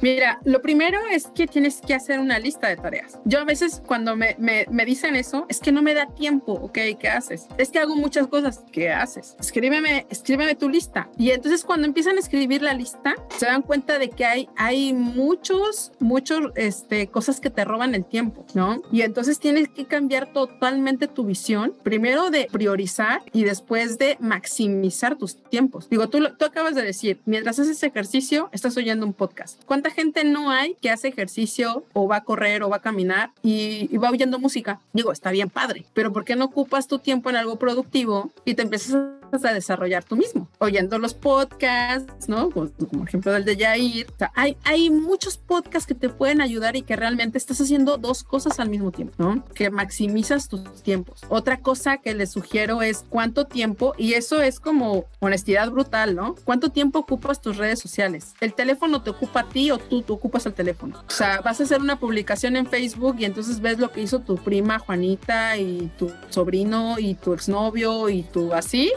Mira, 0.00 0.40
lo 0.44 0.62
primero 0.62 0.98
es 1.10 1.26
que 1.28 1.46
tienes 1.46 1.80
que 1.80 1.94
hacer 1.94 2.18
una 2.18 2.38
lista 2.38 2.68
de 2.68 2.76
tareas. 2.76 3.18
Yo 3.24 3.40
a 3.40 3.44
veces 3.44 3.82
cuando 3.86 4.16
me, 4.16 4.36
me, 4.38 4.66
me 4.70 4.84
dicen 4.84 5.16
eso, 5.16 5.46
es 5.48 5.60
que 5.60 5.72
no 5.72 5.82
me 5.82 5.94
da 5.94 6.06
tiempo, 6.06 6.52
¿ok? 6.52 6.78
¿Qué 6.98 7.08
haces? 7.08 7.46
Es 7.58 7.70
que 7.70 7.78
hago 7.78 7.96
muchas 7.96 8.26
cosas. 8.26 8.64
¿Qué 8.72 8.90
haces? 8.90 9.36
Escríbeme, 9.38 10.06
escríbeme 10.10 10.54
tu 10.54 10.68
lista. 10.68 11.08
Y 11.18 11.30
entonces 11.30 11.64
cuando 11.64 11.86
empiezan 11.86 12.16
a 12.16 12.20
escribir 12.20 12.62
la 12.62 12.74
lista, 12.74 13.14
se 13.36 13.46
dan 13.46 13.62
cuenta 13.62 13.98
de 13.98 14.10
que 14.10 14.24
hay, 14.24 14.48
hay 14.56 14.92
muchos, 14.92 15.92
muchos, 15.98 16.52
este, 16.54 16.97
cosas 17.06 17.40
que 17.40 17.50
te 17.50 17.64
roban 17.64 17.94
el 17.94 18.04
tiempo, 18.04 18.44
¿no? 18.54 18.82
Y 18.92 19.02
entonces 19.02 19.38
tienes 19.38 19.68
que 19.68 19.86
cambiar 19.86 20.32
totalmente 20.32 21.08
tu 21.08 21.24
visión, 21.24 21.72
primero 21.82 22.30
de 22.30 22.48
priorizar 22.50 23.22
y 23.32 23.44
después 23.44 23.98
de 23.98 24.16
maximizar 24.20 25.16
tus 25.16 25.36
tiempos. 25.36 25.88
Digo, 25.88 26.08
tú, 26.08 26.18
tú 26.38 26.44
acabas 26.44 26.74
de 26.74 26.82
decir, 26.82 27.20
mientras 27.24 27.58
haces 27.58 27.82
ejercicio, 27.82 28.48
estás 28.52 28.76
oyendo 28.76 29.06
un 29.06 29.12
podcast. 29.12 29.62
¿Cuánta 29.64 29.90
gente 29.90 30.24
no 30.24 30.50
hay 30.50 30.74
que 30.80 30.90
hace 30.90 31.08
ejercicio 31.08 31.84
o 31.92 32.08
va 32.08 32.16
a 32.16 32.24
correr 32.24 32.62
o 32.62 32.68
va 32.68 32.76
a 32.76 32.82
caminar 32.82 33.30
y, 33.42 33.88
y 33.90 33.96
va 33.98 34.10
oyendo 34.10 34.38
música? 34.38 34.80
Digo, 34.92 35.12
está 35.12 35.30
bien 35.30 35.50
padre, 35.50 35.86
pero 35.94 36.12
¿por 36.12 36.24
qué 36.24 36.36
no 36.36 36.46
ocupas 36.46 36.88
tu 36.88 36.98
tiempo 36.98 37.30
en 37.30 37.36
algo 37.36 37.56
productivo 37.56 38.30
y 38.44 38.54
te 38.54 38.62
empiezas 38.62 38.94
a 38.94 39.17
a 39.32 39.52
desarrollar 39.52 40.04
tú 40.04 40.16
mismo, 40.16 40.48
oyendo 40.58 40.98
los 40.98 41.14
podcasts, 41.14 42.28
¿no? 42.28 42.50
Como, 42.50 42.70
ejemplo 43.06 43.32
del 43.32 43.44
de 43.44 43.56
Jair. 43.56 44.06
O 44.14 44.18
sea, 44.18 44.32
hay, 44.34 44.56
hay 44.64 44.90
muchos 44.90 45.36
podcasts 45.36 45.86
que 45.86 45.94
te 45.94 46.08
pueden 46.08 46.40
ayudar 46.40 46.76
y 46.76 46.82
que 46.82 46.96
realmente 46.96 47.38
estás 47.38 47.60
haciendo 47.60 47.98
dos 47.98 48.22
cosas 48.24 48.58
al 48.60 48.68
mismo 48.68 48.90
tiempo, 48.90 49.14
¿no? 49.18 49.44
Que 49.54 49.70
maximizas 49.70 50.48
tus 50.48 50.82
tiempos. 50.82 51.20
Otra 51.28 51.60
cosa 51.60 51.98
que 51.98 52.14
les 52.14 52.30
sugiero 52.30 52.82
es 52.82 53.04
cuánto 53.08 53.46
tiempo, 53.46 53.94
y 53.98 54.14
eso 54.14 54.40
es 54.42 54.60
como 54.60 55.04
honestidad 55.20 55.70
brutal, 55.70 56.14
¿no? 56.14 56.34
¿Cuánto 56.44 56.70
tiempo 56.70 56.98
ocupas 56.98 57.40
tus 57.40 57.56
redes 57.56 57.78
sociales? 57.78 58.34
¿El 58.40 58.54
teléfono 58.54 59.02
te 59.02 59.10
ocupa 59.10 59.40
a 59.40 59.48
ti 59.48 59.70
o 59.70 59.78
tú 59.78 60.02
te 60.02 60.12
ocupas 60.12 60.46
el 60.46 60.54
teléfono? 60.54 61.02
O 61.06 61.10
sea, 61.10 61.40
vas 61.40 61.60
a 61.60 61.64
hacer 61.64 61.80
una 61.80 61.98
publicación 61.98 62.56
en 62.56 62.66
Facebook 62.66 63.16
y 63.18 63.24
entonces 63.24 63.60
ves 63.60 63.78
lo 63.78 63.92
que 63.92 64.02
hizo 64.02 64.20
tu 64.20 64.36
prima 64.36 64.78
Juanita 64.78 65.56
y 65.56 65.90
tu 65.98 66.10
sobrino 66.30 66.98
y 66.98 67.14
tu 67.14 67.34
exnovio 67.34 68.08
y 68.08 68.22
tu 68.22 68.52
así, 68.52 68.92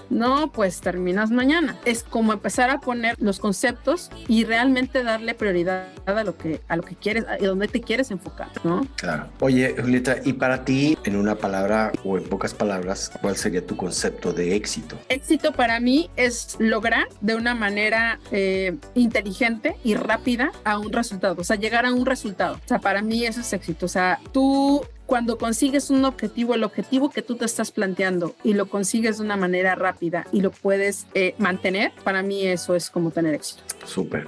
pues 0.53 0.81
terminas 0.81 1.31
mañana. 1.31 1.77
Es 1.85 2.03
como 2.03 2.33
empezar 2.33 2.69
a 2.69 2.79
poner 2.79 3.15
los 3.19 3.39
conceptos 3.39 4.09
y 4.27 4.43
realmente 4.45 5.03
darle 5.03 5.33
prioridad 5.33 5.87
a 6.05 6.23
lo 6.23 6.37
que, 6.37 6.61
a 6.67 6.75
lo 6.75 6.83
que 6.83 6.95
quieres, 6.95 7.25
a 7.27 7.37
donde 7.37 7.67
te 7.67 7.81
quieres 7.81 8.11
enfocar, 8.11 8.49
¿no? 8.63 8.85
Claro. 8.95 9.27
Oye, 9.39 9.75
Julieta, 9.79 10.17
y 10.23 10.33
para 10.33 10.63
ti, 10.65 10.97
en 11.03 11.15
una 11.15 11.35
palabra 11.35 11.91
o 12.03 12.17
en 12.17 12.23
pocas 12.23 12.53
palabras, 12.53 13.11
¿cuál 13.21 13.35
sería 13.35 13.65
tu 13.65 13.75
concepto 13.75 14.33
de 14.33 14.55
éxito? 14.55 14.97
Éxito 15.09 15.51
para 15.53 15.79
mí 15.79 16.09
es 16.15 16.55
lograr 16.59 17.07
de 17.21 17.35
una 17.35 17.55
manera 17.55 18.19
eh, 18.31 18.77
inteligente 18.95 19.75
y 19.83 19.95
rápida 19.95 20.51
a 20.63 20.77
un 20.77 20.91
resultado, 20.91 21.35
o 21.39 21.43
sea, 21.43 21.55
llegar 21.55 21.85
a 21.85 21.93
un 21.93 22.05
resultado. 22.05 22.55
O 22.55 22.67
sea, 22.67 22.79
para 22.79 23.01
mí 23.01 23.25
eso 23.25 23.41
es 23.41 23.53
éxito. 23.53 23.85
O 23.85 23.89
sea, 23.89 24.19
tú 24.31 24.85
cuando 25.11 25.37
consigues 25.37 25.89
un 25.89 26.05
objetivo, 26.05 26.55
el 26.55 26.63
objetivo 26.63 27.09
que 27.09 27.21
tú 27.21 27.35
te 27.35 27.43
estás 27.43 27.69
planteando 27.73 28.33
y 28.45 28.53
lo 28.53 28.69
consigues 28.69 29.17
de 29.17 29.25
una 29.25 29.35
manera 29.35 29.75
rápida 29.75 30.25
y 30.31 30.39
lo 30.39 30.51
puedes 30.51 31.05
eh, 31.13 31.35
mantener, 31.37 31.91
para 32.05 32.23
mí 32.23 32.47
eso 32.47 32.75
es 32.77 32.89
como 32.89 33.11
tener 33.11 33.35
éxito. 33.35 33.61
Súper. 33.85 34.27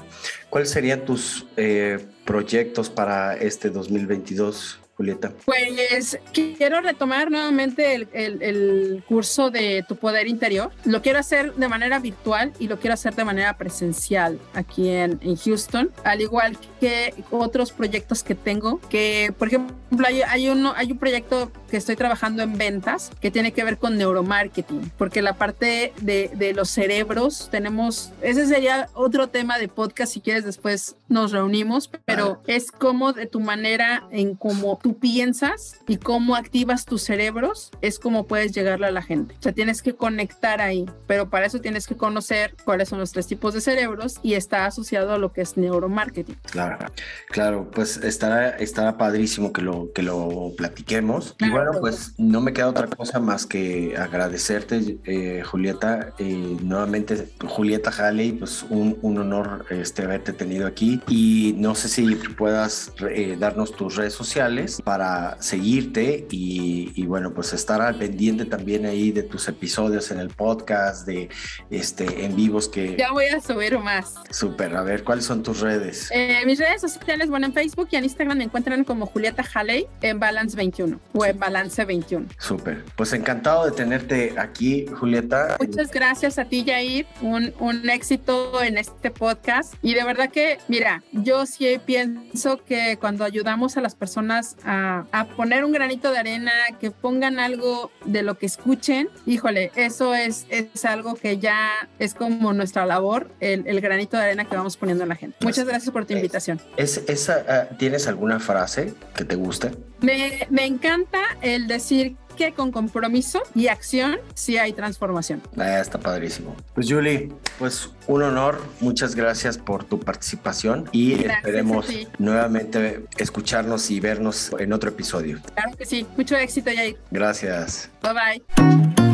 ¿Cuáles 0.50 0.72
serían 0.72 1.06
tus 1.06 1.46
eh, 1.56 2.06
proyectos 2.26 2.90
para 2.90 3.34
este 3.38 3.70
2022? 3.70 4.83
Julieta? 4.96 5.32
Pues 5.46 6.20
quiero 6.34 6.82
retomar 6.82 7.32
nuevamente 7.32 7.96
el, 7.96 8.08
el, 8.14 9.04
curso 9.08 9.50
de 9.50 9.84
Tu 9.88 9.96
Poder 9.96 10.28
Interior. 10.28 10.72
Lo 10.86 11.02
quiero 11.02 11.20
hacer 11.20 11.54
de 11.56 11.68
manera 11.68 12.00
virtual 12.00 12.54
y 12.60 12.68
lo 12.68 12.80
quiero 12.80 12.94
hacer 12.94 13.16
de 13.16 13.26
manera 13.26 13.58
presencial 13.58 14.40
aquí 14.54 14.90
en, 14.90 15.20
en 15.22 15.36
Houston, 15.36 15.92
al 16.04 16.22
igual 16.22 16.58
que 16.80 17.14
otros 17.32 17.72
proyectos 17.72 18.24
que 18.24 18.36
tengo, 18.36 18.80
que 18.90 19.34
por 19.38 19.48
ejemplo 19.48 19.76
hay, 20.06 20.22
hay, 20.22 20.50
uno, 20.50 20.74
hay 20.76 20.92
un 20.92 20.98
proyecto 20.98 21.52
que 21.70 21.78
estoy 21.78 21.96
trabajando 21.96 22.44
en 22.44 22.58
ventas 22.58 23.12
que 23.20 23.32
tiene 23.32 23.52
que 23.52 23.64
ver 23.64 23.78
con 23.78 23.98
neuromarketing, 23.98 24.92
porque 24.98 25.22
la 25.22 25.34
parte 25.34 25.94
de, 26.02 26.30
de 26.36 26.54
los 26.54 26.70
cerebros 26.70 27.50
tenemos, 27.52 28.12
ese 28.22 28.46
sería 28.46 28.90
otro 28.94 29.30
tema 29.30 29.58
de 29.58 29.68
podcast, 29.68 30.14
si 30.14 30.22
quieres 30.22 30.46
después 30.46 30.96
nos 31.08 31.32
reunimos, 31.32 31.90
pero 32.06 32.42
es 32.48 32.72
como 32.72 33.14
de 33.14 33.26
tu 33.26 33.40
manera 33.40 34.04
en 34.12 34.36
cómo 34.36 34.80
tú 34.84 35.00
piensas 35.00 35.78
y 35.88 35.96
cómo 35.96 36.36
activas 36.36 36.86
tus 36.86 37.02
cerebros 37.04 37.72
es 37.82 38.00
como 38.00 38.28
puedes 38.28 38.52
llegarle 38.52 38.88
a 38.88 38.92
la 38.92 39.02
gente. 39.02 39.34
O 39.40 39.42
sea, 39.42 39.54
tienes 39.54 39.82
que 39.82 39.96
conectar 39.96 40.60
ahí, 40.60 40.86
pero 41.08 41.30
para 41.30 41.46
eso 41.46 41.62
tienes 41.62 41.88
que 41.88 41.96
conocer 41.96 42.54
cuáles 42.66 42.90
son 42.90 43.00
los 43.00 43.14
tres 43.14 43.26
tipos 43.26 43.54
de 43.54 43.62
cerebros 43.62 44.20
y 44.22 44.34
está 44.34 44.66
asociado 44.66 45.14
a 45.14 45.18
lo 45.18 45.32
que 45.32 45.42
es 45.42 45.56
neuromarketing. 45.56 46.36
Claro, 46.52 46.86
claro, 47.30 47.72
pues 47.72 47.96
estará, 47.98 48.50
estará 48.58 48.98
padrísimo 48.98 49.54
que 49.54 49.62
lo, 49.62 49.90
que 49.94 50.04
lo 50.04 50.52
platiquemos. 50.58 51.36
y 51.40 51.50
bueno, 51.50 51.72
pues 51.80 52.16
no 52.18 52.42
me 52.42 52.52
queda 52.52 52.68
otra 52.68 52.88
cosa 52.88 53.22
más 53.22 53.46
que 53.46 53.96
agradecerte, 53.98 54.98
eh, 55.06 55.44
Julieta. 55.46 56.14
Eh, 56.20 56.58
nuevamente, 56.62 57.30
Julieta 57.48 57.90
Haley, 57.90 58.34
pues 58.34 58.64
un, 58.70 58.98
un, 59.02 59.18
honor 59.18 59.66
este, 59.70 60.04
haberte 60.04 60.34
tenido 60.34 60.68
aquí 60.68 61.02
y 61.08 61.56
no 61.58 61.74
sé 61.74 61.88
si 61.88 62.16
puedas 62.16 62.92
eh, 63.10 63.38
darnos 63.40 63.74
tus 63.74 63.96
redes 63.96 64.14
sociales 64.14 64.73
para 64.82 65.42
seguirte 65.42 66.28
y, 66.32 67.06
bueno, 67.06 67.34
pues 67.34 67.54
estar 67.54 67.82
al 67.82 67.98
pendiente 67.98 68.46
también 68.46 68.86
ahí 68.86 69.12
de 69.12 69.24
tus 69.24 69.48
episodios 69.48 70.12
en 70.12 70.20
el 70.20 70.30
podcast, 70.30 71.06
de 71.06 71.30
este 71.70 72.26
en 72.26 72.36
vivos 72.36 72.68
que... 72.68 72.96
Ya 72.98 73.12
voy 73.12 73.26
a 73.26 73.40
subir 73.40 73.78
más. 73.80 74.16
Súper, 74.30 74.76
a 74.76 74.84
ver, 74.84 75.04
¿cuáles 75.04 75.26
son 75.26 75.44
tus 75.44 75.60
redes? 75.60 76.10
Eh, 76.12 76.44
mis 76.46 76.60
redes 76.60 76.82
sociales, 76.82 77.30
bueno, 77.30 77.48
en 77.48 77.54
Facebook 77.54 77.88
y 77.92 77.96
en 77.96 78.04
Instagram 78.04 78.38
me 78.38 78.44
encuentran 78.46 78.84
como 78.84 79.06
Julieta 79.06 79.44
Haley 79.54 79.88
en 80.02 80.20
Balance 80.20 80.56
21 80.56 81.00
o 81.14 81.26
en 81.26 81.40
Balance 81.40 81.84
21. 81.84 82.28
Súper, 82.40 82.84
pues 82.96 83.14
encantado 83.14 83.66
de 83.66 83.72
tenerte 83.72 84.34
aquí, 84.38 84.86
Julieta. 84.88 85.58
Muchas 85.60 85.92
gracias 85.92 86.40
a 86.40 86.46
ti, 86.46 86.64
Jair, 86.66 87.06
un, 87.22 87.54
un 87.60 87.90
éxito 87.90 88.62
en 88.62 88.78
este 88.78 89.12
podcast 89.12 89.76
y 89.82 89.94
de 89.94 90.04
verdad 90.04 90.30
que, 90.30 90.60
mira, 90.68 91.04
yo 91.12 91.46
sí 91.46 91.80
pienso 91.86 92.64
que 92.64 92.98
cuando 93.00 93.24
ayudamos 93.24 93.78
a 93.78 93.82
las 93.82 93.96
personas 93.96 94.58
a, 94.66 95.28
poner 95.36 95.66
un 95.66 95.72
granito 95.72 96.12
de 96.12 96.18
arena, 96.18 96.52
que 96.80 96.92
pongan 96.92 97.40
algo 97.40 97.92
de 98.06 98.24
lo 98.24 98.38
que 98.38 98.46
escuchen, 98.46 99.10
híjole, 99.26 99.72
eso 99.76 100.14
es, 100.14 100.46
es 100.50 100.86
algo 100.86 101.16
que 101.16 101.38
ya 101.38 101.72
es 102.00 102.14
como 102.14 102.54
nuestra 102.54 102.86
labor, 102.86 103.32
el, 103.40 103.68
el 103.68 103.82
granito 103.82 104.18
de 104.18 104.24
arena 104.24 104.46
que 104.46 104.56
vamos 104.56 104.78
poniendo 104.78 105.04
a 105.04 105.08
la 105.08 105.16
gente. 105.16 105.38
Muchas 105.42 105.66
gracias 105.66 105.92
por 105.92 106.06
tu 106.06 106.14
invitación. 106.14 106.62
Es, 106.78 106.98
esa, 107.08 107.46
ah, 107.48 107.76
¿Tienes 107.78 108.08
alguna 108.08 108.40
frase 108.40 108.94
que 109.16 109.26
te 109.26 109.36
guste? 109.36 109.72
Me, 110.02 110.48
me 110.50 110.66
encanta 110.66 111.22
el 111.42 111.68
decir 111.68 112.18
que 112.34 112.54
con 112.54 112.72
compromiso 112.72 113.42
y 113.56 113.68
acción 113.68 114.18
sí 114.34 114.58
hay 114.58 114.74
transformación. 114.74 115.42
Ah, 115.58 115.80
está 115.80 116.00
padrísimo. 116.00 116.56
Pues 116.74 116.92
Julie, 116.92 117.30
pues 117.60 117.90
un 118.08 118.24
honor, 118.24 118.62
muchas 118.80 119.16
gracias 119.16 119.58
por 119.58 119.84
tu 119.84 120.00
participación 120.00 120.90
y 120.92 121.14
esperemos 121.14 121.88
nuevamente 122.18 123.06
escucharnos 123.18 123.90
y 123.92 124.00
vernos 124.00 124.52
en 124.60 124.74
otro 124.74 124.90
episodio. 124.90 125.40
Claro 125.54 125.78
que 125.78 125.86
sí, 125.86 126.06
mucho 126.18 126.36
éxito 126.36 126.72
Jair. 126.74 126.98
Gracias. 127.12 127.90
Bye 128.02 128.14
bye. 128.14 129.13